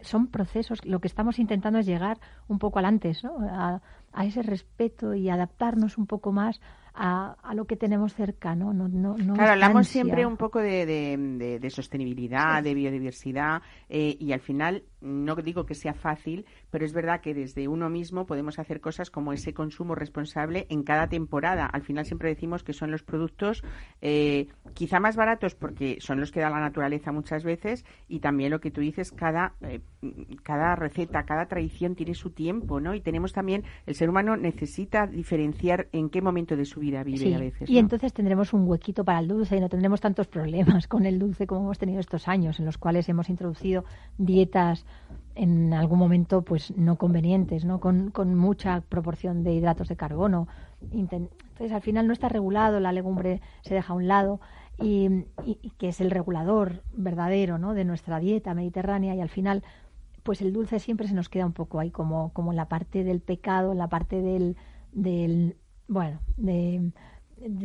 son 0.02 0.28
procesos, 0.28 0.86
lo 0.86 1.00
que 1.00 1.08
estamos 1.08 1.40
intentando 1.40 1.80
es 1.80 1.86
llegar 1.86 2.20
un 2.48 2.60
poco 2.60 2.80
al 2.80 2.86
antes, 2.86 3.24
¿no? 3.24 3.38
a, 3.50 3.82
a 4.14 4.26
ese 4.26 4.42
respeto 4.42 5.14
y 5.14 5.30
adaptarnos 5.30 5.98
un 5.98 6.08
poco 6.08 6.32
más 6.32 6.60
a, 6.94 7.38
a, 7.42 7.54
lo 7.54 7.66
que 7.66 7.78
tenemos 7.78 8.14
cerca, 8.14 8.54
¿no? 8.54 8.74
no, 8.74 8.88
no, 8.90 9.16
claro, 9.34 9.54
hablamos 9.54 9.88
siempre 9.88 10.26
un 10.26 10.36
poco 10.36 10.60
de, 10.60 10.86
de, 10.86 11.60
de, 11.60 11.70
sostenibilidad, 11.70 12.62
de 12.62 12.74
biodiversidad, 12.74 13.62
eh, 13.88 14.18
y 14.20 14.34
al 14.34 14.42
final 14.42 14.84
no 15.00 15.36
digo 15.36 15.66
que 15.66 15.74
sea 15.74 15.94
fácil, 15.94 16.46
pero 16.70 16.86
es 16.86 16.94
verdad 16.94 17.22
que 17.22 17.34
desde 17.34 17.68
uno 17.68 17.90
mismo 17.90 18.26
podemos 18.26 18.60
hacer 18.60 18.82
cosas 18.82 19.10
como 19.10 19.34
ese 19.34 19.54
consumo 19.54 19.96
responsable 19.96 20.68
en 20.70 20.84
cada 20.84 21.08
temporada. 21.08 21.66
Al 21.66 21.82
final 21.82 22.06
siempre 22.06 22.30
decimos 22.30 22.64
que 22.64 22.74
son 22.74 22.92
los 22.92 23.04
productos 23.04 23.64
eh, 24.02 24.48
quizá 24.74 25.00
más 25.00 25.16
baratos 25.16 25.56
porque 25.56 25.98
son 26.00 26.20
los 26.20 26.32
que 26.32 26.42
da 26.42 26.50
la 26.50 26.60
naturaleza 26.60 27.12
muchas 27.12 27.44
veces 27.44 27.86
y 28.08 28.20
también 28.20 28.52
lo 28.52 28.60
que 28.60 28.70
tú 28.70 28.82
dices, 28.82 29.12
cada, 29.12 29.54
eh, 29.62 29.82
cada 30.44 30.76
receta, 30.76 31.24
cada 31.24 31.48
tradición 31.48 31.96
tiene 31.96 32.14
su 32.14 32.32
tiempo, 32.32 32.80
¿no? 32.80 32.94
Y 32.94 33.02
tenemos 33.02 33.34
también, 33.34 33.64
el 33.88 33.96
ser 34.02 34.10
humano 34.10 34.36
necesita 34.36 35.06
diferenciar 35.06 35.88
en 35.92 36.10
qué 36.10 36.24
momento 36.24 36.56
de 36.56 36.66
su 36.66 36.80
vida 36.80 37.04
vive 37.04 37.36
a 37.36 37.38
veces. 37.38 37.70
Y 37.70 37.78
entonces 37.78 38.12
tendremos 38.14 38.52
un 38.52 38.68
huequito 38.68 39.06
para 39.06 39.20
el 39.20 39.28
dulce 39.28 39.58
y 39.58 39.60
no 39.60 39.70
tendremos 39.70 40.02
tantos 40.02 40.26
problemas 40.26 40.88
con 40.88 41.06
el 41.06 41.20
dulce 41.20 41.46
como 41.46 41.62
hemos 41.62 41.78
tenido 41.78 42.00
estos 42.00 42.28
años 42.28 42.60
en 42.60 42.66
los 42.66 42.80
cuales 42.80 43.08
hemos 43.10 43.30
introducido 43.30 43.86
dietas 44.18 44.88
en 45.36 45.72
algún 45.76 46.00
momento 46.00 46.42
pues 46.42 46.76
no 46.76 46.96
convenientes, 46.96 47.64
¿no? 47.64 47.80
Con, 47.80 48.10
con 48.10 48.34
mucha 48.34 48.82
proporción 48.82 49.44
de 49.44 49.54
hidratos 49.54 49.88
de 49.88 49.96
carbono. 49.96 50.48
Entonces 50.92 51.72
al 51.72 51.82
final 51.82 52.08
no 52.08 52.14
está 52.14 52.28
regulado, 52.28 52.80
la 52.80 52.94
legumbre 52.94 53.40
se 53.62 53.76
deja 53.76 53.94
a 53.94 53.96
un 53.96 54.08
lado 54.08 54.42
y, 54.80 55.26
y, 55.46 55.74
que 55.78 55.90
es 55.90 56.02
el 56.02 56.10
regulador 56.10 56.82
verdadero 56.98 57.60
¿no? 57.60 57.76
de 57.76 57.86
nuestra 57.86 58.20
dieta 58.20 58.56
mediterránea 58.56 59.14
y 59.14 59.22
al 59.22 59.30
final 59.30 59.64
pues 60.24 60.42
el 60.42 60.54
dulce 60.54 60.80
siempre 60.80 61.08
se 61.08 61.14
nos 61.14 61.30
queda 61.30 61.46
un 61.46 61.54
poco 61.54 61.80
ahí 61.80 61.92
como, 61.92 62.32
como 62.34 62.54
la 62.54 62.68
parte 62.68 63.04
del 63.04 63.22
pecado, 63.22 63.74
la 63.74 63.88
parte 63.88 64.22
del, 64.22 64.58
del 64.92 65.58
bueno, 65.88 66.22
de, 66.38 66.92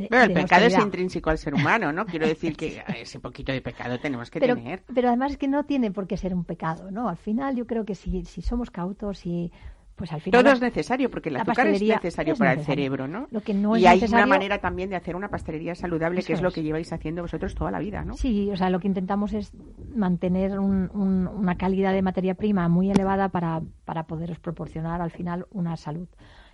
pero 0.08 0.22
el 0.22 0.32
pecado 0.32 0.66
es 0.66 0.78
intrínseco 0.78 1.30
al 1.30 1.38
ser 1.38 1.54
humano, 1.54 1.92
¿no? 1.92 2.06
Quiero 2.06 2.26
decir 2.26 2.56
que 2.56 2.82
ese 3.00 3.20
poquito 3.20 3.52
de 3.52 3.60
pecado 3.60 3.98
tenemos 3.98 4.30
que 4.30 4.40
tener. 4.40 4.82
Pero 4.94 5.08
además 5.08 5.32
es 5.32 5.38
que 5.38 5.48
no 5.48 5.64
tiene 5.64 5.90
por 5.90 6.06
qué 6.06 6.16
ser 6.16 6.34
un 6.34 6.44
pecado, 6.44 6.90
¿no? 6.90 7.08
Al 7.08 7.16
final 7.16 7.56
yo 7.56 7.66
creo 7.66 7.84
que 7.84 7.94
si, 7.94 8.24
si 8.24 8.42
somos 8.42 8.70
cautos 8.70 9.26
y 9.26 9.52
pues 9.96 10.12
al 10.12 10.20
final 10.20 10.42
todo 10.42 10.52
es 10.52 10.60
necesario 10.60 11.10
porque 11.10 11.30
el 11.30 11.36
azúcar 11.36 11.68
es 11.68 11.82
necesario 11.82 12.36
para 12.36 12.52
el 12.52 12.60
cerebro, 12.60 13.08
¿no? 13.08 13.26
Lo 13.30 13.40
que 13.40 13.54
no 13.54 13.76
y 13.76 13.86
hay 13.86 14.04
una 14.04 14.26
manera 14.26 14.58
también 14.58 14.90
de 14.90 14.96
hacer 14.96 15.16
una 15.16 15.28
pastelería 15.28 15.74
saludable 15.74 16.22
que 16.22 16.34
es, 16.34 16.42
lo 16.42 16.50
que 16.50 16.62
lleváis 16.62 16.92
haciendo 16.92 17.22
vosotros 17.22 17.54
toda 17.54 17.70
la 17.70 17.78
vida, 17.78 18.04
¿no? 18.04 18.14
Sí, 18.14 18.50
o 18.52 18.56
sea, 18.56 18.68
lo 18.68 18.78
que 18.78 18.88
intentamos 18.88 19.32
es 19.32 19.52
mantener 19.94 20.58
una 20.58 21.56
calidad 21.56 21.94
de 21.94 22.02
materia 22.02 22.34
prima 22.34 22.68
muy 22.68 22.90
elevada 22.90 23.30
para, 23.30 23.62
para 23.86 24.06
poderos 24.06 24.38
proporcionar 24.38 25.00
al 25.00 25.10
final 25.10 25.46
una 25.50 25.76
salud. 25.76 26.08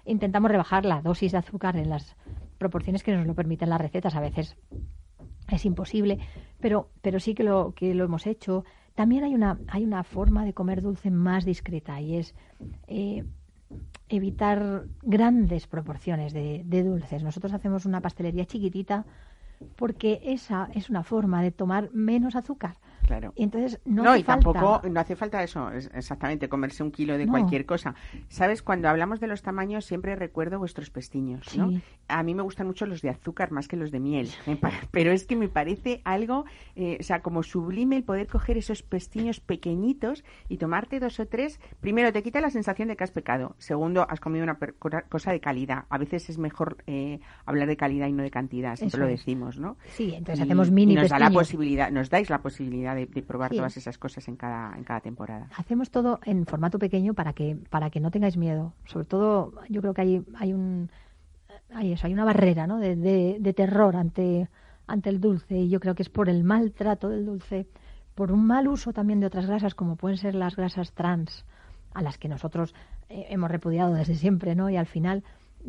Intentamos 0.04 0.50
rebajar 0.50 0.84
la 0.84 1.02
dosis 1.02 1.32
de 1.32 1.38
azúcar 1.38 1.76
en 1.76 1.90
las 1.90 2.16
proporciones 2.58 3.02
que 3.02 3.12
nos 3.12 3.26
lo 3.26 3.34
permiten 3.34 3.70
las 3.70 3.80
recetas. 3.80 4.14
A 4.14 4.20
veces 4.20 4.56
es 5.50 5.64
imposible, 5.64 6.18
pero, 6.60 6.90
pero 7.02 7.18
sí 7.18 7.34
que 7.34 7.42
lo, 7.42 7.72
que 7.74 7.94
lo 7.94 8.04
hemos 8.04 8.26
hecho. 8.26 8.64
También 8.94 9.24
hay 9.24 9.34
una, 9.34 9.58
hay 9.68 9.84
una 9.84 10.04
forma 10.04 10.44
de 10.44 10.52
comer 10.52 10.82
dulce 10.82 11.10
más 11.10 11.44
discreta 11.44 12.00
y 12.00 12.16
es 12.16 12.34
eh, 12.86 13.24
evitar 14.08 14.84
grandes 15.02 15.66
proporciones 15.66 16.32
de, 16.32 16.62
de, 16.64 16.82
dulces. 16.82 17.22
Nosotros 17.22 17.52
hacemos 17.52 17.86
una 17.86 18.00
pastelería 18.00 18.44
chiquitita 18.44 19.06
porque 19.76 20.20
esa 20.24 20.68
es 20.74 20.90
una 20.90 21.02
forma 21.02 21.42
de 21.42 21.52
tomar 21.52 21.90
menos 21.92 22.36
azúcar. 22.36 22.76
Claro. 23.12 23.34
Y 23.36 23.42
entonces 23.42 23.78
no, 23.84 24.08
hace 24.08 24.20
y 24.20 24.22
tampoco 24.22 24.80
no 24.88 25.00
hace 25.00 25.16
falta 25.16 25.42
eso, 25.42 25.70
exactamente, 25.70 26.48
comerse 26.48 26.82
un 26.82 26.90
kilo 26.90 27.18
de 27.18 27.26
cualquier 27.26 27.66
cosa. 27.66 27.94
¿Sabes? 28.28 28.62
Cuando 28.62 28.88
hablamos 28.88 29.20
de 29.20 29.26
los 29.26 29.42
tamaños 29.42 29.84
siempre 29.84 30.16
recuerdo 30.16 30.58
vuestros 30.58 30.88
pestiños, 30.88 31.54
¿no? 31.54 31.70
A 32.08 32.22
mí 32.22 32.34
me 32.34 32.42
gustan 32.42 32.66
mucho 32.66 32.86
los 32.86 33.02
de 33.02 33.10
azúcar 33.10 33.50
más 33.50 33.68
que 33.68 33.76
los 33.76 33.90
de 33.90 34.00
miel, 34.00 34.30
pero 34.90 35.12
es 35.12 35.26
que 35.26 35.36
me 35.36 35.48
parece 35.48 36.00
algo, 36.04 36.46
eh, 36.74 36.96
o 37.00 37.02
sea, 37.02 37.20
como 37.20 37.42
sublime 37.42 37.96
el 37.96 38.04
poder 38.04 38.28
coger 38.28 38.56
esos 38.56 38.82
pestiños 38.82 39.40
pequeñitos 39.40 40.24
y 40.48 40.56
tomarte 40.56 40.98
dos 40.98 41.20
o 41.20 41.26
tres. 41.26 41.60
Primero, 41.80 42.12
te 42.14 42.22
quita 42.22 42.40
la 42.40 42.50
sensación 42.50 42.88
de 42.88 42.96
que 42.96 43.04
has 43.04 43.10
pecado. 43.10 43.56
Segundo, 43.58 44.06
has 44.08 44.20
comido 44.20 44.44
una 44.44 44.58
cosa 45.08 45.32
de 45.32 45.40
calidad. 45.40 45.84
A 45.90 45.98
veces 45.98 46.30
es 46.30 46.38
mejor 46.38 46.78
eh, 46.86 47.20
hablar 47.44 47.68
de 47.68 47.76
calidad 47.76 48.06
y 48.06 48.12
no 48.12 48.22
de 48.22 48.30
cantidad, 48.30 48.76
siempre 48.76 49.00
lo 49.00 49.06
decimos, 49.06 49.58
¿no? 49.58 49.76
Sí, 49.88 50.14
entonces 50.14 50.42
hacemos 50.42 50.70
mini 50.70 50.94
nos 50.94 51.10
da 51.10 51.18
la 51.18 51.30
posibilidad, 51.30 51.90
nos 51.90 52.08
dais 52.08 52.30
la 52.30 52.40
posibilidad 52.40 52.94
de, 52.94 53.01
probar 53.06 53.50
todas 53.50 53.76
esas 53.76 53.98
cosas 53.98 54.26
en 54.28 54.36
cada, 54.36 54.76
en 54.76 54.84
cada 54.84 55.00
temporada. 55.00 55.48
Hacemos 55.56 55.90
todo 55.90 56.20
en 56.24 56.46
formato 56.46 56.78
pequeño 56.78 57.14
para 57.14 57.32
que, 57.32 57.56
para 57.70 57.90
que 57.90 58.00
no 58.00 58.10
tengáis 58.10 58.36
miedo. 58.36 58.72
Sobre 58.84 59.06
todo, 59.06 59.52
yo 59.68 59.80
creo 59.80 59.94
que 59.94 60.02
hay, 60.02 60.24
hay 60.36 60.52
un 60.52 60.90
hay 61.74 61.92
eso, 61.92 62.06
hay 62.06 62.12
una 62.12 62.24
barrera 62.24 62.66
¿no? 62.66 62.78
de, 62.78 62.96
de, 62.96 63.52
terror 63.54 63.96
ante, 63.96 64.48
ante 64.86 65.10
el 65.10 65.20
dulce 65.20 65.56
y 65.56 65.68
yo 65.68 65.80
creo 65.80 65.94
que 65.94 66.02
es 66.02 66.08
por 66.08 66.28
el 66.28 66.44
maltrato 66.44 67.08
del 67.08 67.26
dulce, 67.26 67.66
por 68.14 68.32
un 68.32 68.46
mal 68.46 68.68
uso 68.68 68.92
también 68.92 69.20
de 69.20 69.26
otras 69.26 69.46
grasas 69.46 69.74
como 69.74 69.96
pueden 69.96 70.18
ser 70.18 70.34
las 70.34 70.56
grasas 70.56 70.92
trans, 70.92 71.44
a 71.94 72.02
las 72.02 72.18
que 72.18 72.28
nosotros 72.28 72.74
eh, 73.08 73.26
hemos 73.30 73.50
repudiado 73.50 73.94
desde 73.94 74.14
siempre, 74.14 74.54
¿no? 74.54 74.70
Y 74.70 74.76
al 74.76 74.86
final 74.86 75.24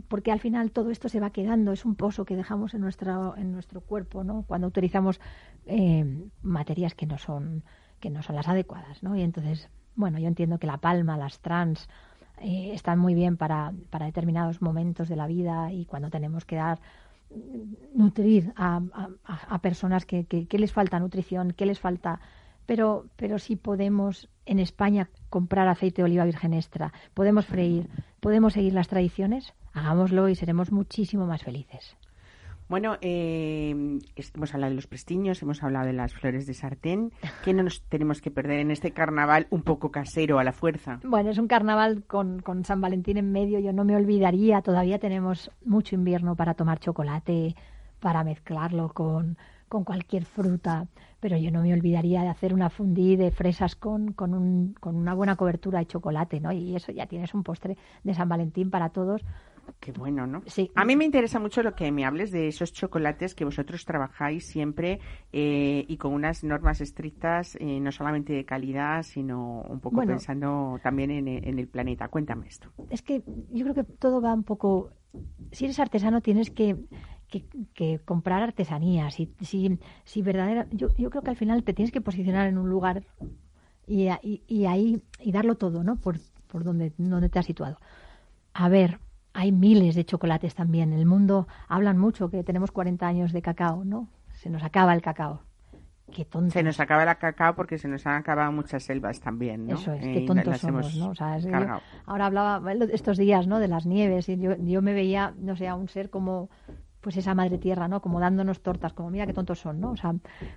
porque 0.08 0.32
al 0.32 0.40
final 0.40 0.72
todo 0.72 0.90
esto 0.92 1.10
se 1.10 1.20
va 1.20 1.32
quedando, 1.32 1.72
es 1.72 1.86
un 1.86 1.96
pozo 1.96 2.26
que 2.26 2.36
dejamos 2.36 2.74
en, 2.74 2.82
nuestra, 2.82 3.34
en 3.38 3.52
nuestro 3.52 3.82
cuerpo, 3.82 4.24
¿no? 4.24 4.44
Cuando 4.48 4.68
utilizamos 4.68 5.20
eh, 5.66 6.28
materias 6.42 6.96
que 6.96 7.06
no 7.06 7.18
son 7.18 7.64
que 8.00 8.10
no 8.10 8.22
son 8.22 8.36
las 8.36 8.50
adecuadas, 8.50 9.02
¿no? 9.02 9.16
Y 9.16 9.22
entonces, 9.22 9.70
bueno, 9.96 10.20
yo 10.20 10.28
entiendo 10.28 10.58
que 10.58 10.68
la 10.68 10.78
palma, 10.78 11.16
las 11.16 11.40
trans, 11.40 11.88
eh, 12.42 12.72
están 12.74 13.00
muy 13.00 13.14
bien 13.14 13.38
para, 13.38 13.72
para 13.90 14.06
determinados 14.06 14.62
momentos 14.62 15.08
de 15.08 15.16
la 15.16 15.26
vida 15.26 15.72
y 15.72 15.86
cuando 15.86 16.10
tenemos 16.10 16.44
que 16.44 16.58
dar 16.58 16.80
nutrir 17.96 18.54
a, 18.58 18.82
personas 19.62 20.06
que, 20.06 20.26
que, 20.26 20.48
que, 20.48 20.60
les 20.60 20.74
falta 20.74 21.00
nutrición, 21.00 21.52
que 21.52 21.66
les 21.66 21.80
falta 21.80 22.20
pero, 22.66 23.06
pero 23.16 23.40
si 23.40 23.56
podemos 23.56 24.30
en 24.46 24.60
España 24.60 25.10
comprar 25.30 25.68
aceite 25.68 26.02
de 26.02 26.06
oliva 26.06 26.26
virgen 26.26 26.54
extra, 26.54 26.94
podemos 27.14 27.46
freír, 27.46 27.90
podemos 28.20 28.54
seguir 28.54 28.74
las 28.74 28.88
tradiciones, 28.88 29.54
hagámoslo 29.74 30.30
y 30.30 30.36
seremos 30.36 30.72
muchísimo 30.72 31.26
más 31.26 31.44
felices. 31.44 31.98
Bueno, 32.70 32.98
eh, 33.02 34.00
hemos 34.34 34.54
hablado 34.54 34.72
de 34.72 34.76
los 34.76 34.88
prestiños, 34.88 35.42
hemos 35.42 35.62
hablado 35.62 35.86
de 35.86 35.94
las 35.94 36.14
flores 36.14 36.48
de 36.48 36.54
sartén. 36.54 37.12
¿Qué 37.44 37.54
no 37.54 37.62
nos 37.64 37.82
tenemos 37.84 38.22
que 38.22 38.32
perder 38.32 38.60
en 38.60 38.72
este 38.72 38.92
carnaval 38.92 39.48
un 39.50 39.62
poco 39.62 39.92
casero 39.92 40.40
a 40.40 40.44
la 40.44 40.54
fuerza? 40.54 41.00
Bueno, 41.04 41.30
es 41.30 41.38
un 41.38 41.48
carnaval 41.48 42.04
con, 42.08 42.40
con 42.40 42.64
San 42.64 42.82
Valentín 42.82 43.18
en 43.18 43.32
medio. 43.32 43.60
Yo 43.60 43.74
no 43.74 43.84
me 43.84 43.96
olvidaría, 43.96 44.62
todavía 44.62 44.98
tenemos 44.98 45.52
mucho 45.66 45.96
invierno 45.96 46.36
para 46.36 46.54
tomar 46.54 46.80
chocolate, 46.80 47.56
para 48.00 48.24
mezclarlo 48.24 48.90
con, 48.90 49.38
con 49.68 49.84
cualquier 49.84 50.26
fruta, 50.26 50.88
pero 51.24 51.38
yo 51.38 51.52
no 51.52 51.62
me 51.62 51.72
olvidaría 51.72 52.22
de 52.22 52.28
hacer 52.28 52.54
una 52.54 52.70
fundí 52.70 53.16
de 53.16 53.32
fresas 53.32 53.78
con, 53.78 54.12
con, 54.12 54.34
un, 54.34 54.74
con 54.74 54.98
una 54.98 55.14
buena 55.14 55.38
cobertura 55.38 55.80
de 55.80 55.86
chocolate, 55.86 56.42
¿no? 56.42 56.52
Y 56.52 56.76
eso 56.76 56.92
ya 56.92 57.06
tienes 57.06 57.34
un 57.34 57.44
postre 57.44 57.78
de 58.04 58.14
San 58.14 58.28
Valentín 58.28 58.70
para 58.70 58.90
todos 58.90 59.24
Qué 59.80 59.92
bueno, 59.92 60.28
¿no? 60.28 60.42
Sí. 60.48 60.70
A 60.76 60.84
mí 60.84 60.96
me 60.98 61.06
interesa 61.06 61.40
mucho 61.40 61.64
lo 61.64 61.76
que 61.76 61.92
me 61.92 62.06
hables 62.06 62.32
de 62.32 62.48
esos 62.48 62.74
chocolates 62.74 63.36
que 63.36 63.46
vosotros 63.46 63.86
trabajáis 63.86 64.46
siempre 64.46 65.00
eh, 65.32 65.86
y 65.88 65.96
con 65.98 66.14
unas 66.14 66.44
normas 66.44 66.82
estrictas, 66.82 67.56
eh, 67.62 67.80
no 67.80 67.92
solamente 67.92 68.34
de 68.34 68.44
calidad, 68.44 69.04
sino 69.04 69.62
un 69.62 69.80
poco 69.80 70.02
pensando 70.02 70.78
también 70.84 71.12
en, 71.12 71.28
el 71.28 71.68
planeta. 71.68 72.08
Cuéntame 72.10 72.48
esto. 72.48 72.70
Es 72.90 73.02
que 73.02 73.24
yo 73.52 73.64
creo 73.64 73.76
que 73.76 73.84
todo 73.84 74.22
va 74.22 74.34
un 74.34 74.44
poco. 74.44 74.92
Si 75.52 75.66
eres 75.66 75.80
artesano, 75.80 76.22
tienes 76.22 76.50
que, 76.50 76.76
que, 77.42 78.00
comprar 78.06 78.44
artesanías. 78.44 79.16
Si, 79.16 79.34
si, 79.42 79.80
si 80.04 80.22
verdadera, 80.22 80.68
yo, 80.72 80.90
yo 80.98 81.10
creo 81.10 81.24
que 81.24 81.30
al 81.30 81.36
final 81.36 81.64
te 81.64 81.74
tienes 81.74 81.92
que 81.92 82.02
posicionar 82.02 82.48
en 82.48 82.58
un 82.58 82.70
lugar 82.70 83.04
y, 83.88 84.10
y, 84.48 84.66
ahí 84.66 85.02
y 85.20 85.32
darlo 85.32 85.56
todo, 85.56 85.84
¿no? 85.84 85.96
Por, 85.96 86.20
por 86.48 86.64
donde, 86.64 86.94
donde 86.98 87.30
te 87.30 87.40
has 87.40 87.46
situado. 87.46 87.80
A 88.54 88.70
ver, 88.70 89.00
hay 89.34 89.52
miles 89.52 89.96
de 89.96 90.06
chocolates 90.06 90.56
también. 90.56 90.94
En 90.94 91.00
el 91.00 91.06
mundo 91.06 91.48
hablan 91.68 91.98
mucho 91.98 92.30
que 92.30 92.44
tenemos 92.44 92.72
40 92.72 93.06
años 93.08 93.34
de 93.34 93.42
cacao, 93.42 93.84
¿no? 93.84 94.10
Se 94.34 94.50
nos 94.50 94.64
acaba 94.64 94.94
el 94.94 95.02
cacao. 95.02 95.42
Qué 96.12 96.26
tonto. 96.26 96.52
Se 96.52 96.62
nos 96.62 96.80
acaba 96.80 97.04
el 97.04 97.18
cacao 97.18 97.56
porque 97.56 97.78
se 97.78 97.88
nos 97.88 98.06
han 98.06 98.16
acabado 98.16 98.52
muchas 98.52 98.84
selvas 98.84 99.20
también, 99.20 99.66
¿no? 99.66 99.76
Eso 99.76 99.94
es, 99.94 100.02
qué 100.02 100.22
tontos 100.28 100.60
somos, 100.60 100.96
¿no? 100.96 101.10
O 101.10 101.16
sea, 101.16 101.40
ahora 102.06 102.26
hablaba 102.26 102.62
estos 102.92 103.18
días, 103.18 103.48
¿no? 103.48 103.60
De 103.60 103.68
las 103.68 103.86
nieves 103.86 104.30
y 104.30 104.38
yo, 104.38 104.56
yo 104.58 104.82
me 104.82 104.94
veía, 104.94 105.34
no 105.40 105.56
sé, 105.56 105.68
a 105.68 105.76
un 105.76 105.88
ser 105.88 106.10
como 106.10 106.50
pues 107.04 107.18
esa 107.18 107.36
madre 107.36 107.58
tierra, 107.60 107.88
¿no? 107.88 108.02
Como 108.02 108.20
dándonos 108.20 108.62
tortas, 108.62 108.94
como 108.94 109.12
mira 109.12 109.28
qué 109.28 109.34
tontos 109.34 109.60
son, 109.60 109.80
¿no? 109.82 109.92
O 109.92 109.98
sea, 109.98 110.16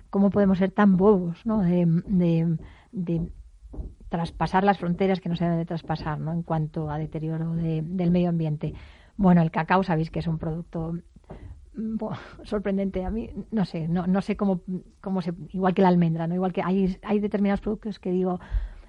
cómo 0.09 0.29
podemos 0.31 0.57
ser 0.57 0.71
tan 0.71 0.97
bobos, 0.97 1.45
¿no? 1.45 1.61
de, 1.61 2.57
de 2.91 3.31
traspasar 4.09 4.63
las 4.63 4.77
fronteras 4.77 5.19
que 5.19 5.29
no 5.29 5.35
se 5.35 5.43
deben 5.43 5.59
de 5.59 5.65
traspasar 5.65 6.19
¿no? 6.19 6.31
en 6.31 6.43
cuanto 6.43 6.89
a 6.89 6.97
deterioro 6.97 7.53
del 7.53 8.11
medio 8.11 8.29
ambiente. 8.29 8.73
Bueno, 9.17 9.41
el 9.41 9.51
cacao 9.51 9.83
sabéis 9.83 10.09
que 10.11 10.19
es 10.19 10.27
un 10.27 10.37
producto 10.37 10.93
mm, 11.75 11.97
sorprendente. 12.43 13.03
A 13.03 13.11
mí, 13.11 13.29
no 13.51 13.65
sé, 13.65 13.87
no, 13.87 14.07
no 14.07 14.21
sé 14.21 14.37
cómo, 14.37 14.61
cómo. 15.01 15.19
Igual 15.51 15.73
que 15.73 15.81
la 15.81 15.89
almendra, 15.89 16.27
¿no? 16.27 16.35
Igual 16.35 16.53
que 16.53 16.61
hay, 16.63 16.97
hay 17.03 17.19
determinados 17.19 17.61
productos 17.61 17.99
que 17.99 18.11
digo, 18.11 18.39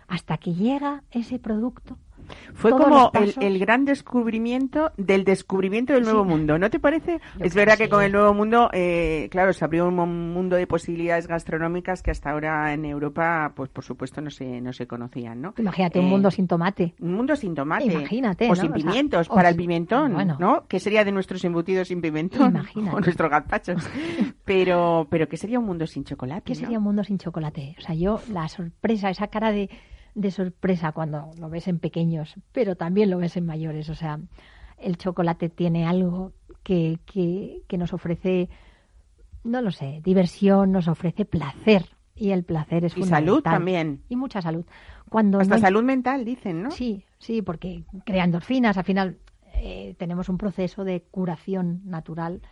hasta 0.06 0.38
que 0.38 0.54
llega 0.54 1.02
ese 1.10 1.38
producto, 1.38 1.98
fue 2.54 2.70
como 2.70 3.10
el, 3.40 3.58
gran 3.58 3.84
descubrimiento 3.84 4.92
del 4.96 5.24
descubrimiento 5.24 5.92
del 5.92 6.04
nuevo 6.04 6.24
mundo, 6.24 6.58
¿no 6.58 6.70
te 6.70 6.78
parece? 6.78 7.20
es 7.40 7.54
verdad 7.54 7.76
que 7.76 7.88
con 7.88 8.02
el 8.02 8.12
nuevo 8.12 8.34
mundo, 8.34 8.70
eh, 8.72 9.28
claro, 9.30 9.52
se 9.52 9.64
abrió 9.64 9.88
un 9.88 9.94
mundo 9.94 10.56
de 10.56 10.66
posibilidades 10.66 11.26
gastronómicas 11.26 12.02
que 12.02 12.10
hasta 12.10 12.30
ahora 12.30 12.72
en 12.72 12.84
Europa, 12.84 13.52
pues 13.54 13.70
por 13.70 13.84
supuesto, 13.84 14.20
no 14.20 14.30
se, 14.30 14.60
no 14.60 14.72
se 14.72 14.86
conocían, 14.86 15.40
¿no? 15.40 15.54
Imagínate 15.58 15.98
un 15.98 16.06
eh, 16.06 16.10
mundo 16.10 16.30
sin 16.30 16.46
tomate. 16.46 16.94
Un 17.00 17.14
mundo 17.14 17.36
sin 17.36 17.54
tomate. 17.54 17.84
Imagínate. 17.84 18.50
O 18.50 18.54
sin 18.54 18.72
pimientos, 18.72 19.28
para 19.28 19.48
el 19.48 19.56
pimentón, 19.56 20.16
¿no? 20.38 20.66
¿Qué 20.68 20.80
sería 20.80 21.04
de 21.04 21.12
nuestros 21.12 21.44
embutidos 21.44 21.88
sin 21.88 22.00
pimentón? 22.00 22.50
Imagínate. 22.50 22.88
O 22.98 23.00
nuestros 23.00 23.30
gazpachos. 23.30 23.88
pero, 24.44 25.06
pero 25.10 25.28
¿qué 25.28 25.36
sería 25.36 25.58
un 25.58 25.66
mundo 25.66 25.86
sin 25.86 26.04
chocolate? 26.04 26.42
¿Qué 26.44 26.54
sería 26.54 26.78
un 26.78 26.84
mundo 26.84 27.04
sin 27.04 27.18
chocolate? 27.18 27.76
O 27.78 27.80
sea, 27.82 27.94
yo, 27.94 28.20
la 28.32 28.48
sorpresa, 28.48 29.10
esa 29.10 29.28
cara 29.28 29.52
de 29.52 29.68
de 30.18 30.30
sorpresa 30.32 30.92
cuando 30.92 31.30
lo 31.38 31.48
ves 31.48 31.68
en 31.68 31.78
pequeños, 31.78 32.34
pero 32.52 32.74
también 32.74 33.08
lo 33.10 33.18
ves 33.18 33.36
en 33.36 33.46
mayores. 33.46 33.88
O 33.88 33.94
sea, 33.94 34.18
el 34.76 34.98
chocolate 34.98 35.48
tiene 35.48 35.86
algo 35.86 36.32
que, 36.62 36.98
que, 37.06 37.78
nos 37.78 37.92
ofrece, 37.92 38.48
no 39.44 39.62
lo 39.62 39.70
sé, 39.70 40.00
diversión, 40.04 40.72
nos 40.72 40.88
ofrece 40.88 41.24
placer. 41.24 41.86
Y 42.16 42.32
el 42.32 42.42
placer 42.42 42.84
es 42.84 42.96
y 42.96 43.04
salud 43.04 43.42
también. 43.42 44.02
Y 44.08 44.16
mucha 44.16 44.42
salud. 44.42 44.64
Cuando 45.08 45.38
Hasta 45.38 45.58
salud 45.58 45.84
mental, 45.84 46.24
dicen, 46.24 46.64
¿no? 46.64 46.72
Sí, 46.72 47.04
sí, 47.18 47.42
porque 47.42 47.84
crea 48.04 48.24
endorfinas. 48.24 48.76
Al 48.76 48.84
final 48.84 49.18
eh, 49.54 49.94
tenemos 49.98 50.28
un 50.28 50.36
proceso 50.36 50.82
de 50.82 51.02
curación 51.12 51.80
natural 51.84 52.42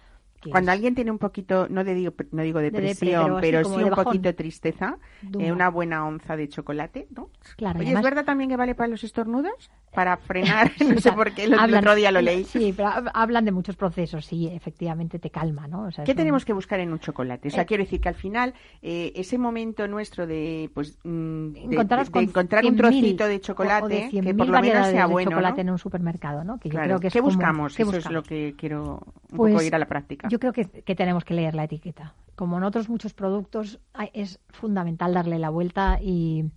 cuando 0.50 0.72
alguien 0.72 0.94
tiene 0.94 1.10
un 1.10 1.18
poquito, 1.18 1.66
no, 1.68 1.84
digo, 1.84 2.12
no 2.30 2.42
digo 2.42 2.60
depresión, 2.60 3.38
pero, 3.40 3.64
sí 3.64 3.82
un 3.82 3.90
poquito 3.90 4.24
de 4.24 4.32
tristeza, 4.32 4.98
eh, 5.38 5.52
una 5.52 5.70
buena 5.70 6.06
onza 6.06 6.36
de 6.36 6.48
chocolate, 6.48 7.06
¿no? 7.10 7.30
Claro. 7.56 7.80
¿es 7.80 8.02
verdad 8.02 8.24
también 8.24 8.50
que 8.50 8.56
vale 8.56 8.74
para 8.74 8.88
los 8.88 9.04
estornudos? 9.04 9.70
Para 9.96 10.18
frenar, 10.18 10.72
no 10.94 11.00
sé 11.00 11.10
por 11.10 11.32
qué, 11.32 11.44
el, 11.44 11.54
otro 11.54 11.94
día 11.94 12.12
lo 12.12 12.20
leí. 12.20 12.44
Sí, 12.44 12.74
pero 12.76 12.92
hablan 13.14 13.46
de 13.46 13.50
muchos 13.50 13.76
procesos, 13.76 14.26
sí, 14.26 14.46
efectivamente 14.46 15.18
te 15.18 15.30
calma, 15.30 15.66
¿no? 15.66 15.88
¿Qué 16.04 16.14
tenemos 16.14 16.44
que 16.44 16.52
buscar 16.52 16.80
en 16.80 16.92
un 16.92 16.98
chocolate? 16.98 17.48
O 17.48 17.50
sea, 17.50 17.62
eh, 17.62 17.66
quiero 17.66 17.82
decir 17.82 18.02
que 18.02 18.10
al 18.10 18.14
final, 18.14 18.52
eh, 18.82 19.12
ese 19.16 19.38
momento 19.38 19.88
nuestro 19.88 20.26
de, 20.26 20.70
pues, 20.74 20.98
mm, 21.02 21.52
de, 21.52 21.60
encontrar 21.62 22.66
un 22.66 22.76
trocito 22.76 23.26
de 23.26 23.40
chocolate, 23.40 24.10
que 24.10 24.34
por 24.34 24.48
lo 24.48 24.60
menos 24.60 24.88
sea 24.88 25.06
bueno, 25.06 25.30
chocolate 25.30 25.62
en 25.62 25.70
un 25.70 25.78
supermercado, 25.78 26.44
¿no? 26.44 26.58
Que 26.58 26.68
yo 26.68 26.78
creo 26.78 27.00
que 27.00 27.06
es 27.06 27.12
¿Qué 27.14 27.22
buscamos? 27.22 27.80
Eso 27.80 27.96
es 27.96 28.10
lo 28.10 28.22
que 28.22 28.54
quiero 28.58 29.00
un 29.30 29.38
poco 29.38 29.52
pues 29.54 29.66
ir 29.66 29.74
a 29.74 29.78
la 29.78 29.86
práctica. 29.86 30.28
Yo 30.28 30.38
creo 30.38 30.52
que, 30.52 30.66
tenemos 30.94 31.24
que 31.24 31.32
leer 31.32 31.54
la 31.54 31.64
etiqueta. 31.64 32.14
Como 32.34 32.58
en 32.58 32.64
otros 32.64 32.90
muchos 32.90 33.14
productos, 33.14 33.80
es 34.12 34.40
fundamental 34.50 35.14
darle 35.14 35.38
la 35.38 35.48
vuelta 35.48 35.98
y, 36.02 36.50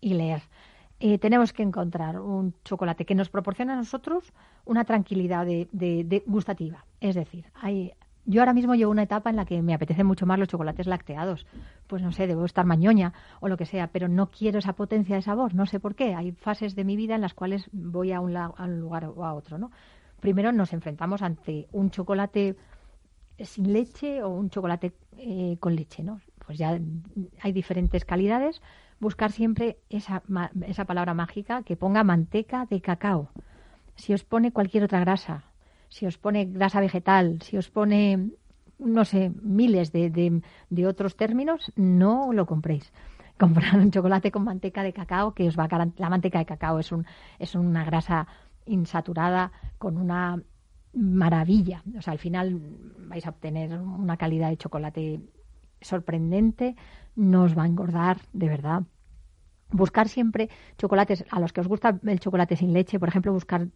leer. 0.00 0.42
Eh, 1.02 1.18
tenemos 1.18 1.54
que 1.54 1.62
encontrar 1.62 2.20
un 2.20 2.54
chocolate 2.62 3.06
que 3.06 3.14
nos 3.14 3.30
proporcione 3.30 3.72
a 3.72 3.76
nosotros 3.76 4.34
una 4.66 4.84
tranquilidad 4.84 5.46
de, 5.46 6.22
gustativa. 6.26 6.84
Es 7.00 7.14
decir, 7.14 7.46
hay, 7.54 7.94
yo 8.26 8.42
ahora 8.42 8.52
mismo 8.52 8.74
llevo 8.74 8.90
una 8.90 9.04
etapa 9.04 9.30
en 9.30 9.36
la 9.36 9.46
que 9.46 9.62
me 9.62 9.72
apetece 9.72 10.04
mucho 10.04 10.26
más 10.26 10.38
los 10.38 10.48
chocolates 10.48 10.86
lacteados. 10.86 11.46
Pues 11.86 12.02
no 12.02 12.12
sé, 12.12 12.26
debo 12.26 12.44
estar 12.44 12.66
mañoña 12.66 13.14
o 13.40 13.48
lo 13.48 13.56
que 13.56 13.64
sea, 13.64 13.86
pero 13.86 14.08
no 14.08 14.30
quiero 14.30 14.58
esa 14.58 14.74
potencia 14.74 15.16
de 15.16 15.22
sabor, 15.22 15.54
no 15.54 15.64
sé 15.64 15.80
por 15.80 15.94
qué. 15.94 16.14
Hay 16.14 16.32
fases 16.32 16.74
de 16.76 16.84
mi 16.84 16.96
vida 16.96 17.14
en 17.14 17.22
las 17.22 17.32
cuales 17.32 17.70
voy 17.72 18.12
a 18.12 18.20
un, 18.20 18.36
a 18.36 18.52
un 18.58 18.80
lugar 18.80 19.06
o 19.06 19.24
a 19.24 19.32
otro, 19.32 19.56
¿no? 19.56 19.70
Primero 20.20 20.52
nos 20.52 20.74
enfrentamos 20.74 21.22
ante 21.22 21.66
un 21.72 21.90
chocolate 21.90 22.56
sin 23.38 23.72
leche 23.72 24.22
o 24.22 24.28
un 24.28 24.50
chocolate 24.50 24.92
eh, 25.16 25.56
con 25.60 25.74
leche, 25.74 26.04
pues 26.44 26.58
ya 26.58 26.78
hay 27.40 27.52
diferentes 27.52 28.04
calidades. 28.04 28.60
Buscar 29.00 29.32
siempre 29.32 29.78
esa, 29.88 30.22
esa 30.66 30.84
palabra 30.84 31.14
mágica 31.14 31.62
que 31.62 31.76
ponga 31.76 32.04
manteca 32.04 32.66
de 32.66 32.80
cacao. 32.80 33.30
Si 33.96 34.12
os 34.12 34.24
pone 34.24 34.52
cualquier 34.52 34.84
otra 34.84 35.00
grasa, 35.00 35.44
si 35.88 36.06
os 36.06 36.18
pone 36.18 36.44
grasa 36.44 36.80
vegetal, 36.80 37.40
si 37.42 37.56
os 37.56 37.68
pone, 37.70 38.30
no 38.78 39.04
sé, 39.04 39.32
miles 39.42 39.90
de, 39.92 40.10
de, 40.10 40.42
de 40.68 40.86
otros 40.86 41.16
términos, 41.16 41.72
no 41.76 42.32
lo 42.32 42.46
compréis 42.46 42.92
comprar 43.40 43.76
un 43.76 43.90
chocolate 43.90 44.30
con 44.30 44.44
manteca 44.44 44.82
de 44.82 44.92
cacao 44.92 45.34
que 45.34 45.48
os 45.48 45.58
va 45.58 45.64
a 45.64 45.90
la 45.96 46.10
manteca 46.10 46.38
de 46.38 46.46
cacao 46.46 46.78
es 46.78 46.92
un 46.92 47.06
es 47.38 47.54
una 47.54 47.84
grasa 47.84 48.28
insaturada 48.66 49.50
con 49.78 49.96
una 49.96 50.42
maravilla. 50.92 51.82
O 51.96 52.02
sea, 52.02 52.12
al 52.12 52.18
final 52.18 52.60
vais 53.08 53.26
a 53.26 53.30
obtener 53.30 53.72
una 53.78 54.16
calidad 54.16 54.50
de 54.50 54.56
chocolate 54.56 55.20
sorprendente, 55.80 56.76
no 57.16 57.44
os 57.44 57.56
va 57.56 57.64
a 57.64 57.66
engordar, 57.66 58.18
de 58.32 58.48
verdad. 58.48 58.82
Buscar 59.70 60.08
siempre 60.08 60.48
chocolates, 60.78 61.24
a 61.30 61.40
los 61.40 61.52
que 61.52 61.60
os 61.60 61.68
gusta 61.68 61.98
el 62.04 62.20
chocolate 62.20 62.56
sin 62.56 62.72
leche, 62.72 62.98
por 62.98 63.08
ejemplo, 63.08 63.32
buscar 63.32 63.68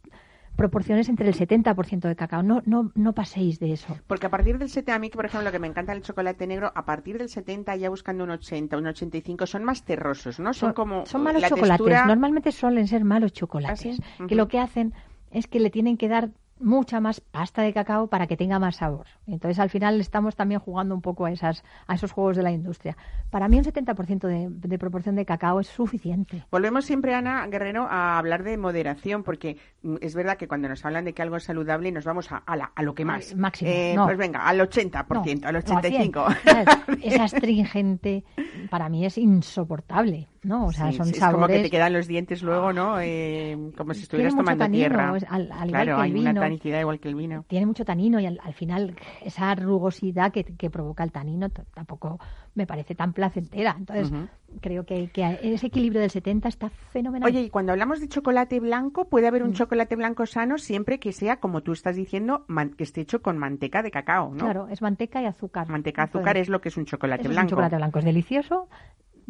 proporciones 0.57 1.09
entre 1.09 1.29
el 1.29 1.35
70% 1.35 2.01
de 2.01 2.17
cacao. 2.17 2.43
No, 2.43 2.63
no, 2.65 2.93
no 2.95 3.13
paséis 3.13 3.59
de 3.59 3.73
eso. 3.73 3.97
Porque 4.07 4.27
a 4.27 4.31
partir 4.31 4.59
del 4.59 4.69
70, 4.69 4.95
a 4.95 4.99
mí, 4.99 5.11
por 5.11 5.27
ejemplo, 5.27 5.45
lo 5.45 5.53
que 5.53 5.59
me 5.59 5.67
encanta 5.67 5.93
el 5.93 6.03
chocolate 6.03 6.47
negro, 6.47 6.73
a 6.75 6.85
partir 6.85 7.19
del 7.19 7.29
70 7.29 7.77
ya 7.77 7.91
buscando 7.91 8.25
un 8.25 8.31
80, 8.31 8.77
un 8.77 8.87
85, 8.87 9.47
son 9.47 9.65
más 9.65 9.85
terrosos, 9.85 10.39
¿no? 10.41 10.53
Son, 10.55 10.73
como... 10.73 11.07
Son 11.07 11.23
malos 11.23 11.43
chocolates. 11.43 12.07
Normalmente 12.07 12.53
suelen 12.53 12.87
ser 12.87 13.05
malos 13.05 13.33
chocolates. 13.33 14.01
¿Ah, 14.19 14.27
que 14.27 14.35
lo 14.35 14.49
que 14.49 14.59
hacen 14.59 14.95
es 15.31 15.47
que 15.47 15.61
le 15.61 15.71
tienen 15.71 15.97
que 15.97 16.09
dar 16.09 16.31
mucha 16.65 16.99
más 16.99 17.21
pasta 17.21 17.63
de 17.63 17.73
cacao 17.73 18.09
para 18.09 18.27
que 18.27 18.37
tenga 18.37 18.59
más 18.59 18.77
sabor. 18.77 19.07
Entonces, 19.27 19.59
al 19.59 19.71
final 19.71 20.01
estamos 20.01 20.35
también 20.35 20.61
jugando 20.61 20.95
un 20.95 21.03
poco 21.03 21.27
a, 21.27 21.31
esas, 21.31 21.63
a 21.87 21.95
esos 21.95 22.11
juegos 22.11 22.37
de 22.37 22.43
la 22.43 22.51
industria. 22.51 22.97
Para 23.31 23.49
mí, 23.49 23.59
un 23.59 23.65
70% 23.65 24.27
de, 24.27 24.49
de 24.51 24.79
proporción 24.79 25.15
de 25.15 25.25
cacao 25.25 25.61
es 25.61 25.69
suficiente. 25.69 26.45
Volvemos 26.51 26.85
siempre, 26.85 27.15
Ana 27.15 27.47
Guerrero, 27.47 27.87
a 27.89 28.19
hablar 28.19 28.43
de 28.43 28.57
moderación, 28.57 29.23
porque 29.23 29.59
mm, 29.83 29.97
es 30.01 30.15
verdad 30.15 30.37
que 30.37 30.49
cuando 30.49 30.69
nos 30.69 30.85
hablan 30.85 31.05
de 31.05 31.13
que 31.13 31.23
algo 31.23 31.37
es 31.37 31.45
saludable, 31.45 31.93
nos 31.93 32.05
vamos 32.05 32.33
a, 32.33 32.39
a, 32.39 32.83
lo 32.83 32.95
que 32.95 33.05
más. 33.05 33.37
máximo. 33.37 33.71
Eh, 33.71 33.95
pues 34.03 34.17
venga, 34.17 34.47
al 34.47 34.59
80%, 34.61 35.45
al 35.45 35.57
85%. 35.57 36.99
es 37.03 37.21
astringente, 37.21 38.25
para 38.71 38.89
mí 38.89 39.05
es 39.05 39.19
insoportable. 39.19 40.29
¿no? 40.45 40.67
O 40.67 40.73
sea, 40.73 40.93
son 40.93 41.09
Es 41.09 41.19
como 41.19 41.47
que 41.47 41.61
te 41.61 41.71
quedan 41.71 41.93
los 41.93 42.07
dientes 42.07 42.43
luego, 42.43 42.73
¿no? 42.73 43.01
Eh, 43.01 43.57
como 43.77 43.95
si 43.95 44.03
estuvieras 44.03 44.37
tomando 44.37 44.69
tierra. 44.69 45.15
Al, 45.29 45.69
claro, 45.69 45.99
hay 45.99 46.13
una 46.15 46.35
tanicidad 46.55 46.81
igual 46.81 47.01
que 47.01 47.09
el 47.09 47.15
vino. 47.15 47.45
Tiene 47.49 47.67
mucho 47.67 47.85
tanino 47.85 48.21
y 48.21 48.27
al, 48.27 48.55
final 48.55 48.95
esa 49.23 49.55
rugosidad 49.55 50.33
que, 50.33 50.45
que 50.45 50.71
provoca 50.71 51.05
el 51.05 51.13
tanino 51.13 51.51
tampoco 51.51 52.19
me 52.55 52.67
parece 52.67 52.95
tan 52.95 53.13
placentera. 53.13 53.75
Entonces, 53.79 54.13
creo 54.61 54.87
que, 54.87 55.09
que, 55.11 55.39
ese 55.43 55.67
equilibrio 55.67 56.01
del 56.01 56.11
70 56.11 56.49
está 56.49 56.71
fenomenal. 56.71 57.29
Oye, 57.29 57.43
y 57.43 57.51
cuando 57.51 57.73
hablamos 57.73 58.01
de 58.01 58.09
chocolate 58.09 58.61
blanco, 58.61 59.09
puede 59.09 59.27
haber 59.27 59.43
un 59.43 59.51
mm. 59.51 59.55
chocolate 59.55 59.97
blanco 59.97 60.27
sano 60.27 60.59
siempre 60.59 61.01
que 61.01 61.13
sea, 61.13 61.41
como 61.41 61.63
tú 61.63 61.73
estás 61.73 61.97
diciendo, 61.97 62.47
que 62.77 62.85
esté 62.85 63.01
hecho 63.01 63.23
con 63.23 63.39
manteca 63.39 63.83
de 63.83 63.91
cacao, 63.91 64.31
¿no? 64.31 64.45
Claro, 64.45 64.69
es 64.69 64.83
manteca 64.83 65.21
y 65.23 65.27
azúcar. 65.27 65.69
Manteca, 65.69 66.05
azúcar 66.05 66.37
es 66.37 66.49
lo 66.49 66.61
que 66.61 66.69
es 66.69 66.77
un 66.77 66.85
chocolate 66.85 67.29
blanco. 67.29 67.43
un 67.43 67.49
chocolate 67.51 67.77
blanco, 67.77 67.99
es 67.99 68.05
delicioso, 68.05 68.69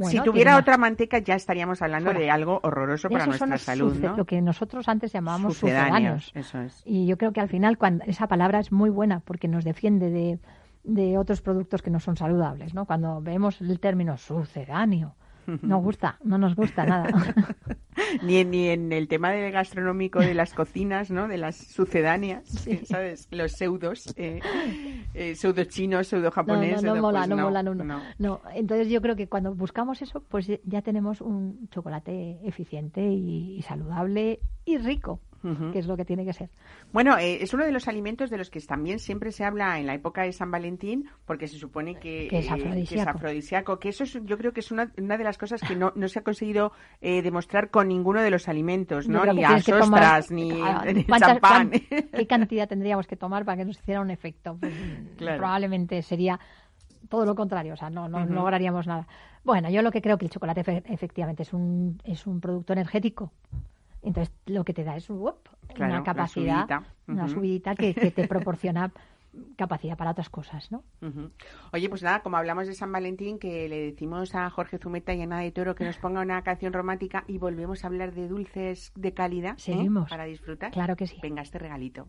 si 0.03 0.21
tuviera 0.21 0.57
otra 0.57 0.77
manteca 0.77 1.19
ya 1.19 1.35
estaríamos 1.35 1.81
hablando 1.83 2.13
de 2.13 2.31
algo 2.31 2.61
horroroso 2.63 3.09
para 3.09 3.27
nuestra 3.27 3.59
salud, 3.59 3.97
¿no? 3.99 4.17
Lo 4.17 4.25
que 4.25 4.41
nosotros 4.43 4.89
antes 4.89 5.13
llamábamos 5.13 5.57
sucedáneos. 5.59 6.33
Eso 6.35 6.61
es. 6.61 6.83
Y 6.85 7.07
yo 7.07 7.17
creo 7.17 7.33
que 7.33 7.41
al 7.41 7.49
final 7.49 7.79
cuando 7.79 8.05
esa 8.07 8.27
palabra 8.27 8.61
es 8.61 8.73
muy 8.73 8.91
buena 8.91 9.21
porque 9.21 9.49
nos 9.49 9.65
defiende 9.65 10.11
de, 10.11 10.39
de 10.83 11.19
otros 11.19 11.41
productos 11.41 11.83
que 11.83 11.91
no 11.91 12.01
son 12.01 12.17
saludables, 12.17 12.75
¿no? 12.75 12.87
Cuando 12.87 13.21
vemos 13.21 13.61
el 13.61 13.81
término 13.81 14.17
sucedáneo, 14.17 15.15
no 15.63 15.79
gusta, 15.79 16.19
no 16.25 16.39
nos 16.39 16.55
gusta 16.55 16.85
nada. 16.85 17.09
ni, 18.23 18.39
en, 18.39 18.51
ni 18.51 18.69
en 18.69 18.93
el 18.93 19.09
tema 19.09 19.31
del 19.31 19.53
gastronómico 19.53 20.21
de 20.21 20.35
las 20.35 20.55
cocinas, 20.55 21.11
¿no? 21.11 21.29
De 21.29 21.39
las 21.39 21.57
sucedáneas, 21.57 22.45
¿sabes? 22.85 23.29
Los 23.31 23.53
pseudos, 23.53 24.15
eh, 24.17 24.41
eh, 25.15 25.35
pseudo 25.35 25.65
chinos, 25.65 26.09
pseudo 26.09 26.31
japoneses. 26.31 26.83
No, 26.83 26.91
no, 26.91 26.97
no, 26.97 27.03
mola, 27.03 27.19
pues 27.21 27.29
no, 27.31 27.37
mola, 27.37 27.63
no, 27.63 27.75
no, 27.75 28.01
no. 28.19 28.41
Entonces 28.55 28.89
yo 28.89 29.01
creo 29.01 29.17
que 29.17 29.29
cuando 29.29 29.55
buscamos 29.55 30.03
eso, 30.03 30.23
pues 30.23 30.51
ya 30.65 30.83
tenemos 30.83 31.21
un 31.21 31.69
chocolate 31.71 32.41
eficiente 32.45 33.03
y 33.03 33.63
saludable 33.63 34.41
y 34.65 34.79
rico 34.79 35.21
que 35.73 35.79
es 35.79 35.87
lo 35.87 35.97
que 35.97 36.05
tiene 36.05 36.25
que 36.25 36.33
ser. 36.33 36.51
Bueno, 36.93 37.19
eh, 37.19 37.43
es 37.43 37.53
uno 37.53 37.65
de 37.65 37.73
los 37.73 37.89
alimentos 37.89 38.31
de 38.31 38.39
los 38.39 38.51
que 38.51 38.61
también 38.61 38.99
siempre 38.99 39.31
se 39.33 39.45
habla 39.45 39.79
en 39.79 39.87
la 39.87 39.95
época 39.95 40.23
de 40.23 40.33
San 40.33 40.51
Valentín, 40.51 41.09
porque 41.27 41.49
se 41.49 41.59
supone 41.59 41.97
que, 41.97 42.29
es, 42.31 42.51
afrodisíaco. 42.51 43.79
que 43.79 43.91
eso 43.91 44.05
yo 44.05 44.39
creo 44.39 44.53
que 44.53 44.61
es 44.61 44.71
una, 44.71 44.91
una 44.99 45.19
de 45.19 45.25
las 45.25 45.39
cosas 45.39 45.61
que 45.61 45.77
no, 45.77 45.93
no 45.97 46.09
se 46.09 46.21
ha 46.21 46.23
conseguido 46.23 46.73
eh, 47.01 47.23
demostrar 47.23 47.71
con 47.71 47.89
ninguno 47.89 48.23
de 48.23 48.31
los 48.31 48.49
alimentos, 48.49 49.09
¿no? 49.09 49.25
Ni 49.27 49.45
a 49.45 49.57
ostras, 49.57 50.31
ni, 50.31 50.51
champán. 51.19 51.71
¿Qué 52.15 52.27
cantidad 52.27 52.69
tendríamos 52.69 53.07
que 53.07 53.17
tomar 53.17 53.45
para 53.45 53.59
que 53.59 53.65
nos 53.65 53.79
hiciera 53.79 54.01
un 54.01 54.11
efecto? 54.11 54.57
Pues, 54.61 54.73
probablemente 55.19 56.03
sería 56.03 56.39
todo 57.09 57.27
lo 57.27 57.35
contrario, 57.35 57.75
o 57.75 57.77
sea, 57.77 57.91
no, 57.91 58.09
no, 58.09 58.25
lograríamos 58.25 58.87
nada. 58.87 59.07
Bueno, 59.45 59.69
yo 59.69 59.83
lo 59.83 59.91
que 59.91 60.01
creo 60.01 60.17
que 60.17 60.25
el 60.25 60.31
chocolate 60.31 60.83
efectivamente 60.87 61.43
es 61.43 61.53
un, 61.53 62.01
es 62.05 62.27
un 62.27 62.41
producto 62.41 62.73
energético 62.73 63.31
entonces, 64.05 64.35
lo 64.47 64.65
que 64.65 64.75
te 64.75 64.85
da 64.85 64.97
es 64.97 65.11
una 65.11 66.03
capacidad, 66.05 66.83
una 67.09 67.29
subidita, 67.29 67.75
que, 67.75 67.95
te 67.95 68.29
proporciona 68.29 68.93
capacidad 69.57 69.97
para 69.97 70.13
otras 70.13 70.29
cosas, 70.29 70.71
¿no? 70.71 70.85
Oye, 71.73 71.89
pues 71.89 72.03
nada, 72.03 72.21
como 72.21 72.37
hablamos 72.37 72.67
de 72.67 72.75
San 72.75 72.93
Valentín, 72.93 73.39
que 73.39 73.69
le 73.69 73.81
decimos 73.81 74.35
a 74.35 74.49
Jorge 74.51 74.79
Zumeta 74.79 75.13
y 75.15 75.23
a 75.23 75.25
Ana 75.25 75.41
de 75.41 75.51
Toro 75.51 75.75
que 75.75 75.85
nos 75.85 75.97
ponga 75.99 76.21
una 76.21 76.43
canción 76.43 76.73
romántica 76.73 77.25
y 77.27 77.39
volvemos 77.39 77.85
a 77.85 77.89
hablar 77.89 78.13
de 78.13 78.29
dulces 78.29 78.93
de 78.95 79.13
calidad. 79.13 79.53
¿eh? 79.53 79.59
Seguimos. 79.59 80.11
Para 80.11 80.25
disfrutar. 80.25 80.71
Claro 80.71 80.97
que 80.97 81.07
sí. 81.07 81.19
Venga, 81.23 81.43
este 81.43 81.59
regalito. 81.59 82.07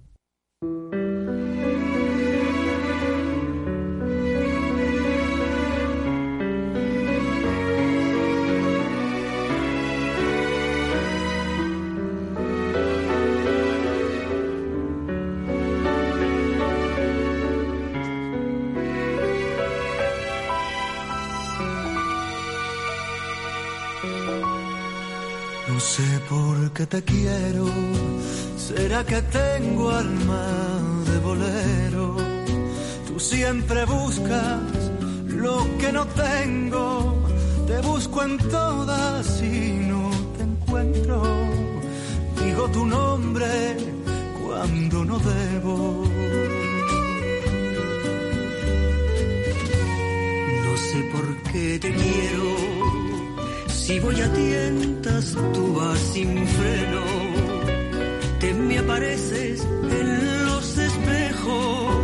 Te 26.96 27.04
quiero, 27.04 27.66
será 28.58 29.04
que 29.04 29.22
tengo 29.22 29.90
alma 29.90 30.48
de 31.10 31.20
bolero. 31.20 32.16
Tú 33.08 33.20
siempre 33.20 33.84
buscas 33.86 34.62
lo 35.28 35.58
que 35.78 35.92
no 35.92 36.06
tengo, 36.08 37.16
te 37.68 37.78
busco 37.82 38.24
en 38.24 38.38
todas 38.38 39.42
y 39.42 39.72
no 39.92 40.10
te 40.38 40.44
encuentro. 40.44 41.22
Digo 42.42 42.70
tu 42.70 42.86
nombre 42.86 43.52
cuando 44.46 45.04
no 45.04 45.20
debo. 45.20 46.04
No 50.66 50.78
sé 50.78 51.00
por 51.14 51.52
qué 51.52 51.80
te 51.80 51.92
quiero 51.94 52.75
si 53.86 54.00
voy 54.00 54.20
a 54.20 54.34
tientas, 54.34 55.36
tú 55.54 55.74
vas 55.76 56.00
sin 56.14 56.48
freno. 56.48 57.04
Te 58.40 58.54
me 58.54 58.80
apareces 58.80 59.64
en 60.02 60.46
los 60.46 60.78
espejos 60.78 61.96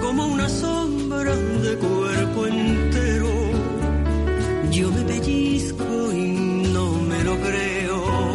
como 0.00 0.26
una 0.26 0.48
sombra 0.48 1.36
de 1.36 1.76
cuerpo 1.76 2.46
entero. 2.46 3.28
Yo 4.70 4.90
me 4.90 5.02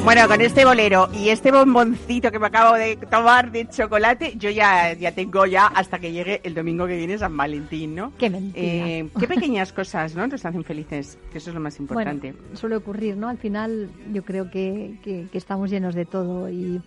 Bueno, 0.04 0.28
con 0.28 0.42
este 0.42 0.66
bolero 0.66 1.10
y 1.14 1.30
este 1.30 1.52
bomboncito 1.52 2.32
que 2.32 2.40
me 2.40 2.48
acabo 2.48 2.76
de 2.76 2.98
tomar 2.98 3.52
de 3.52 3.70
chocolate, 3.70 4.34
yo 4.36 4.50
ya, 4.50 4.94
ya 4.94 5.12
tengo 5.12 5.46
ya 5.46 5.68
hasta 5.68 6.00
que 6.00 6.12
llegue 6.12 6.42
el 6.44 6.56
domingo 6.56 6.88
que 6.88 6.98
viene 6.98 7.20
San 7.20 7.38
Valentín, 7.38 7.94
¿no? 7.96 8.12
Qué 8.18 8.30
mentira. 8.30 8.88
Eh, 8.88 9.10
qué 9.20 9.28
pequeñas 9.28 9.72
cosas, 9.72 10.16
¿no? 10.16 10.26
Nos 10.26 10.44
hacen 10.44 10.64
felices, 10.64 11.20
que 11.32 11.38
eso 11.38 11.52
es 11.52 11.54
lo 11.54 11.62
más 11.62 11.80
importante. 11.80 12.32
Bueno, 12.32 12.58
suele 12.58 12.78
ocurrir, 12.78 13.16
¿no? 13.16 13.30
Al 13.30 13.38
final 13.38 13.92
yo 14.12 14.26
creo 14.26 14.50
que, 14.50 14.98
que, 15.04 15.30
estamos 15.34 15.70
llenos 15.70 15.94
de 15.94 16.06
todo 16.06 16.50
y, 16.50 16.82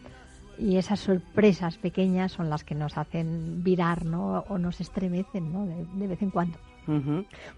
y, 0.59 0.77
esas 0.77 0.99
sorpresas 0.99 1.79
pequeñas 1.79 2.33
son 2.33 2.51
las 2.51 2.65
que 2.65 2.75
nos 2.75 2.99
hacen 2.99 3.63
virar, 3.63 4.05
¿no? 4.05 4.45
O 4.49 4.59
nos 4.59 4.81
estremecen, 4.81 5.53
¿no? 5.53 5.67
de 5.67 6.07
vez 6.09 6.21
en 6.21 6.31
cuando. 6.31 6.59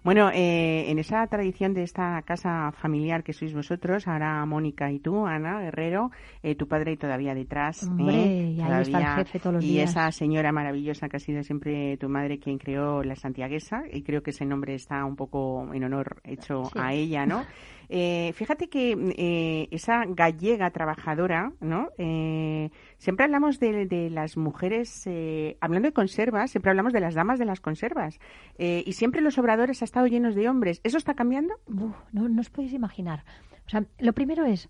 Bueno, 0.03 0.31
eh, 0.33 0.91
en 0.91 0.99
esa 0.99 1.27
tradición 1.27 1.74
de 1.74 1.83
esta 1.83 2.20
casa 2.22 2.72
familiar 2.72 3.22
que 3.22 3.33
sois 3.33 3.55
vosotros, 3.55 4.07
ahora 4.09 4.45
Mónica 4.47 4.91
y 4.91 4.99
tú, 4.99 5.27
Ana 5.27 5.61
Guerrero, 5.61 6.11
eh, 6.43 6.55
tu 6.55 6.66
padre 6.68 6.97
todavía 6.97 7.35
detrás. 7.35 7.83
Hombre, 7.85 8.53
y 8.53 8.61
ahí 8.61 8.83
está 8.83 8.99
el 8.99 9.24
jefe 9.24 9.39
todos 9.39 9.55
los 9.55 9.64
y 9.64 9.68
días. 9.68 9.91
esa 9.91 10.11
señora 10.12 10.53
maravillosa 10.53 11.09
que 11.09 11.16
ha 11.16 11.20
sido 11.20 11.43
siempre 11.43 11.97
tu 11.97 12.09
madre 12.09 12.39
quien 12.39 12.59
creó 12.59 13.03
la 13.03 13.16
Santiaguesa, 13.16 13.85
y 13.93 14.03
creo 14.03 14.22
que 14.22 14.31
ese 14.31 14.45
nombre 14.45 14.74
está 14.74 15.05
un 15.05 15.16
poco 15.16 15.72
en 15.72 15.85
honor 15.85 16.20
hecho 16.24 16.70
a 16.74 16.93
ella, 16.93 17.27
¿no? 17.27 17.45
Eh, 17.89 18.32
fíjate 18.34 18.68
que 18.68 18.93
eh, 19.16 19.68
esa 19.70 20.05
gallega 20.07 20.70
trabajadora, 20.70 21.53
¿no? 21.61 21.91
Eh, 21.99 22.70
siempre 22.99 23.24
hablamos 23.24 23.61
de, 23.61 24.11
las 24.11 24.37
mujeres, 24.37 25.07
eh, 25.07 25.57
hablando 25.61 25.89
de 25.89 25.93
conservas, 25.93 26.51
siempre 26.51 26.70
hablamos 26.70 26.93
de 26.93 27.01
las 27.01 27.14
damas 27.14 27.39
de 27.39 27.45
las 27.45 27.61
conservas. 27.61 28.18
Eh, 28.59 28.82
y 28.87 28.93
siempre 28.93 29.20
los 29.20 29.39
obradores 29.39 29.82
han 29.82 29.84
estado 29.84 30.07
llenos 30.07 30.34
de 30.34 30.49
hombres. 30.49 30.80
¿Eso 30.84 30.99
está 30.99 31.14
cambiando? 31.14 31.55
No, 31.66 32.28
no 32.28 32.41
os 32.41 32.51
podéis 32.51 32.72
imaginar. 32.72 33.24
O 33.66 33.70
sea, 33.70 33.84
lo 33.99 34.12
primero 34.12 34.45
es, 34.45 34.68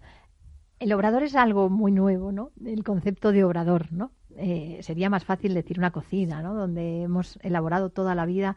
el 0.78 0.92
obrador 0.92 1.22
es 1.22 1.34
algo 1.36 1.68
muy 1.70 1.92
nuevo, 1.92 2.32
¿no? 2.32 2.50
El 2.64 2.84
concepto 2.84 3.32
de 3.32 3.44
obrador, 3.44 3.92
¿no? 3.92 4.12
Eh, 4.38 4.78
sería 4.82 5.08
más 5.08 5.24
fácil 5.24 5.54
decir 5.54 5.78
una 5.78 5.90
cocina, 5.90 6.42
¿no? 6.42 6.54
Donde 6.54 7.02
hemos 7.02 7.38
elaborado 7.42 7.90
toda 7.90 8.14
la 8.14 8.26
vida 8.26 8.56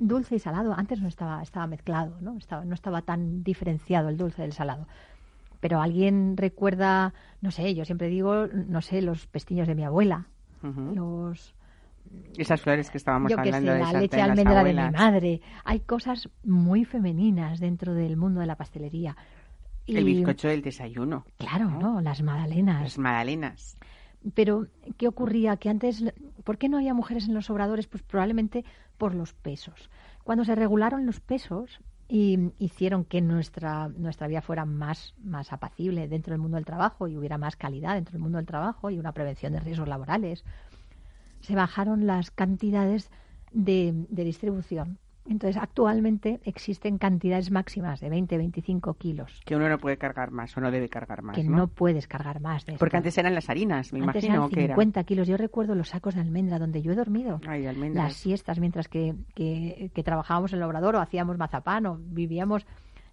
dulce 0.00 0.36
y 0.36 0.38
salado. 0.38 0.74
Antes 0.76 1.00
no 1.00 1.08
estaba, 1.08 1.42
estaba 1.42 1.66
mezclado, 1.66 2.16
¿no? 2.20 2.36
Estaba, 2.36 2.64
no 2.64 2.74
estaba 2.74 3.02
tan 3.02 3.44
diferenciado 3.44 4.08
el 4.08 4.16
dulce 4.16 4.42
del 4.42 4.52
salado. 4.52 4.86
Pero 5.60 5.80
alguien 5.80 6.36
recuerda, 6.36 7.12
no 7.42 7.50
sé, 7.50 7.74
yo 7.74 7.84
siempre 7.84 8.08
digo, 8.08 8.46
no 8.46 8.80
sé, 8.80 9.02
los 9.02 9.26
pestiños 9.26 9.68
de 9.68 9.74
mi 9.74 9.84
abuela, 9.84 10.26
los 10.62 11.54
Esas 12.36 12.60
flores 12.62 12.90
que 12.90 12.98
estábamos 12.98 13.30
yo 13.30 13.36
que 13.36 13.44
sé, 13.44 13.56
hablando 13.56 13.72
de 13.72 13.92
la 13.92 14.00
leche 14.00 14.16
de 14.16 14.22
almendra 14.22 14.64
de 14.64 14.74
mi 14.74 14.90
madre. 14.90 15.40
Hay 15.64 15.80
cosas 15.80 16.30
muy 16.44 16.84
femeninas 16.86 17.60
dentro 17.60 17.92
del 17.94 18.16
mundo 18.16 18.40
de 18.40 18.46
la 18.46 18.56
pastelería. 18.56 19.16
Y, 19.84 19.96
El 19.96 20.04
bizcocho 20.04 20.48
del 20.48 20.62
desayuno. 20.62 21.26
Claro, 21.36 21.68
¿no? 21.68 21.78
¿no? 21.78 22.00
Las 22.00 22.22
magdalenas. 22.22 22.82
Las 22.82 22.98
magdalenas. 22.98 23.76
Pero, 24.34 24.66
¿qué 24.98 25.08
ocurría? 25.08 25.56
Que 25.56 25.70
antes, 25.70 26.04
¿por 26.44 26.58
qué 26.58 26.68
no 26.68 26.76
había 26.76 26.94
mujeres 26.94 27.26
en 27.26 27.34
los 27.34 27.48
obradores? 27.50 27.86
Pues 27.86 28.02
probablemente 28.02 28.64
por 28.98 29.14
los 29.14 29.32
pesos. 29.32 29.90
Cuando 30.24 30.44
se 30.44 30.54
regularon 30.54 31.06
los 31.06 31.20
pesos 31.20 31.80
y 32.06 32.52
hicieron 32.58 33.04
que 33.04 33.20
nuestra, 33.20 33.88
nuestra 33.88 34.26
vida 34.26 34.42
fuera 34.42 34.64
más, 34.64 35.14
más 35.22 35.52
apacible 35.52 36.08
dentro 36.08 36.32
del 36.32 36.40
mundo 36.40 36.56
del 36.56 36.66
trabajo 36.66 37.08
y 37.08 37.16
hubiera 37.16 37.38
más 37.38 37.56
calidad 37.56 37.94
dentro 37.94 38.12
del 38.12 38.22
mundo 38.22 38.36
del 38.36 38.46
trabajo 38.46 38.90
y 38.90 38.98
una 38.98 39.12
prevención 39.12 39.52
de 39.52 39.60
riesgos 39.60 39.88
laborales, 39.88 40.44
se 41.40 41.54
bajaron 41.54 42.06
las 42.06 42.30
cantidades 42.30 43.10
de, 43.52 44.06
de 44.10 44.24
distribución. 44.24 44.98
Entonces, 45.28 45.56
actualmente 45.62 46.40
existen 46.44 46.98
cantidades 46.98 47.50
máximas 47.50 48.00
de 48.00 48.08
20, 48.08 48.36
25 48.38 48.94
kilos, 48.94 49.40
Que 49.44 49.54
uno 49.54 49.68
no 49.68 49.78
puede 49.78 49.96
cargar 49.96 50.30
más 50.32 50.56
o 50.56 50.60
no 50.60 50.70
debe 50.70 50.88
cargar 50.88 51.22
más, 51.22 51.36
que 51.36 51.44
¿no? 51.44 51.56
no 51.56 51.68
puedes 51.68 52.08
cargar 52.08 52.40
más 52.40 52.64
de 52.66 52.72
Porque 52.72 52.96
esto. 52.96 52.96
antes 52.98 53.18
eran 53.18 53.34
las 53.34 53.48
harinas, 53.50 53.92
me 53.92 54.00
Antes 54.00 54.24
imagino 54.24 54.34
eran 54.46 54.50
que 54.50 54.64
era. 54.64 54.74
50 54.74 55.04
kilos. 55.04 55.28
Yo 55.28 55.36
recuerdo 55.36 55.74
los 55.74 55.90
sacos 55.90 56.14
de 56.14 56.22
almendra 56.22 56.58
donde 56.58 56.82
yo 56.82 56.92
he 56.92 56.96
dormido. 56.96 57.40
Ay. 57.46 57.62
Las 57.94 58.14
siestas 58.14 58.58
mientras 58.58 58.88
que, 58.88 59.14
que, 59.34 59.90
que 59.94 60.02
trabajábamos 60.02 60.52
en 60.52 60.58
el 60.60 60.64
obrador 60.64 60.96
o 60.96 61.00
hacíamos 61.00 61.36
mazapán 61.38 61.86
o 61.86 61.96
vivíamos. 62.00 62.66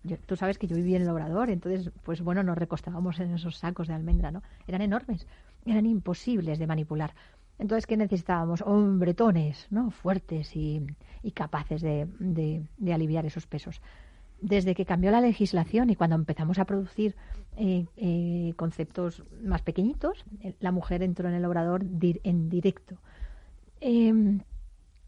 yo- 0.04 0.18
tú 0.26 0.36
sabes 0.36 0.58
que 0.58 0.68
yo 0.68 0.76
vivía 0.76 0.96
en 0.98 1.04
el 1.04 1.10
obrador, 1.10 1.50
entonces, 1.50 1.92
pues 2.04 2.22
bueno, 2.22 2.42
nos 2.42 2.58
recostábamos 2.58 3.20
en 3.20 3.34
esos 3.34 3.58
sacos 3.58 3.88
de 3.90 3.94
almendra, 3.94 4.32
¿no? 4.32 4.42
Eran 4.66 4.82
enormes, 4.82 5.28
eran 5.66 5.86
imposibles 5.86 6.58
de 6.58 6.68
manipular. 6.68 7.14
Entonces, 7.60 7.88
¿qué 7.88 7.98
necesitábamos? 7.98 8.62
Hombretones, 8.62 9.68
¿no? 9.72 9.92
Fuertes 9.92 10.56
y, 10.56 10.86
capaces 11.34 11.82
de, 11.82 12.08
aliviar 12.94 13.26
esos 13.26 13.48
pesos. 13.48 13.82
Desde 14.40 14.76
que 14.76 14.86
cambió 14.86 15.12
la 15.12 15.22
legislación 15.22 15.90
y 15.90 15.96
cuando 15.96 16.16
empezamos 16.16 16.60
a 16.60 16.66
producir 16.66 17.16
eh, 17.58 17.86
eh, 17.98 18.54
conceptos 18.56 19.24
más 19.44 19.64
pequeñitos, 19.64 20.24
eh, 20.42 20.54
la 20.60 20.72
mujer 20.72 21.02
entró 21.02 21.28
en 21.28 21.36
el 21.36 21.46
obrador 21.46 21.84
en 21.84 22.50
directo. 22.50 22.98
Em, 23.82 24.42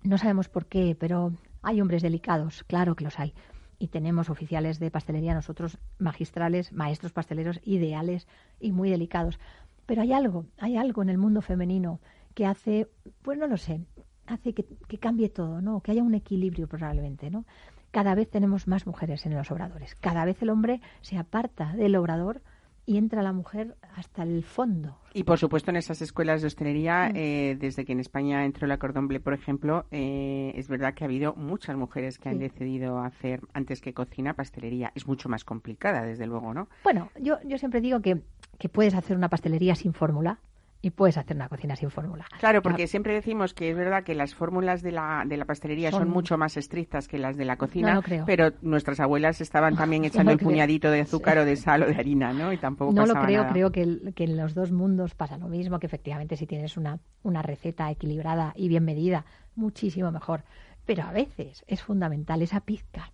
no 0.04 0.18
sabemos 0.18 0.50
por 0.50 0.66
qué, 0.66 0.96
pero 1.00 1.34
hay 1.62 1.80
hombres 1.80 2.02
delicados, 2.02 2.64
claro 2.64 2.96
que 2.96 3.04
los 3.04 3.20
hay. 3.20 3.34
Y 3.78 3.88
tenemos 3.90 4.30
oficiales 4.30 4.80
de 4.80 4.92
pastelería, 4.92 5.34
nosotros 5.34 5.78
magistrales, 6.00 6.74
maestros 6.74 7.14
pasteleros 7.14 7.62
ideales 7.64 8.28
y 8.60 8.72
muy 8.72 8.90
delicados. 8.90 9.40
Pero 9.86 10.02
hay 10.02 10.12
algo, 10.12 10.46
hay 10.58 10.76
algo 10.76 11.02
en 11.02 11.10
el 11.10 11.18
mundo 11.18 11.42
femenino 11.42 12.00
que 12.34 12.46
hace, 12.46 12.88
pues 13.22 13.38
no 13.38 13.48
lo 13.48 13.58
sé, 13.58 13.82
hace 14.28 14.54
que, 14.54 14.66
que 14.88 14.98
cambie 14.98 15.30
todo, 15.30 15.62
¿no? 15.62 15.82
Que 15.82 15.92
haya 15.92 16.04
un 16.04 16.14
equilibrio 16.16 16.68
probablemente, 16.68 17.30
¿no? 17.30 17.46
Cada 17.92 18.14
vez 18.16 18.30
tenemos 18.30 18.68
más 18.68 18.86
mujeres 18.86 19.26
en 19.26 19.34
los 19.34 19.50
obradores. 19.52 19.96
Cada 19.96 20.24
vez 20.26 20.42
el 20.44 20.50
hombre 20.52 20.80
se 21.02 21.18
aparta 21.18 21.74
del 21.74 21.96
obrador 21.96 22.42
y 22.86 22.98
entra 22.98 23.22
la 23.24 23.34
mujer 23.34 23.76
hasta 23.96 24.24
el 24.24 24.44
fondo. 24.44 24.98
Y 25.14 25.24
por 25.24 25.38
supuesto 25.38 25.70
en 25.72 25.78
esas 25.78 26.02
escuelas 26.02 26.42
de 26.42 26.48
hostelería, 26.48 27.10
Mm. 27.10 27.16
eh, 27.16 27.58
desde 27.60 27.86
que 27.86 27.92
en 27.92 28.00
España 28.00 28.46
entró 28.46 28.68
la 28.68 28.78
cordon 28.78 29.08
bleu, 29.08 29.22
por 29.22 29.34
ejemplo, 29.34 29.86
eh, 29.92 30.52
es 30.56 30.68
verdad 30.68 30.94
que 30.94 31.04
ha 31.04 31.08
habido 31.08 31.34
muchas 31.36 31.76
mujeres 31.78 32.18
que 32.20 32.30
han 32.30 32.40
decidido 32.40 33.00
hacer 33.00 33.42
antes 33.54 33.82
que 33.82 33.94
cocina 33.94 34.34
pastelería. 34.36 34.92
Es 34.96 35.08
mucho 35.08 35.30
más 35.30 35.44
complicada, 35.44 36.04
desde 36.04 36.26
luego, 36.28 36.54
¿no? 36.54 36.68
Bueno, 36.84 37.10
yo, 37.20 37.38
yo 37.44 37.58
siempre 37.58 37.82
digo 37.82 38.02
que, 38.02 38.22
que 38.58 38.70
puedes 38.70 38.94
hacer 38.96 39.18
una 39.18 39.30
pastelería 39.30 39.76
sin 39.76 39.94
fórmula 39.94 40.40
y 40.82 40.92
puedes 40.92 41.18
hacer 41.18 41.36
una 41.36 41.50
cocina 41.50 41.76
sin 41.76 41.92
fórmula. 41.92 42.26
Claro, 42.40 42.62
porque 42.62 42.88
siempre 42.88 43.14
decimos 43.14 43.54
que 43.54 43.70
es 43.72 43.76
verdad 43.76 44.04
que 44.04 44.16
las 44.16 44.34
fórmulas 44.34 44.82
de 44.82 44.94
la, 44.94 45.24
de 45.28 45.36
la 45.36 45.44
pastelería 45.46 45.92
son, 45.92 46.04
Son- 46.04 46.10
mucho 46.10 46.38
más 46.38 46.56
estrictas 46.56 47.08
que 47.10 47.18
las 47.18 47.36
de 47.36 47.44
la 47.46 47.58
cocina, 47.58 47.94
No 47.96 48.02
creo. 48.02 48.26
pero 48.26 48.52
nuestras 48.62 49.00
abuelas 49.02 49.42
estaban 49.42 49.76
también 49.76 50.02
No 50.04 50.08
echando 50.08 50.32
lo 50.32 50.38
el 50.38 50.44
puñadito 50.44 50.90
de 50.90 51.02
azúcar 51.02 51.38
o 51.40 51.46
de 51.46 51.58
sal 51.58 51.84
o 51.84 51.88
de 51.88 51.96
harina, 51.96 52.32
¿no? 52.32 52.54
Y 52.54 52.58
tampoco 52.58 52.94
No 52.94 53.06
lo 53.06 53.14
creo, 53.16 53.42
nada. 53.42 53.52
creo 53.54 53.72
que, 53.74 54.14
que 54.16 54.24
en 54.24 54.38
los 54.38 54.54
dos 54.54 54.72
mundos 54.72 55.16
pasa 55.16 55.38
lo 55.38 55.50
mismo, 55.50 55.80
que 55.80 55.88
efectivamente 55.88 56.38
si 56.38 56.48
tienes 56.48 56.78
una, 56.78 57.00
una 57.24 57.42
receta 57.42 57.92
equilibrada 57.92 58.54
y 58.56 58.70
bien 58.70 58.86
medida, 58.86 59.26
muchísimo 59.56 60.12
mejor. 60.12 60.44
Pero 60.86 61.04
a 61.04 61.12
veces 61.12 61.66
es 61.68 61.84
fundamental 61.84 62.42
esa 62.42 62.62
pizca. 62.62 63.12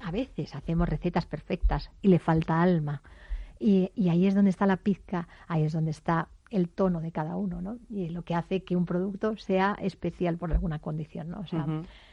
A 0.00 0.10
veces 0.10 0.54
hacemos 0.54 0.88
recetas 0.88 1.24
perfectas 1.26 1.90
y 2.02 2.08
le 2.08 2.18
falta 2.18 2.60
alma. 2.60 3.02
Y, 3.58 3.90
y 3.96 4.08
ahí 4.10 4.26
es 4.26 4.34
donde 4.36 4.50
está 4.50 4.66
la 4.66 4.76
pizca, 4.76 5.26
ahí 5.48 5.64
es 5.64 5.72
donde 5.72 5.90
está 5.90 6.28
el 6.50 6.68
tono 6.68 7.00
de 7.00 7.12
cada 7.12 7.36
uno, 7.36 7.60
¿no? 7.60 7.78
Y 7.90 8.08
lo 8.08 8.22
que 8.22 8.34
hace 8.34 8.62
que 8.62 8.76
un 8.76 8.86
producto 8.86 9.36
sea 9.36 9.76
especial 9.80 10.36
por 10.36 10.52
alguna 10.52 10.78
condición, 10.78 11.30
¿no? 11.30 11.40
O 11.40 11.46
sea, 11.46 11.66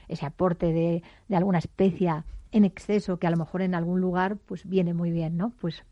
ese 0.08 0.26
aporte 0.26 0.74
de, 0.74 1.04
de 1.28 1.36
alguna 1.36 1.60
especia 1.60 2.26
en 2.52 2.66
exceso 2.66 3.18
que 3.18 3.28
a 3.28 3.32
lo 3.32 3.38
mejor 3.38 3.62
en 3.62 3.76
algún 3.76 4.00
lugar 4.00 4.38
pues 4.38 4.68
viene 4.68 4.94
muy 4.94 5.12
bien, 5.12 5.38
¿no? 5.38 5.52
Pues 5.60 5.84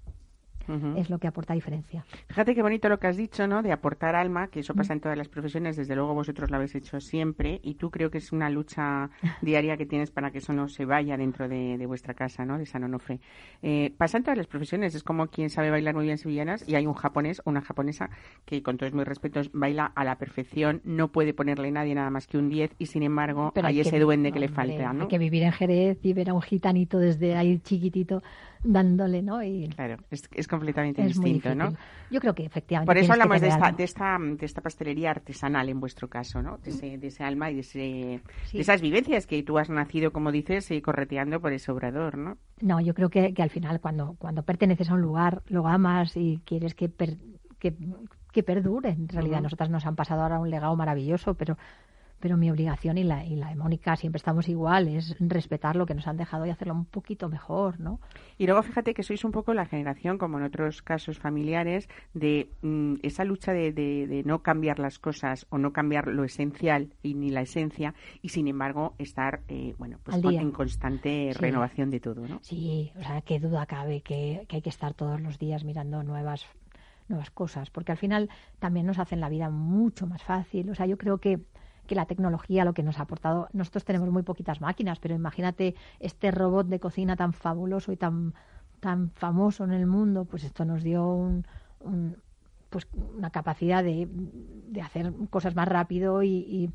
Es 0.96 1.10
lo 1.10 1.20
que 1.20 1.28
aporta 1.28 1.54
diferencia. 1.54 2.06
Fíjate 2.28 2.56
qué 2.56 2.62
bonito 2.62 2.90
lo 2.90 3.00
que 3.00 3.08
has 3.08 3.18
dicho, 3.18 3.48
¿no? 3.48 3.62
De 3.62 3.72
aportar 3.72 4.16
alma, 4.16 4.48
que 4.48 4.62
eso 4.62 4.74
pasa 4.74 4.94
en 4.94 5.00
todas 5.00 5.18
las 5.18 5.28
profesiones, 5.28 5.76
desde 5.76 5.96
luego 5.96 6.14
vosotros 6.14 6.50
lo 6.50 6.58
habéis 6.58 6.76
hecho 6.76 7.00
siempre, 7.00 7.60
y 7.64 7.76
tú 7.76 7.92
creo 7.92 8.10
que 8.10 8.20
es 8.20 8.32
una 8.32 8.50
lucha 8.50 9.10
diaria 9.42 9.78
que 9.78 9.86
tienes 9.86 10.12
para 10.12 10.32
que 10.32 10.40
eso 10.40 10.54
no 10.54 10.68
se 10.68 10.86
vaya 10.86 11.18
dentro 11.18 11.48
de, 11.48 11.78
de 11.78 11.86
vuestra 11.86 12.14
casa, 12.14 12.46
¿no? 12.46 12.58
De 12.58 12.66
San 12.66 12.84
Onofre. 12.84 13.20
Eh, 13.62 13.94
pasa 13.98 14.18
en 14.18 14.24
todas 14.24 14.38
las 14.38 14.48
profesiones, 14.48 14.96
es 14.96 15.04
como 15.04 15.28
quien 15.28 15.50
sabe 15.50 15.70
bailar 15.70 15.96
muy 15.96 16.06
bien 16.06 16.18
sevillanas, 16.18 16.68
y 16.68 16.76
hay 16.76 16.88
un 16.88 16.94
japonés 16.94 17.42
o 17.46 17.50
una 17.50 17.62
japonesa 17.62 18.10
que, 18.46 18.64
con 18.64 18.78
todos 18.78 18.94
mis 18.94 19.06
respetos, 19.06 19.52
baila 19.54 19.92
a 19.96 20.04
la 20.04 20.18
perfección, 20.18 20.82
no 20.84 21.12
puede 21.12 21.34
ponerle 21.34 21.72
nadie 21.72 21.96
nada 21.96 22.10
más 22.10 22.28
que 22.28 22.38
un 22.38 22.50
10, 22.50 22.76
y 22.78 22.86
sin 22.88 23.04
embargo, 23.04 23.52
Pero 23.54 23.68
hay 23.68 23.76
que 23.76 23.82
ese 23.82 24.00
duende 24.00 24.32
que 24.32 24.40
le 24.40 24.48
falta, 24.48 24.94
¿no? 24.94 25.04
Hay 25.04 25.08
que 25.08 25.18
vivir 25.18 25.44
en 25.44 25.52
Jerez 25.52 26.00
y 26.04 26.14
ver 26.14 26.30
a 26.30 26.34
un 26.34 26.42
gitanito 26.42 27.00
desde 27.00 27.36
ahí 27.36 27.60
chiquitito 27.60 28.24
dándole, 28.64 29.22
¿no? 29.22 29.44
Y 29.44 29.68
Claro, 29.70 29.98
es, 30.10 30.24
es 30.34 30.48
completamente 30.48 31.02
es 31.02 31.08
distinto. 31.10 31.54
¿no? 31.56 31.74
Yo 32.10 32.20
creo 32.20 32.34
que 32.34 32.46
efectivamente. 32.46 32.90
Por 32.90 32.98
eso 32.98 33.12
hablamos 33.14 33.42
de 33.42 33.48
esta, 33.50 33.72
de 33.72 33.84
esta 33.84 34.18
de 34.20 34.46
esta 34.46 34.62
pastelería 34.62 35.12
artesanal 35.12 35.70
en 35.70 35.80
vuestro 35.80 36.08
caso, 36.10 36.42
¿no? 36.42 36.58
De 36.60 36.70
ese, 36.72 36.98
de 36.98 37.08
ese 37.08 37.24
alma 37.24 37.52
y 37.52 37.56
de, 37.56 37.60
ese, 37.62 38.22
Sí. 38.46 38.58
de 38.58 38.62
esas 38.62 38.82
vivencias 38.82 39.28
que 39.28 39.42
tú 39.44 39.58
has 39.58 39.70
nacido, 39.70 40.12
como 40.12 40.32
dices, 40.32 40.70
y 40.72 40.82
correteando 40.82 41.40
por 41.42 41.54
ese 41.54 41.72
obrador, 41.72 42.18
¿no? 42.18 42.38
No, 42.62 42.80
yo 42.80 42.94
creo 42.94 43.10
que, 43.10 43.34
que 43.34 43.44
al 43.44 43.50
final 43.50 43.80
cuando, 43.82 44.16
cuando 44.20 44.44
perteneces 44.44 44.90
a 44.90 44.94
un 44.94 45.02
lugar, 45.02 45.42
lo 45.48 45.68
amas 45.68 46.16
y 46.16 46.42
quieres 46.46 46.76
que, 46.76 46.88
per- 46.90 47.18
que, 47.60 47.74
que 48.32 48.44
perdure. 48.44 48.90
En 48.90 49.08
realidad, 49.10 49.38
Ujú. 49.38 49.44
nosotras 49.44 49.70
nos 49.70 49.86
han 49.86 49.96
pasado 49.96 50.22
ahora 50.22 50.40
un 50.40 50.50
legado 50.50 50.76
maravilloso, 50.76 51.34
pero, 51.34 51.58
pero 52.24 52.38
mi 52.38 52.50
obligación 52.50 52.98
y 52.98 53.04
la, 53.04 53.26
y 53.26 53.36
la 53.36 53.50
de 53.50 53.58
Mónica 53.58 53.98
siempre 53.98 54.16
estamos 54.16 54.48
igual, 54.48 54.88
es 54.88 55.14
respetar 55.20 55.76
lo 55.76 55.86
que 55.86 55.94
nos 55.94 56.08
han 56.08 56.16
dejado 56.16 56.46
y 56.46 56.52
hacerlo 56.52 56.74
un 56.74 56.86
poquito 56.86 57.28
mejor, 57.28 57.82
¿no? 57.82 58.00
Y 58.38 58.46
luego 58.46 58.64
fíjate 58.64 58.94
que 58.94 59.04
sois 59.04 59.26
un 59.26 59.34
poco 59.34 59.54
la 59.54 59.66
generación, 59.66 60.18
como 60.18 60.38
en 60.38 60.46
otros 60.46 60.82
casos 60.82 61.20
familiares, 61.20 61.90
de 62.14 62.50
mm, 62.62 62.94
esa 63.04 63.26
lucha 63.26 63.52
de, 63.52 63.74
de- 63.74 64.08
de 64.08 64.24
no 64.24 64.42
cambiar 64.42 64.80
las 64.80 65.00
cosas 65.00 65.46
o 65.50 65.58
no 65.58 65.74
cambiar 65.74 66.08
lo 66.08 66.24
esencial 66.24 66.94
y 67.04 67.16
ni 67.16 67.30
la 67.30 67.42
esencia, 67.42 67.94
y 68.22 68.30
sin 68.30 68.48
embargo 68.48 68.94
estar, 69.00 69.42
eh, 69.50 69.76
bueno, 69.78 70.00
pues 70.02 70.16
con- 70.22 70.34
en 70.34 70.52
constante 70.52 71.32
Sí. 71.34 71.40
renovación 71.40 71.90
de 71.90 72.00
todo, 72.00 72.26
¿no? 72.26 72.40
Sí, 72.42 72.94
o 72.98 73.04
sea, 73.04 73.20
qué 73.20 73.38
duda 73.42 73.66
cabe 73.66 74.00
que, 74.00 74.46
que 74.48 74.56
hay 74.56 74.62
que 74.62 74.70
estar 74.70 74.94
todos 74.94 75.20
los 75.20 75.40
días 75.40 75.66
mirando 75.66 76.04
nuevas 76.04 76.46
nuevas 77.10 77.32
cosas, 77.32 77.70
porque 77.70 77.92
al 77.92 77.98
final 77.98 78.30
también 78.60 78.86
nos 78.86 78.98
hacen 78.98 79.20
la 79.20 79.28
vida 79.28 79.50
mucho 79.50 80.08
más 80.08 80.24
fácil. 80.24 80.70
O 80.70 80.74
sea, 80.76 80.86
yo 80.86 80.98
creo 80.98 81.18
que 81.18 81.38
que 81.88 81.96
la 81.96 82.06
tecnología 82.06 82.66
lo 82.66 82.74
que 82.74 82.84
nos 82.84 83.00
ha 83.00 83.04
aportado, 83.04 83.50
nosotros 83.54 83.84
tenemos 83.86 84.10
muy 84.10 84.24
poquitas 84.24 84.62
máquinas, 84.62 85.00
pero 85.00 85.16
imagínate 85.16 85.76
este 86.00 86.32
robot 86.32 86.68
de 86.68 86.80
cocina 86.80 87.16
tan 87.16 87.34
fabuloso 87.34 87.92
y 87.92 87.98
tan, 87.98 88.34
tan 88.80 89.10
famoso 89.12 89.64
en 89.64 89.72
el 89.72 89.86
mundo, 89.86 90.26
pues 90.26 90.44
esto 90.44 90.66
nos 90.66 90.84
dio 90.84 91.08
un, 91.08 91.46
pues 92.70 92.88
una 93.18 93.30
capacidad 93.30 93.84
de, 93.84 94.08
de, 94.10 94.82
hacer 94.82 95.14
cosas 95.30 95.56
más 95.56 95.68
rápido 95.68 96.24
y 96.24 96.30
y 96.30 96.70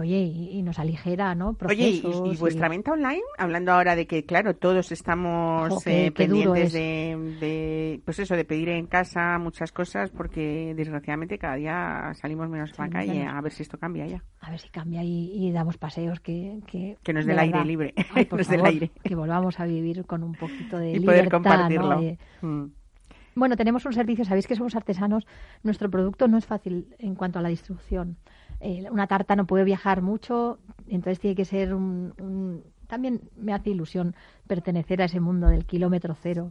oye, 0.00 0.20
y, 0.22 0.62
nos 0.62 0.78
aligera, 0.78 1.34
¿no? 1.34 1.54
Procesos 1.54 2.16
oye, 2.16 2.34
¿y, 2.34 2.36
vuestra 2.36 2.68
venta 2.68 2.92
online? 2.92 3.22
Hablando 3.38 3.72
ahora 3.72 3.96
de 3.96 4.06
que, 4.06 4.24
claro, 4.24 4.54
todos 4.54 4.92
estamos 4.92 5.86
eh, 5.86 6.10
pendientes 6.10 6.72
de, 6.72 8.00
pues 8.04 8.18
eso, 8.18 8.36
de 8.36 8.44
pedir 8.44 8.68
en 8.70 8.86
casa 8.86 9.38
muchas 9.38 9.72
cosas, 9.72 10.10
porque 10.10 10.74
desgraciadamente 10.76 11.38
cada 11.38 11.56
día 11.56 12.12
salimos 12.14 12.48
menos 12.48 12.78
a 12.78 12.84
la 12.84 12.90
calle. 12.90 13.24
A 13.24 13.40
ver 13.40 13.52
si 13.52 13.62
esto 13.62 13.78
cambia 13.78 14.06
ya. 14.06 14.22
A 14.40 14.50
ver 14.50 14.60
si 14.60 14.68
cambia 14.68 15.02
y, 15.02 15.50
damos 15.52 15.78
paseos 15.78 16.20
que... 16.20 16.60
Que, 16.66 16.96
que 17.02 17.12
nos 17.12 17.26
dé 17.26 17.32
el 17.32 17.38
aire 17.38 17.64
libre. 17.64 17.94
aire. 18.64 18.90
Que 19.02 19.14
volvamos 19.14 19.60
a 19.60 19.66
vivir 19.66 20.04
con 20.06 20.22
un 20.22 20.34
poquito 20.34 20.78
de 20.78 20.90
y 20.90 20.98
libertad, 20.98 21.12
poder 21.12 21.30
compartirlo. 21.30 22.16
Mm. 22.42 22.64
Bueno, 23.34 23.56
tenemos 23.56 23.84
un 23.84 23.92
servicio, 23.92 24.24
sabéis 24.24 24.46
que 24.46 24.54
somos 24.54 24.76
artesanos, 24.76 25.26
nuestro 25.62 25.90
producto 25.90 26.28
no 26.28 26.38
es 26.38 26.46
fácil 26.46 26.94
en 26.98 27.14
cuanto 27.16 27.38
a 27.38 27.42
la 27.42 27.48
distribución. 27.48 28.16
Eh, 28.66 28.88
una 28.90 29.06
tarta 29.06 29.36
no 29.36 29.46
puede 29.46 29.62
viajar 29.62 30.00
mucho, 30.00 30.58
entonces 30.88 31.20
tiene 31.20 31.34
que 31.36 31.44
ser 31.44 31.74
un, 31.74 32.64
También 32.86 33.20
me 33.36 33.52
hace 33.52 33.68
ilusión 33.68 34.14
pertenecer 34.46 35.02
a 35.02 35.04
ese 35.04 35.20
mundo 35.20 35.48
del 35.48 35.66
kilómetro 35.66 36.14
cero, 36.14 36.50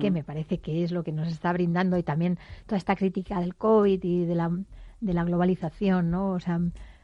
que 0.00 0.10
me 0.10 0.24
parece 0.24 0.58
que 0.58 0.82
es 0.82 0.90
lo 0.90 1.04
que 1.04 1.12
nos 1.12 1.28
está 1.28 1.52
brindando 1.52 1.96
y 1.96 2.02
también 2.02 2.38
toda 2.66 2.76
esta 2.76 2.96
crítica 2.96 3.38
del 3.38 3.54
COVID 3.54 4.02
y 4.02 4.24
de 4.24 4.34
la, 4.34 4.50
de 5.00 5.14
la 5.14 5.22
globalización, 5.22 6.10
¿no? 6.10 6.32
O 6.32 6.40
sea, 6.40 6.60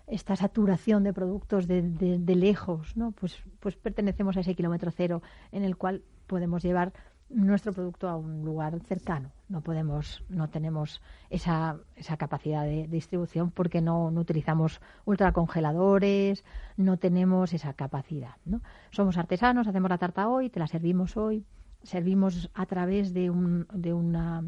esta 0.09 0.34
saturación 0.34 1.05
de 1.05 1.12
productos 1.12 1.68
de, 1.68 1.82
de 1.82 2.34
lejos, 2.34 2.96
¿no? 2.96 3.12
Pues, 3.12 3.40
pues 3.61 3.76
pertenecemos 3.76 4.36
a 4.36 4.40
ese 4.40 4.57
kilómetro 4.57 4.90
cero 4.90 5.22
en 5.53 5.62
el 5.62 5.76
cual 5.76 6.03
podemos 6.26 6.64
llevar 6.64 6.92
nuestro 7.31 7.72
producto 7.72 8.09
a 8.09 8.16
un 8.16 8.45
lugar 8.45 8.78
cercano. 8.81 9.31
No 9.49 9.61
podemos, 9.61 10.22
no 10.28 10.49
tenemos 10.49 11.01
esa, 11.31 11.78
esa 11.97 12.16
capacidad 12.16 12.64
de, 12.64 12.87
distribución 12.89 13.51
porque 13.51 13.81
no, 13.81 14.11
no, 14.11 14.20
utilizamos 14.20 14.81
ultracongeladores, 15.05 16.45
no 16.76 16.99
tenemos 16.99 17.53
esa 17.55 17.72
capacidad. 17.72 18.35
¿no? 18.45 18.61
Somos 18.91 19.16
artesanos, 19.16 19.68
hacemos 19.68 19.91
la 19.91 19.99
tarta 19.99 20.28
hoy, 20.28 20.51
te 20.51 20.61
la 20.61 20.66
servimos 20.66 21.16
hoy, 21.16 21.45
servimos 21.83 22.51
a 22.55 22.66
través 22.66 23.14
de, 23.14 23.31
un, 23.31 23.66
de 23.72 23.93
una 23.93 24.45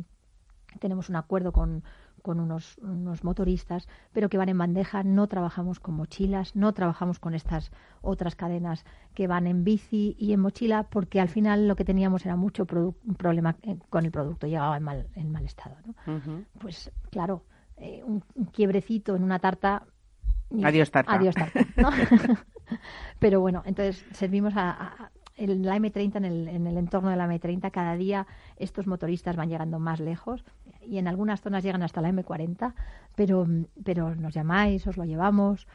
tenemos 0.80 1.08
un 1.08 1.16
acuerdo 1.16 1.52
con, 1.52 1.84
con 2.22 2.40
unos, 2.40 2.78
unos, 2.78 3.24
motoristas, 3.24 3.88
pero 4.12 4.28
que 4.28 4.38
van 4.38 4.48
en 4.48 4.58
bandeja. 4.58 5.02
No 5.02 5.26
trabajamos 5.26 5.80
con 5.80 5.94
mochilas, 5.94 6.56
no 6.56 6.72
trabajamos 6.72 7.18
con 7.18 7.34
estas 7.34 7.70
otras 8.00 8.36
cadenas 8.36 8.84
que 9.14 9.26
van 9.26 9.46
en 9.46 9.64
bici 9.64 10.16
y 10.18 10.32
en 10.32 10.40
mochila, 10.40 10.84
porque 10.84 11.20
al 11.20 11.28
final 11.28 11.68
lo 11.68 11.76
que 11.76 11.84
teníamos 11.84 12.24
era 12.24 12.36
mucho 12.36 12.64
problema 12.64 13.56
eh, 13.62 13.76
con 13.90 14.04
el 14.04 14.10
producto, 14.10 14.46
llegaba 14.46 14.76
en 14.76 14.82
mal, 14.82 15.06
en 15.14 15.30
mal 15.30 15.44
estado. 15.44 15.76
Pues 16.58 16.90
claro, 17.10 17.44
eh, 17.76 18.02
un, 18.04 18.22
quiebrecito 18.52 19.16
en 19.16 19.24
una 19.24 19.38
tarta. 19.38 19.82
Adiós 20.62 20.90
tarta. 20.90 21.14
Adiós 21.14 21.34
tarta. 21.34 21.66
pero 23.18 23.40
bueno, 23.40 23.62
entonces 23.66 24.04
servimos 24.12 24.54
a, 24.56 25.10
en 25.36 25.64
la 25.64 25.76
M30, 25.76 26.16
en 26.16 26.24
el, 26.24 26.48
en 26.48 26.66
el 26.66 26.76
entorno 26.76 27.10
de 27.10 27.16
la 27.16 27.26
M30, 27.26 27.70
cada 27.70 27.96
día 27.96 28.26
estos 28.56 28.86
motoristas 28.86 29.36
van 29.36 29.48
llegando 29.48 29.78
más 29.78 30.00
lejos 30.00 30.44
y 30.86 30.98
en 30.98 31.08
algunas 31.08 31.40
zonas 31.40 31.62
llegan 31.62 31.82
hasta 31.82 32.00
la 32.00 32.10
M40, 32.10 32.74
pero, 33.14 33.46
pero 33.84 34.14
nos 34.14 34.34
llamáis, 34.34 34.86
os 34.86 34.96
lo 34.96 35.04
llevamos. 35.04 35.66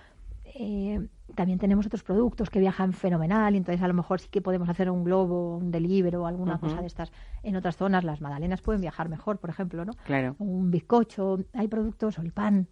Eh, 0.55 1.08
también 1.36 1.60
tenemos 1.60 1.86
otros 1.86 2.03
productos 2.03 2.49
que 2.49 2.60
viajan 2.60 2.93
fenomenal 2.93 3.53
y 3.53 3.58
entonces 3.58 3.84
a 3.84 3.88
lo 3.88 3.93
mejor 3.93 4.22
sí 4.22 4.30
que 4.30 4.41
podemos 4.41 4.70
hacer 4.70 4.89
un 4.89 5.03
globo, 5.03 5.58
un 5.58 5.72
delivery 5.72 6.16
o 6.16 6.26
alguna 6.26 6.58
cosa 6.58 6.82
de 6.82 6.88
estas 6.88 7.12
en 7.43 7.55
otras 7.55 7.76
zonas. 7.76 8.03
Las 8.03 8.22
magdalenas 8.22 8.62
pueden 8.62 8.82
viajar 8.82 9.10
mejor, 9.10 9.38
por 9.39 9.49
ejemplo, 9.49 9.84
¿no? 9.84 9.93
Claro. 10.05 10.36
Un 10.39 10.72
bizcocho, 10.72 11.39
hay 11.53 11.68
productos, 11.68 12.18
olipán, 12.18 12.68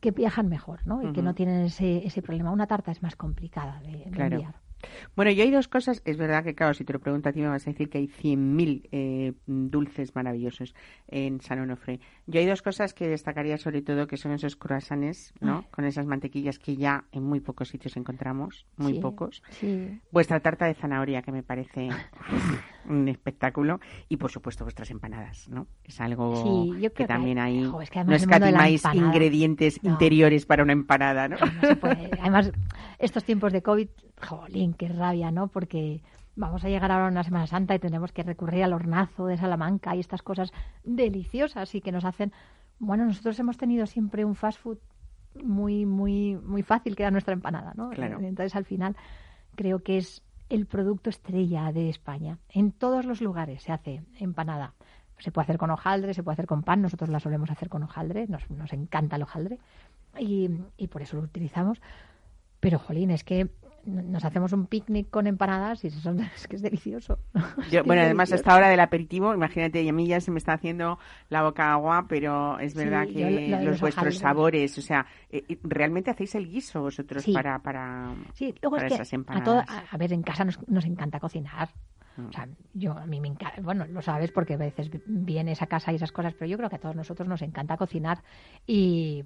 que 0.00 0.12
viajan 0.12 0.48
mejor, 0.48 0.86
¿no? 0.86 1.02
Y 1.02 1.12
que 1.12 1.22
no 1.22 1.34
tienen 1.34 1.66
ese, 1.66 2.06
ese 2.06 2.22
problema. 2.22 2.50
Una 2.50 2.66
tarta 2.66 2.90
es 2.90 3.02
más 3.02 3.16
complicada 3.16 3.80
de, 3.80 4.04
enviar. 4.04 4.54
Bueno, 5.16 5.30
yo 5.30 5.42
hay 5.42 5.50
dos 5.50 5.68
cosas. 5.68 6.02
Es 6.04 6.16
verdad 6.16 6.44
que, 6.44 6.54
claro, 6.54 6.74
si 6.74 6.84
te 6.84 6.92
lo 6.92 6.98
pregunto 6.98 7.28
a 7.28 7.32
ti 7.32 7.40
me 7.40 7.48
vas 7.48 7.66
a 7.66 7.70
decir 7.70 7.88
que 7.88 7.98
hay 7.98 8.06
100.000 8.06 8.88
eh, 8.92 9.32
dulces 9.46 10.14
maravillosos 10.14 10.74
en 11.08 11.40
San 11.40 11.60
Onofre. 11.60 12.00
Yo 12.26 12.40
hay 12.40 12.46
dos 12.46 12.62
cosas 12.62 12.94
que 12.94 13.08
destacaría 13.08 13.58
sobre 13.58 13.82
todo, 13.82 14.06
que 14.06 14.16
son 14.16 14.32
esos 14.32 14.56
croissants, 14.56 15.32
¿no? 15.40 15.64
Con 15.70 15.84
esas 15.84 16.06
mantequillas 16.06 16.58
que 16.58 16.76
ya 16.76 17.04
en 17.12 17.24
muy 17.24 17.40
pocos 17.40 17.68
sitios 17.68 17.96
encontramos, 17.96 18.66
muy 18.76 19.00
pocos. 19.00 19.42
Vuestra 20.10 20.40
tarta 20.40 20.66
de 20.66 20.74
zanahoria, 20.74 21.22
que 21.22 21.32
me 21.32 21.42
parece 21.42 21.88
un 22.88 23.08
espectáculo. 23.08 23.80
Y, 24.08 24.16
por 24.16 24.30
supuesto, 24.30 24.64
vuestras 24.64 24.90
empanadas, 24.90 25.48
¿no? 25.48 25.66
Es 25.84 26.00
algo 26.00 26.34
que 26.94 27.06
también 27.06 27.38
hay... 27.38 27.62
no 27.62 28.14
escatimáis 28.14 28.84
ingredientes 28.94 29.80
interiores 29.82 30.46
para 30.46 30.62
una 30.62 30.72
empanada, 30.72 31.28
¿no? 31.28 31.36
Además, 32.20 32.52
estos 32.98 33.24
tiempos 33.24 33.52
de 33.52 33.62
COVID 33.62 33.88
jolín, 34.20 34.74
qué 34.74 34.88
rabia, 34.88 35.30
¿no? 35.30 35.48
Porque 35.48 36.02
vamos 36.36 36.64
a 36.64 36.68
llegar 36.68 36.90
ahora 36.90 37.06
a 37.06 37.10
una 37.10 37.24
Semana 37.24 37.46
Santa 37.46 37.74
y 37.74 37.78
tenemos 37.78 38.12
que 38.12 38.22
recurrir 38.22 38.64
al 38.64 38.72
hornazo 38.72 39.26
de 39.26 39.36
Salamanca 39.36 39.94
y 39.96 40.00
estas 40.00 40.22
cosas 40.22 40.52
deliciosas 40.84 41.74
y 41.74 41.80
que 41.80 41.92
nos 41.92 42.04
hacen... 42.04 42.32
Bueno, 42.78 43.04
nosotros 43.04 43.38
hemos 43.38 43.58
tenido 43.58 43.86
siempre 43.86 44.24
un 44.24 44.34
fast 44.34 44.58
food 44.58 44.78
muy, 45.44 45.84
muy, 45.86 46.36
muy 46.36 46.62
fácil 46.62 46.96
que 46.96 47.02
era 47.02 47.10
nuestra 47.10 47.34
empanada, 47.34 47.74
¿no? 47.76 47.92
Entonces, 47.92 48.56
al 48.56 48.64
final, 48.64 48.96
creo 49.54 49.82
que 49.82 49.98
es 49.98 50.22
el 50.48 50.66
producto 50.66 51.10
estrella 51.10 51.72
de 51.72 51.88
España. 51.88 52.38
En 52.48 52.72
todos 52.72 53.04
los 53.04 53.20
lugares 53.20 53.62
se 53.62 53.72
hace 53.72 54.02
empanada. 54.18 54.74
Se 55.18 55.30
puede 55.30 55.44
hacer 55.44 55.58
con 55.58 55.70
hojaldre, 55.70 56.14
se 56.14 56.22
puede 56.22 56.34
hacer 56.34 56.46
con 56.46 56.62
pan. 56.62 56.80
Nosotros 56.80 57.10
la 57.10 57.20
solemos 57.20 57.50
hacer 57.50 57.68
con 57.68 57.82
hojaldre. 57.82 58.26
Nos, 58.26 58.48
nos 58.50 58.72
encanta 58.72 59.16
el 59.16 59.22
hojaldre. 59.22 59.58
Y, 60.18 60.48
y 60.78 60.88
por 60.88 61.02
eso 61.02 61.18
lo 61.18 61.22
utilizamos. 61.22 61.80
Pero, 62.58 62.78
jolín, 62.78 63.10
es 63.10 63.22
que 63.22 63.50
nos 63.84 64.24
hacemos 64.24 64.52
un 64.52 64.66
picnic 64.66 65.10
con 65.10 65.26
empanadas 65.26 65.84
y 65.84 65.88
eso 65.88 66.14
es 66.36 66.48
que 66.48 66.56
es 66.56 66.62
delicioso. 66.62 67.18
bueno, 67.86 68.02
además 68.02 68.32
a 68.32 68.36
esta 68.36 68.54
hora 68.54 68.68
del 68.68 68.80
aperitivo, 68.80 69.34
imagínate, 69.34 69.82
y 69.82 69.88
a 69.88 69.92
mí 69.92 70.06
ya 70.06 70.20
se 70.20 70.30
me 70.30 70.38
está 70.38 70.54
haciendo 70.54 70.98
la 71.28 71.42
boca 71.42 71.72
agua, 71.72 72.06
pero 72.08 72.58
es 72.58 72.74
verdad 72.74 73.06
que 73.06 73.48
los, 73.62 73.80
vuestros 73.80 74.18
sabores, 74.18 74.76
o 74.78 74.82
sea, 74.82 75.06
eh, 75.30 75.44
eh, 75.48 75.58
realmente 75.62 76.10
hacéis 76.10 76.34
el 76.34 76.48
guiso 76.48 76.82
vosotros 76.82 77.24
para, 77.32 77.58
para, 77.60 78.14
sí. 78.34 78.54
Luego 78.62 78.76
es 78.76 78.92
esas 78.92 79.12
empanadas. 79.12 79.66
A, 79.90 79.96
ver, 79.96 80.12
en 80.12 80.22
casa 80.22 80.44
nos, 80.44 80.58
nos 80.68 80.84
encanta 80.84 81.18
cocinar. 81.18 81.70
Mm. 82.16 82.26
O 82.26 82.32
sea, 82.32 82.48
yo 82.74 82.92
a 82.92 83.06
mí 83.06 83.20
me 83.20 83.28
encanta, 83.28 83.60
bueno, 83.62 83.86
lo 83.86 84.02
sabes 84.02 84.32
porque 84.32 84.54
a 84.54 84.58
veces 84.58 84.90
vienes 85.06 85.62
a 85.62 85.66
casa 85.66 85.92
y 85.92 85.96
esas 85.96 86.12
cosas, 86.12 86.34
pero 86.34 86.50
yo 86.50 86.56
creo 86.56 86.68
que 86.68 86.76
a 86.76 86.80
todos 86.80 86.96
nosotros 86.96 87.28
nos 87.28 87.42
encanta 87.42 87.76
cocinar 87.76 88.22
y 88.66 89.24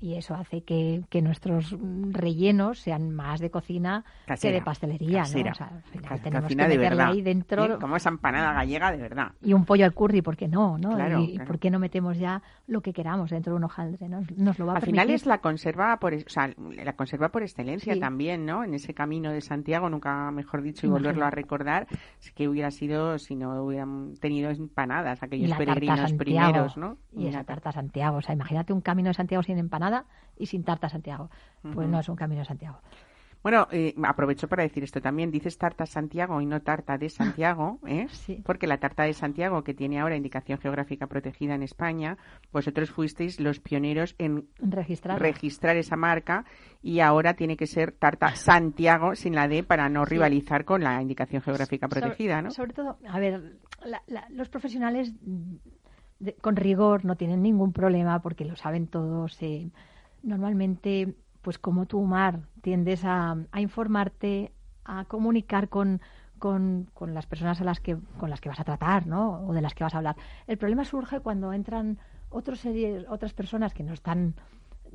y 0.00 0.14
eso 0.14 0.34
hace 0.34 0.62
que, 0.62 1.02
que, 1.10 1.20
nuestros 1.20 1.76
rellenos 2.10 2.78
sean 2.80 3.10
más 3.10 3.40
de 3.40 3.50
cocina 3.50 4.04
que 4.40 4.50
de 4.50 4.62
pastelería, 4.62 5.22
¿no? 5.22 5.50
O 5.50 5.54
sea, 5.54 5.66
al 5.66 5.82
final 5.82 6.20
tenemos 6.22 6.48
que 6.48 6.68
de 6.68 6.78
verdad. 6.78 7.08
ahí 7.08 7.22
dentro... 7.22 7.78
Como 7.78 7.96
esa 7.96 8.08
empanada 8.08 8.52
gallega 8.54 8.92
de 8.92 8.98
verdad. 8.98 9.32
Y 9.42 9.52
un 9.52 9.66
pollo 9.66 9.84
al 9.84 9.92
curry, 9.92 10.22
¿por 10.22 10.36
qué 10.36 10.48
no? 10.48 10.78
¿no? 10.78 11.20
y 11.20 11.38
¿por 11.40 11.58
qué 11.58 11.70
no 11.70 11.78
metemos 11.78 12.18
ya 12.18 12.42
lo 12.66 12.80
que 12.80 12.92
queramos 12.92 13.30
dentro 13.30 13.52
de 13.52 13.58
un 13.58 13.64
hojaldre? 13.64 14.08
¿no? 14.08 14.22
Nos 14.36 14.58
lo 14.58 14.66
va 14.66 14.74
a 14.74 14.76
Al 14.76 14.82
final 14.82 15.10
es 15.10 15.26
la 15.26 15.38
conserva 15.38 15.98
por, 15.98 16.14
o 16.14 16.28
sea, 16.28 16.50
la 16.56 16.94
conserva 16.94 17.28
por 17.28 17.42
excelencia 17.42 17.98
también, 17.98 18.46
¿no? 18.46 18.64
En 18.64 18.74
ese 18.74 18.94
camino 18.94 19.30
de 19.32 19.42
Santiago, 19.42 19.90
nunca 19.90 20.30
mejor 20.30 20.62
dicho, 20.62 20.86
y 20.86 20.90
volverlo 20.90 21.26
a 21.26 21.30
recordar, 21.30 21.86
que 22.34 22.48
hubiera 22.48 22.70
sido 22.70 23.18
si 23.18 23.36
no 23.36 23.62
hubieran 23.62 24.14
tenido 24.20 24.50
empanadas 24.50 25.22
aquellos 25.22 25.56
peregrinos 25.56 26.12
primeros, 26.14 26.76
¿no? 26.76 26.96
Y, 27.12 27.26
esa 27.26 27.44
tarta 27.44 27.70
Santiago, 27.70 28.16
o 28.18 28.22
sea, 28.22 28.34
imagínate 28.34 28.72
un 28.72 28.80
camino 28.80 29.08
de 29.08 29.14
Santiago 29.14 29.42
sin 29.42 29.58
empanadas 29.58 29.89
y 30.36 30.46
sin 30.46 30.64
tarta 30.64 30.88
Santiago. 30.88 31.30
Pues 31.74 31.88
no 31.88 32.00
es 32.00 32.08
un 32.08 32.16
camino 32.16 32.40
de 32.40 32.46
Santiago. 32.46 32.80
Bueno, 33.42 33.68
eh, 33.70 33.94
aprovecho 34.04 34.48
para 34.48 34.64
decir 34.64 34.84
esto 34.84 35.00
también. 35.00 35.30
Dices 35.30 35.56
tarta 35.56 35.86
Santiago 35.86 36.40
y 36.42 36.46
no 36.46 36.60
tarta 36.60 36.98
de 36.98 37.08
Santiago, 37.08 37.78
¿eh? 37.86 38.06
Porque 38.44 38.66
la 38.66 38.78
tarta 38.78 39.04
de 39.04 39.14
Santiago, 39.14 39.64
que 39.64 39.72
tiene 39.72 39.98
ahora 39.98 40.16
indicación 40.16 40.58
geográfica 40.58 41.06
protegida 41.06 41.54
en 41.54 41.62
España, 41.62 42.18
vosotros 42.52 42.90
fuisteis 42.90 43.40
los 43.40 43.58
pioneros 43.58 44.14
en 44.18 44.48
registrar, 44.58 45.18
registrar 45.20 45.76
esa 45.76 45.96
marca 45.96 46.44
y 46.82 47.00
ahora 47.00 47.34
tiene 47.34 47.56
que 47.56 47.66
ser 47.66 47.92
tarta 47.92 48.34
Santiago 48.34 49.14
sin 49.14 49.34
la 49.34 49.48
D 49.48 49.62
para 49.62 49.88
no 49.88 50.04
rivalizar 50.04 50.66
con 50.66 50.84
la 50.84 51.00
indicación 51.00 51.40
geográfica 51.40 51.88
protegida, 51.88 52.42
¿no? 52.42 52.50
Sobre 52.50 52.74
todo, 52.74 52.98
a 53.08 53.18
ver, 53.18 53.56
los 54.30 54.48
profesionales 54.50 55.14
con 56.40 56.56
rigor 56.56 57.04
no 57.04 57.16
tienen 57.16 57.42
ningún 57.42 57.72
problema 57.72 58.20
porque 58.20 58.44
lo 58.44 58.56
saben 58.56 58.86
todos. 58.86 59.40
Eh, 59.42 59.70
normalmente, 60.22 61.14
pues 61.42 61.58
como 61.58 61.86
tú, 61.86 62.02
Mar, 62.02 62.40
tiendes 62.62 63.04
a, 63.04 63.36
informarte, 63.56 64.52
a 64.84 65.04
comunicar 65.06 65.68
con, 65.68 66.00
con, 66.38 66.88
con, 66.94 67.14
las 67.14 67.26
personas 67.26 67.60
a 67.60 67.64
las 67.64 67.80
que, 67.80 67.96
con 68.18 68.30
las 68.30 68.40
que 68.40 68.48
vas 68.48 68.60
a 68.60 68.64
tratar, 68.64 69.06
¿no? 69.06 69.46
O 69.46 69.52
de 69.52 69.62
las 69.62 69.74
que 69.74 69.84
vas 69.84 69.94
a 69.94 69.98
hablar. 69.98 70.16
El 70.46 70.58
problema 70.58 70.84
surge 70.84 71.20
cuando 71.20 71.52
entran 71.52 71.98
otros 72.28 72.60
series, 72.60 73.06
otras 73.08 73.32
personas 73.32 73.74
que 73.74 73.82
no 73.82 73.92
están 73.92 74.34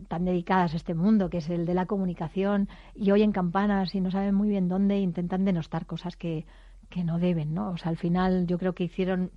tan 0.07 0.25
dedicadas 0.25 0.73
a 0.73 0.77
este 0.77 0.93
mundo, 0.93 1.29
que 1.29 1.37
es 1.37 1.49
el 1.49 1.65
de 1.65 1.73
la 1.73 1.85
comunicación, 1.85 2.67
y 2.93 3.11
oyen 3.11 3.31
campanas 3.31 3.95
y 3.95 4.01
no 4.01 4.11
saben 4.11 4.35
muy 4.35 4.49
bien 4.49 4.67
dónde, 4.67 4.99
intentan 4.99 5.45
denostar 5.45 5.85
cosas 5.85 6.17
que, 6.17 6.45
que 6.89 7.03
no 7.03 7.17
deben, 7.17 7.53
¿no? 7.53 7.69
O 7.69 7.77
sea, 7.77 7.89
al 7.89 7.97
final 7.97 8.45
yo 8.45 8.57
creo 8.57 8.73
que 8.75 8.83
hicieron 8.83 9.31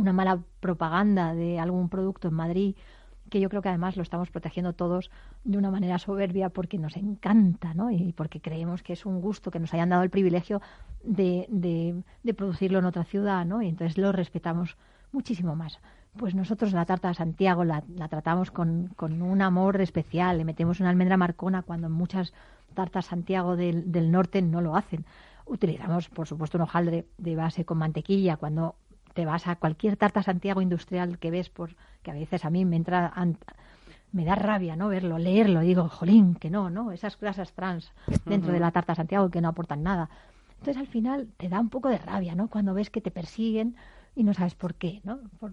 una 0.00 0.12
mala 0.12 0.40
propaganda 0.60 1.34
de 1.34 1.58
algún 1.58 1.88
producto 1.88 2.28
en 2.28 2.34
Madrid, 2.34 2.76
que 3.30 3.40
yo 3.40 3.48
creo 3.48 3.62
que 3.62 3.68
además 3.68 3.96
lo 3.96 4.02
estamos 4.02 4.30
protegiendo 4.30 4.72
todos 4.72 5.10
de 5.44 5.56
una 5.56 5.70
manera 5.70 5.98
soberbia 5.98 6.48
porque 6.48 6.78
nos 6.78 6.96
encanta, 6.96 7.72
¿no? 7.74 7.90
Y 7.90 8.12
porque 8.12 8.40
creemos 8.40 8.82
que 8.82 8.92
es 8.92 9.06
un 9.06 9.20
gusto 9.20 9.50
que 9.50 9.60
nos 9.60 9.72
hayan 9.72 9.90
dado 9.90 10.02
el 10.02 10.10
privilegio 10.10 10.60
de, 11.04 11.46
de, 11.48 12.02
de 12.22 12.34
producirlo 12.34 12.80
en 12.80 12.86
otra 12.86 13.04
ciudad, 13.04 13.46
¿no? 13.46 13.62
Y 13.62 13.68
entonces 13.68 13.96
lo 13.98 14.10
respetamos 14.12 14.76
muchísimo 15.12 15.54
más. 15.54 15.78
Pues 16.16 16.34
nosotros 16.34 16.72
la 16.72 16.84
tarta 16.84 17.08
de 17.08 17.14
Santiago 17.14 17.64
la, 17.64 17.84
la 17.94 18.08
tratamos 18.08 18.50
con, 18.50 18.88
con, 18.96 19.22
un 19.22 19.42
amor 19.42 19.80
especial, 19.80 20.38
le 20.38 20.44
metemos 20.44 20.80
una 20.80 20.90
almendra 20.90 21.16
marcona 21.16 21.62
cuando 21.62 21.88
muchas 21.88 22.32
tartas 22.74 23.06
Santiago 23.06 23.56
del, 23.56 23.92
del 23.92 24.10
norte 24.10 24.42
no 24.42 24.60
lo 24.60 24.74
hacen. 24.74 25.04
Utilizamos, 25.46 26.08
por 26.08 26.26
supuesto, 26.26 26.58
un 26.58 26.62
hojaldre 26.62 27.06
de 27.16 27.36
base 27.36 27.64
con 27.64 27.78
mantequilla. 27.78 28.36
Cuando 28.36 28.74
te 29.14 29.26
vas 29.26 29.46
a 29.46 29.56
cualquier 29.56 29.96
tarta 29.96 30.22
Santiago 30.22 30.60
industrial 30.60 31.18
que 31.18 31.30
ves, 31.30 31.50
por 31.50 31.76
que 32.02 32.10
a 32.10 32.14
veces 32.14 32.44
a 32.44 32.50
mí 32.50 32.64
me 32.64 32.76
entra 32.76 33.12
me 34.12 34.24
da 34.24 34.34
rabia 34.34 34.76
no 34.76 34.88
verlo, 34.88 35.18
leerlo, 35.18 35.60
digo, 35.60 35.88
jolín, 35.88 36.34
que 36.34 36.50
no, 36.50 36.70
¿no? 36.70 36.90
Esas 36.92 37.18
grasas 37.18 37.52
trans 37.52 37.92
dentro 38.24 38.52
de 38.52 38.60
la 38.60 38.72
tarta 38.72 38.94
Santiago 38.94 39.30
que 39.30 39.40
no 39.40 39.48
aportan 39.48 39.82
nada. 39.82 40.10
Entonces 40.58 40.76
al 40.76 40.88
final 40.88 41.28
te 41.36 41.48
da 41.48 41.60
un 41.60 41.68
poco 41.68 41.88
de 41.88 41.98
rabia, 41.98 42.34
¿no? 42.34 42.48
Cuando 42.48 42.74
ves 42.74 42.90
que 42.90 43.00
te 43.00 43.10
persiguen 43.10 43.76
y 44.16 44.24
no 44.24 44.34
sabes 44.34 44.54
por 44.54 44.74
qué, 44.74 45.00
¿no? 45.04 45.20
Por, 45.38 45.52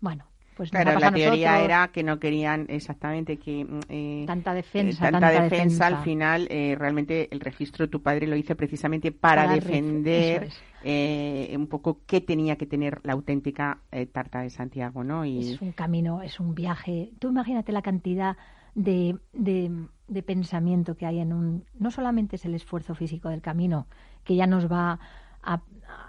bueno, 0.00 0.24
pues 0.58 0.72
claro, 0.72 0.98
la 0.98 1.12
teoría 1.12 1.60
era 1.60 1.86
que 1.92 2.02
no 2.02 2.18
querían 2.18 2.66
exactamente 2.68 3.36
que 3.36 3.64
mm, 3.64 3.80
eh, 3.88 4.24
tanta 4.26 4.52
defensa, 4.52 5.08
eh, 5.08 5.12
tanta, 5.12 5.30
defensa, 5.30 5.86
al 5.86 5.98
final 5.98 6.48
eh, 6.50 6.74
realmente 6.76 7.28
el 7.30 7.38
registro 7.38 7.88
tu 7.88 8.02
padre 8.02 8.26
lo 8.26 8.34
hizo 8.34 8.56
precisamente 8.56 9.12
para, 9.12 9.46
defender 9.46 10.48
eh, 10.82 11.54
un 11.56 11.68
poco 11.68 12.00
qué 12.06 12.20
tenía 12.20 12.56
que 12.56 12.66
tener 12.66 12.98
la 13.04 13.12
auténtica 13.12 13.78
tarta 14.10 14.40
de 14.40 14.50
Santiago, 14.50 15.04
¿no? 15.04 15.24
Y... 15.24 15.52
Es 15.52 15.62
un 15.62 15.70
camino, 15.70 16.22
es 16.22 16.40
un 16.40 16.56
viaje. 16.56 17.12
Tú 17.20 17.28
imagínate 17.28 17.70
la 17.70 17.82
cantidad 17.82 18.36
de, 18.74 19.16
de, 19.32 19.70
de 20.08 20.22
pensamiento 20.24 20.96
que 20.96 21.06
hay 21.06 21.20
en 21.20 21.32
un. 21.32 21.66
No 21.78 21.92
solamente 21.92 22.34
es 22.34 22.44
el 22.44 22.56
esfuerzo 22.56 22.96
físico 22.96 23.28
del 23.28 23.42
camino 23.42 23.86
que 24.24 24.34
ya 24.34 24.48
nos 24.48 24.68
va 24.68 24.98
a, 25.40 25.54
a 25.54 26.07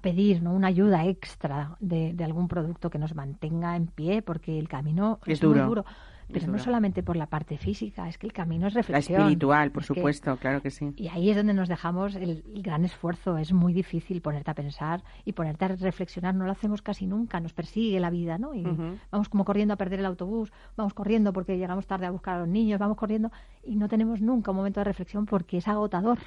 pedir 0.00 0.42
¿no? 0.42 0.52
una 0.52 0.68
ayuda 0.68 1.06
extra 1.06 1.76
de, 1.80 2.12
de, 2.12 2.24
algún 2.24 2.48
producto 2.48 2.90
que 2.90 2.98
nos 2.98 3.14
mantenga 3.14 3.76
en 3.76 3.86
pie, 3.86 4.22
porque 4.22 4.58
el 4.58 4.68
camino 4.68 5.20
es, 5.26 5.34
es 5.34 5.40
duro. 5.40 5.60
Muy 5.60 5.68
duro. 5.68 5.84
Pero 6.32 6.48
no 6.48 6.58
solamente 6.58 7.04
por 7.04 7.16
la 7.16 7.26
parte 7.26 7.56
física, 7.56 8.08
es 8.08 8.18
que 8.18 8.26
el 8.26 8.32
camino 8.32 8.66
es 8.66 8.74
reflexión. 8.74 9.18
La 9.18 9.24
espiritual, 9.26 9.70
por 9.70 9.84
supuesto, 9.84 10.34
que, 10.34 10.40
claro 10.40 10.60
que 10.60 10.70
sí. 10.70 10.92
Y 10.96 11.06
ahí 11.08 11.30
es 11.30 11.36
donde 11.36 11.54
nos 11.54 11.68
dejamos 11.68 12.16
el, 12.16 12.42
el, 12.52 12.62
gran 12.62 12.84
esfuerzo. 12.84 13.38
Es 13.38 13.52
muy 13.52 13.72
difícil 13.72 14.20
ponerte 14.20 14.50
a 14.50 14.54
pensar 14.54 15.04
y 15.24 15.32
ponerte 15.32 15.66
a 15.66 15.68
reflexionar. 15.68 16.34
No 16.34 16.44
lo 16.44 16.50
hacemos 16.50 16.82
casi 16.82 17.06
nunca, 17.06 17.38
nos 17.38 17.52
persigue 17.52 18.00
la 18.00 18.10
vida, 18.10 18.38
¿no? 18.38 18.54
Y 18.54 18.66
uh 18.66 18.76
-huh. 18.76 18.98
vamos 19.10 19.28
como 19.28 19.44
corriendo 19.44 19.74
a 19.74 19.76
perder 19.76 20.00
el 20.00 20.06
autobús, 20.06 20.52
vamos 20.76 20.94
corriendo 20.94 21.32
porque 21.32 21.58
llegamos 21.58 21.86
tarde 21.86 22.06
a 22.06 22.10
buscar 22.10 22.36
a 22.36 22.40
los 22.40 22.48
niños, 22.48 22.80
vamos 22.80 22.96
corriendo 22.96 23.30
y 23.62 23.76
no 23.76 23.88
tenemos 23.88 24.20
nunca 24.20 24.50
un 24.50 24.56
momento 24.56 24.80
de 24.80 24.84
reflexión 24.84 25.26
porque 25.26 25.58
es 25.58 25.68
agotador. 25.68 26.18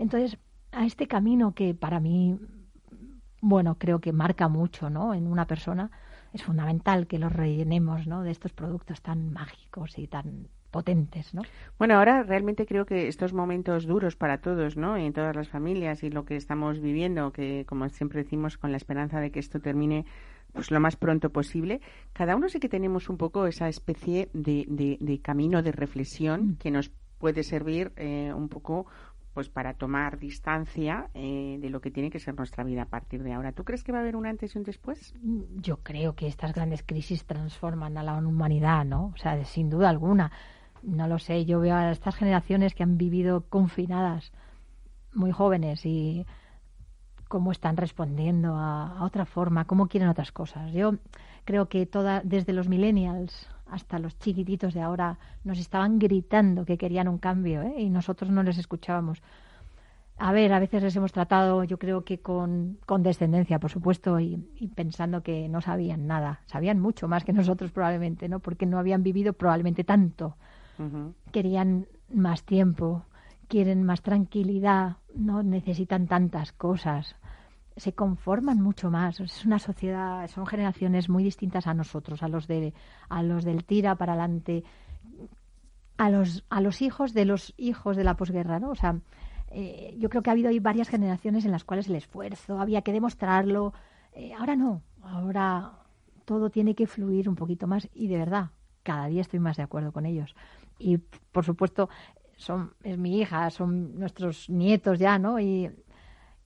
Entonces, 0.00 0.36
a 0.72 0.84
este 0.84 1.06
camino 1.06 1.54
que 1.54 1.74
para 1.74 2.00
mí 2.00 2.38
bueno, 3.40 3.76
creo 3.78 4.00
que 4.00 4.12
marca 4.12 4.48
mucho, 4.48 4.90
¿no? 4.90 5.14
En 5.14 5.26
una 5.26 5.46
persona 5.46 5.90
es 6.32 6.42
fundamental 6.42 7.06
que 7.06 7.18
los 7.18 7.32
rellenemos, 7.32 8.06
¿no? 8.06 8.22
De 8.22 8.30
estos 8.30 8.52
productos 8.52 9.00
tan 9.00 9.32
mágicos 9.32 9.98
y 9.98 10.06
tan 10.06 10.48
potentes, 10.70 11.34
¿no? 11.34 11.42
Bueno, 11.78 11.96
ahora 11.96 12.22
realmente 12.22 12.66
creo 12.66 12.84
que 12.84 13.08
estos 13.08 13.32
momentos 13.32 13.86
duros 13.86 14.16
para 14.16 14.38
todos, 14.38 14.76
¿no? 14.76 14.96
En 14.96 15.12
todas 15.12 15.34
las 15.34 15.48
familias 15.48 16.02
y 16.02 16.10
lo 16.10 16.24
que 16.24 16.36
estamos 16.36 16.80
viviendo, 16.80 17.32
que 17.32 17.64
como 17.66 17.88
siempre 17.88 18.22
decimos, 18.22 18.58
con 18.58 18.70
la 18.70 18.76
esperanza 18.76 19.20
de 19.20 19.30
que 19.30 19.40
esto 19.40 19.60
termine 19.60 20.04
pues 20.52 20.70
lo 20.70 20.80
más 20.80 20.96
pronto 20.96 21.30
posible. 21.30 21.80
Cada 22.12 22.36
uno 22.36 22.48
sí 22.48 22.58
que 22.58 22.68
tenemos 22.68 23.08
un 23.08 23.16
poco 23.16 23.46
esa 23.46 23.68
especie 23.68 24.28
de, 24.32 24.64
de, 24.68 24.96
de 25.00 25.20
camino 25.20 25.62
de 25.62 25.72
reflexión 25.72 26.48
mm. 26.48 26.56
que 26.56 26.70
nos 26.70 26.90
puede 27.18 27.42
servir 27.42 27.92
eh, 27.96 28.32
un 28.34 28.48
poco 28.48 28.86
pues 29.38 29.48
para 29.48 29.74
tomar 29.74 30.18
distancia 30.18 31.10
eh, 31.14 31.58
de 31.60 31.70
lo 31.70 31.80
que 31.80 31.92
tiene 31.92 32.10
que 32.10 32.18
ser 32.18 32.34
nuestra 32.34 32.64
vida 32.64 32.82
a 32.82 32.86
partir 32.86 33.22
de 33.22 33.34
ahora. 33.34 33.52
¿Tú 33.52 33.62
crees 33.62 33.84
que 33.84 33.92
va 33.92 33.98
a 33.98 34.00
haber 34.00 34.16
un 34.16 34.26
antes 34.26 34.52
y 34.52 34.58
un 34.58 34.64
después? 34.64 35.14
Yo 35.22 35.76
creo 35.76 36.16
que 36.16 36.26
estas 36.26 36.52
grandes 36.52 36.82
crisis 36.82 37.24
transforman 37.24 37.96
a 37.98 38.02
la 38.02 38.14
humanidad, 38.14 38.84
¿no? 38.84 39.12
O 39.14 39.16
sea, 39.16 39.44
sin 39.44 39.70
duda 39.70 39.90
alguna. 39.90 40.32
No 40.82 41.06
lo 41.06 41.20
sé, 41.20 41.44
yo 41.44 41.60
veo 41.60 41.76
a 41.76 41.92
estas 41.92 42.16
generaciones 42.16 42.74
que 42.74 42.82
han 42.82 42.98
vivido 42.98 43.44
confinadas 43.48 44.32
muy 45.14 45.30
jóvenes 45.30 45.86
y 45.86 46.26
cómo 47.28 47.52
están 47.52 47.76
respondiendo 47.76 48.56
a, 48.56 48.98
a 48.98 49.04
otra 49.04 49.24
forma, 49.24 49.66
cómo 49.66 49.86
quieren 49.86 50.08
otras 50.08 50.32
cosas. 50.32 50.72
Yo 50.72 50.94
creo 51.44 51.68
que 51.68 51.86
toda, 51.86 52.22
desde 52.24 52.52
los 52.52 52.68
millennials 52.68 53.48
hasta 53.70 53.98
los 53.98 54.18
chiquititos 54.18 54.74
de 54.74 54.80
ahora 54.80 55.18
nos 55.44 55.58
estaban 55.58 55.98
gritando 55.98 56.64
que 56.64 56.78
querían 56.78 57.08
un 57.08 57.18
cambio 57.18 57.62
¿eh? 57.62 57.74
y 57.78 57.90
nosotros 57.90 58.30
no 58.30 58.42
les 58.42 58.58
escuchábamos. 58.58 59.22
A 60.20 60.32
ver, 60.32 60.52
a 60.52 60.58
veces 60.58 60.82
les 60.82 60.96
hemos 60.96 61.12
tratado, 61.12 61.62
yo 61.62 61.78
creo 61.78 62.04
que 62.04 62.18
con, 62.18 62.78
con 62.86 63.04
descendencia, 63.04 63.60
por 63.60 63.70
supuesto, 63.70 64.18
y, 64.18 64.44
y, 64.56 64.66
pensando 64.66 65.22
que 65.22 65.48
no 65.48 65.60
sabían 65.60 66.08
nada. 66.08 66.40
Sabían 66.46 66.80
mucho 66.80 67.06
más 67.06 67.24
que 67.24 67.32
nosotros 67.32 67.70
probablemente, 67.70 68.28
¿no? 68.28 68.40
Porque 68.40 68.66
no 68.66 68.78
habían 68.80 69.04
vivido 69.04 69.32
probablemente 69.32 69.84
tanto. 69.84 70.34
Uh 70.78 70.82
-huh. 70.82 71.14
Querían 71.30 71.86
más 72.12 72.42
tiempo, 72.42 73.04
quieren 73.46 73.84
más 73.84 74.02
tranquilidad, 74.02 74.96
no 75.14 75.44
necesitan 75.44 76.08
tantas 76.08 76.52
cosas 76.52 77.14
se 77.78 77.92
conforman 77.92 78.60
mucho 78.60 78.90
más. 78.90 79.20
Es 79.20 79.44
una 79.44 79.58
sociedad, 79.58 80.28
son 80.28 80.46
generaciones 80.46 81.08
muy 81.08 81.24
distintas 81.24 81.66
a 81.66 81.74
nosotros, 81.74 82.22
a 82.22 82.28
los 82.28 82.46
de 82.46 82.74
a 83.08 83.22
los 83.22 83.44
del 83.44 83.64
tira 83.64 83.94
para 83.94 84.12
adelante, 84.12 84.64
a 85.96 86.10
los 86.10 86.44
a 86.50 86.60
los 86.60 86.82
hijos 86.82 87.14
de 87.14 87.24
los 87.24 87.54
hijos 87.56 87.96
de 87.96 88.04
la 88.04 88.14
posguerra, 88.14 88.58
¿no? 88.58 88.70
O 88.70 88.74
sea, 88.74 89.00
eh, 89.50 89.94
yo 89.98 90.08
creo 90.10 90.22
que 90.22 90.30
ha 90.30 90.32
habido 90.32 90.50
varias 90.60 90.88
generaciones 90.88 91.44
en 91.44 91.52
las 91.52 91.64
cuales 91.64 91.88
el 91.88 91.96
esfuerzo 91.96 92.60
había 92.60 92.82
que 92.82 92.92
demostrarlo. 92.92 93.72
Eh, 94.12 94.32
ahora 94.34 94.56
no, 94.56 94.82
ahora 95.02 95.72
todo 96.24 96.50
tiene 96.50 96.74
que 96.74 96.86
fluir 96.86 97.28
un 97.28 97.36
poquito 97.36 97.66
más 97.66 97.88
y 97.94 98.08
de 98.08 98.18
verdad 98.18 98.50
cada 98.82 99.06
día 99.06 99.20
estoy 99.20 99.38
más 99.38 99.56
de 99.56 99.62
acuerdo 99.62 99.92
con 99.92 100.04
ellos. 100.04 100.34
Y 100.78 100.98
por 100.98 101.44
supuesto 101.44 101.88
son 102.36 102.72
es 102.82 102.98
mi 102.98 103.20
hija, 103.20 103.50
son 103.50 103.98
nuestros 103.98 104.50
nietos 104.50 104.98
ya, 104.98 105.18
¿no? 105.18 105.38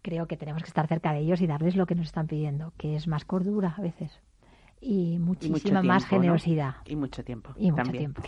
Creo 0.03 0.27
que 0.27 0.37
tenemos 0.37 0.63
que 0.63 0.69
estar 0.69 0.87
cerca 0.87 1.13
de 1.13 1.21
ellos 1.21 1.41
y 1.41 1.47
darles 1.47 1.77
lo 1.77 1.87
que 1.87 1.95
nos 1.95 2.07
están 2.07 2.27
pidiendo, 2.27 2.73
que 2.77 2.97
es 2.97 3.07
más 3.07 3.25
cordura 3.25 3.75
a 3.77 3.81
veces 3.81 4.21
y 4.83 5.19
muchísima 5.19 5.59
y 5.59 5.61
tiempo, 5.61 5.83
más 5.85 6.05
generosidad. 6.07 6.75
¿no? 6.85 6.93
Y 6.93 6.97
mucho 6.97 7.25
tiempo. 7.25 7.55
Y 7.57 7.71
mucho 7.71 7.83
también. 7.85 8.13
tiempo. 8.13 8.23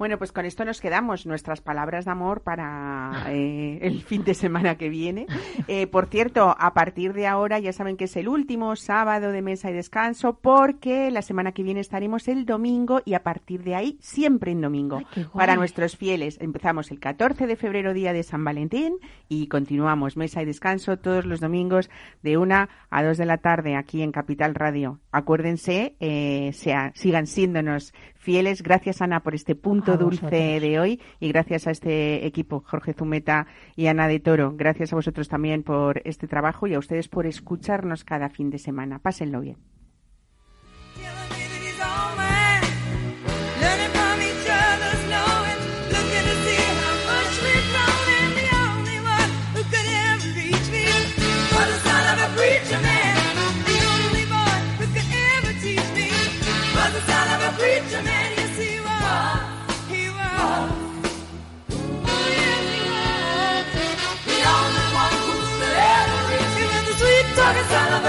Bueno, 0.00 0.16
pues 0.16 0.32
con 0.32 0.46
esto 0.46 0.64
nos 0.64 0.80
quedamos, 0.80 1.26
nuestras 1.26 1.60
palabras 1.60 2.06
de 2.06 2.10
amor 2.10 2.40
para 2.40 3.26
eh, 3.28 3.80
el 3.82 4.00
fin 4.00 4.24
de 4.24 4.32
semana 4.32 4.78
que 4.78 4.88
viene. 4.88 5.26
Eh, 5.68 5.86
por 5.88 6.06
cierto, 6.06 6.56
a 6.58 6.72
partir 6.72 7.12
de 7.12 7.26
ahora 7.26 7.58
ya 7.58 7.74
saben 7.74 7.98
que 7.98 8.04
es 8.04 8.16
el 8.16 8.26
último 8.26 8.76
sábado 8.76 9.30
de 9.30 9.42
mesa 9.42 9.70
y 9.70 9.74
descanso 9.74 10.38
porque 10.40 11.10
la 11.10 11.20
semana 11.20 11.52
que 11.52 11.62
viene 11.62 11.80
estaremos 11.80 12.28
el 12.28 12.46
domingo 12.46 13.02
y 13.04 13.12
a 13.12 13.22
partir 13.22 13.62
de 13.62 13.74
ahí 13.74 13.98
siempre 14.00 14.52
en 14.52 14.62
domingo. 14.62 15.02
Ay, 15.14 15.26
para 15.34 15.54
nuestros 15.56 15.98
fieles 15.98 16.38
empezamos 16.40 16.90
el 16.90 16.98
14 16.98 17.46
de 17.46 17.56
febrero, 17.56 17.92
día 17.92 18.14
de 18.14 18.22
San 18.22 18.42
Valentín 18.42 18.96
y 19.28 19.48
continuamos 19.48 20.16
mesa 20.16 20.40
y 20.40 20.46
descanso 20.46 20.96
todos 20.96 21.26
los 21.26 21.40
domingos 21.40 21.90
de 22.22 22.38
una 22.38 22.70
a 22.88 23.04
dos 23.04 23.18
de 23.18 23.26
la 23.26 23.36
tarde 23.36 23.76
aquí 23.76 24.00
en 24.00 24.12
Capital 24.12 24.54
Radio. 24.54 24.98
Acuérdense, 25.12 25.94
eh, 26.00 26.52
sea, 26.54 26.90
sigan 26.94 27.26
siéndonos 27.26 27.92
fieles. 28.20 28.62
Gracias, 28.62 29.02
Ana, 29.02 29.20
por 29.20 29.34
este 29.34 29.56
punto 29.56 29.96
dulce 29.96 30.60
de 30.60 30.78
hoy 30.78 31.00
y 31.18 31.28
gracias 31.28 31.66
a 31.66 31.72
este 31.72 32.24
equipo, 32.26 32.62
Jorge 32.64 32.92
Zumeta 32.92 33.46
y 33.74 33.86
Ana 33.86 34.06
de 34.06 34.20
Toro. 34.20 34.52
Gracias 34.54 34.92
a 34.92 34.96
vosotros 34.96 35.28
también 35.28 35.64
por 35.64 36.02
este 36.04 36.28
trabajo 36.28 36.66
y 36.66 36.74
a 36.74 36.78
ustedes 36.78 37.08
por 37.08 37.26
escucharnos 37.26 38.04
cada 38.04 38.28
fin 38.28 38.50
de 38.50 38.58
semana. 38.58 39.00
Pásenlo 39.00 39.40
bien. 39.40 39.56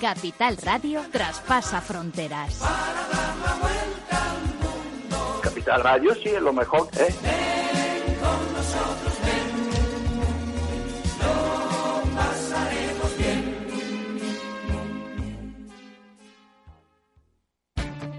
Capital 0.00 0.56
Radio 0.56 1.00
traspasa 1.10 1.80
fronteras. 1.80 2.54
Para 2.56 2.74
dar 2.74 3.36
la 3.36 3.54
vuelta 3.60 4.30
al 4.30 4.42
mundo. 4.60 5.40
Capital 5.42 5.82
Radio 5.82 6.14
sí 6.14 6.28
es 6.30 6.42
lo 6.42 6.52
mejor, 6.52 6.88
¿eh? 6.98 7.14
Ven 7.22 8.16
con 8.16 8.52
nosotros, 8.52 9.14
ven. 9.24 9.48
Lo 11.20 11.34
pasaremos 12.16 13.18
bien. 13.18 13.56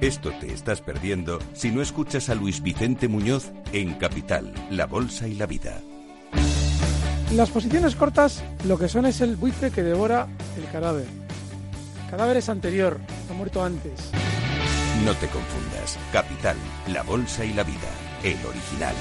Esto 0.01 0.31
te 0.39 0.53
estás 0.53 0.81
perdiendo 0.81 1.39
si 1.53 1.71
no 1.71 1.81
escuchas 1.81 2.29
a 2.29 2.35
Luis 2.35 2.61
Vicente 2.61 3.07
Muñoz 3.07 3.51
en 3.71 3.95
Capital, 3.95 4.53
La 4.69 4.85
Bolsa 4.85 5.27
y 5.27 5.35
la 5.35 5.47
Vida. 5.47 5.81
Las 7.35 7.49
posiciones 7.49 7.95
cortas 7.95 8.43
lo 8.65 8.77
que 8.77 8.87
son 8.87 9.07
es 9.07 9.19
el 9.21 9.35
buitre 9.35 9.71
que 9.71 9.81
devora 9.81 10.27
el 10.55 10.71
cadáver. 10.71 11.22
Cadáver 12.13 12.37
es 12.37 12.47
anterior, 12.47 12.99
ha 13.27 13.33
muerto 13.33 13.63
antes. 13.63 14.11
No 15.03 15.15
te 15.15 15.27
confundas. 15.29 15.97
Capital, 16.11 16.55
La 16.89 17.01
Bolsa 17.01 17.43
y 17.43 17.53
la 17.53 17.63
Vida. 17.63 17.89
El 18.21 18.37
original. 18.45 18.93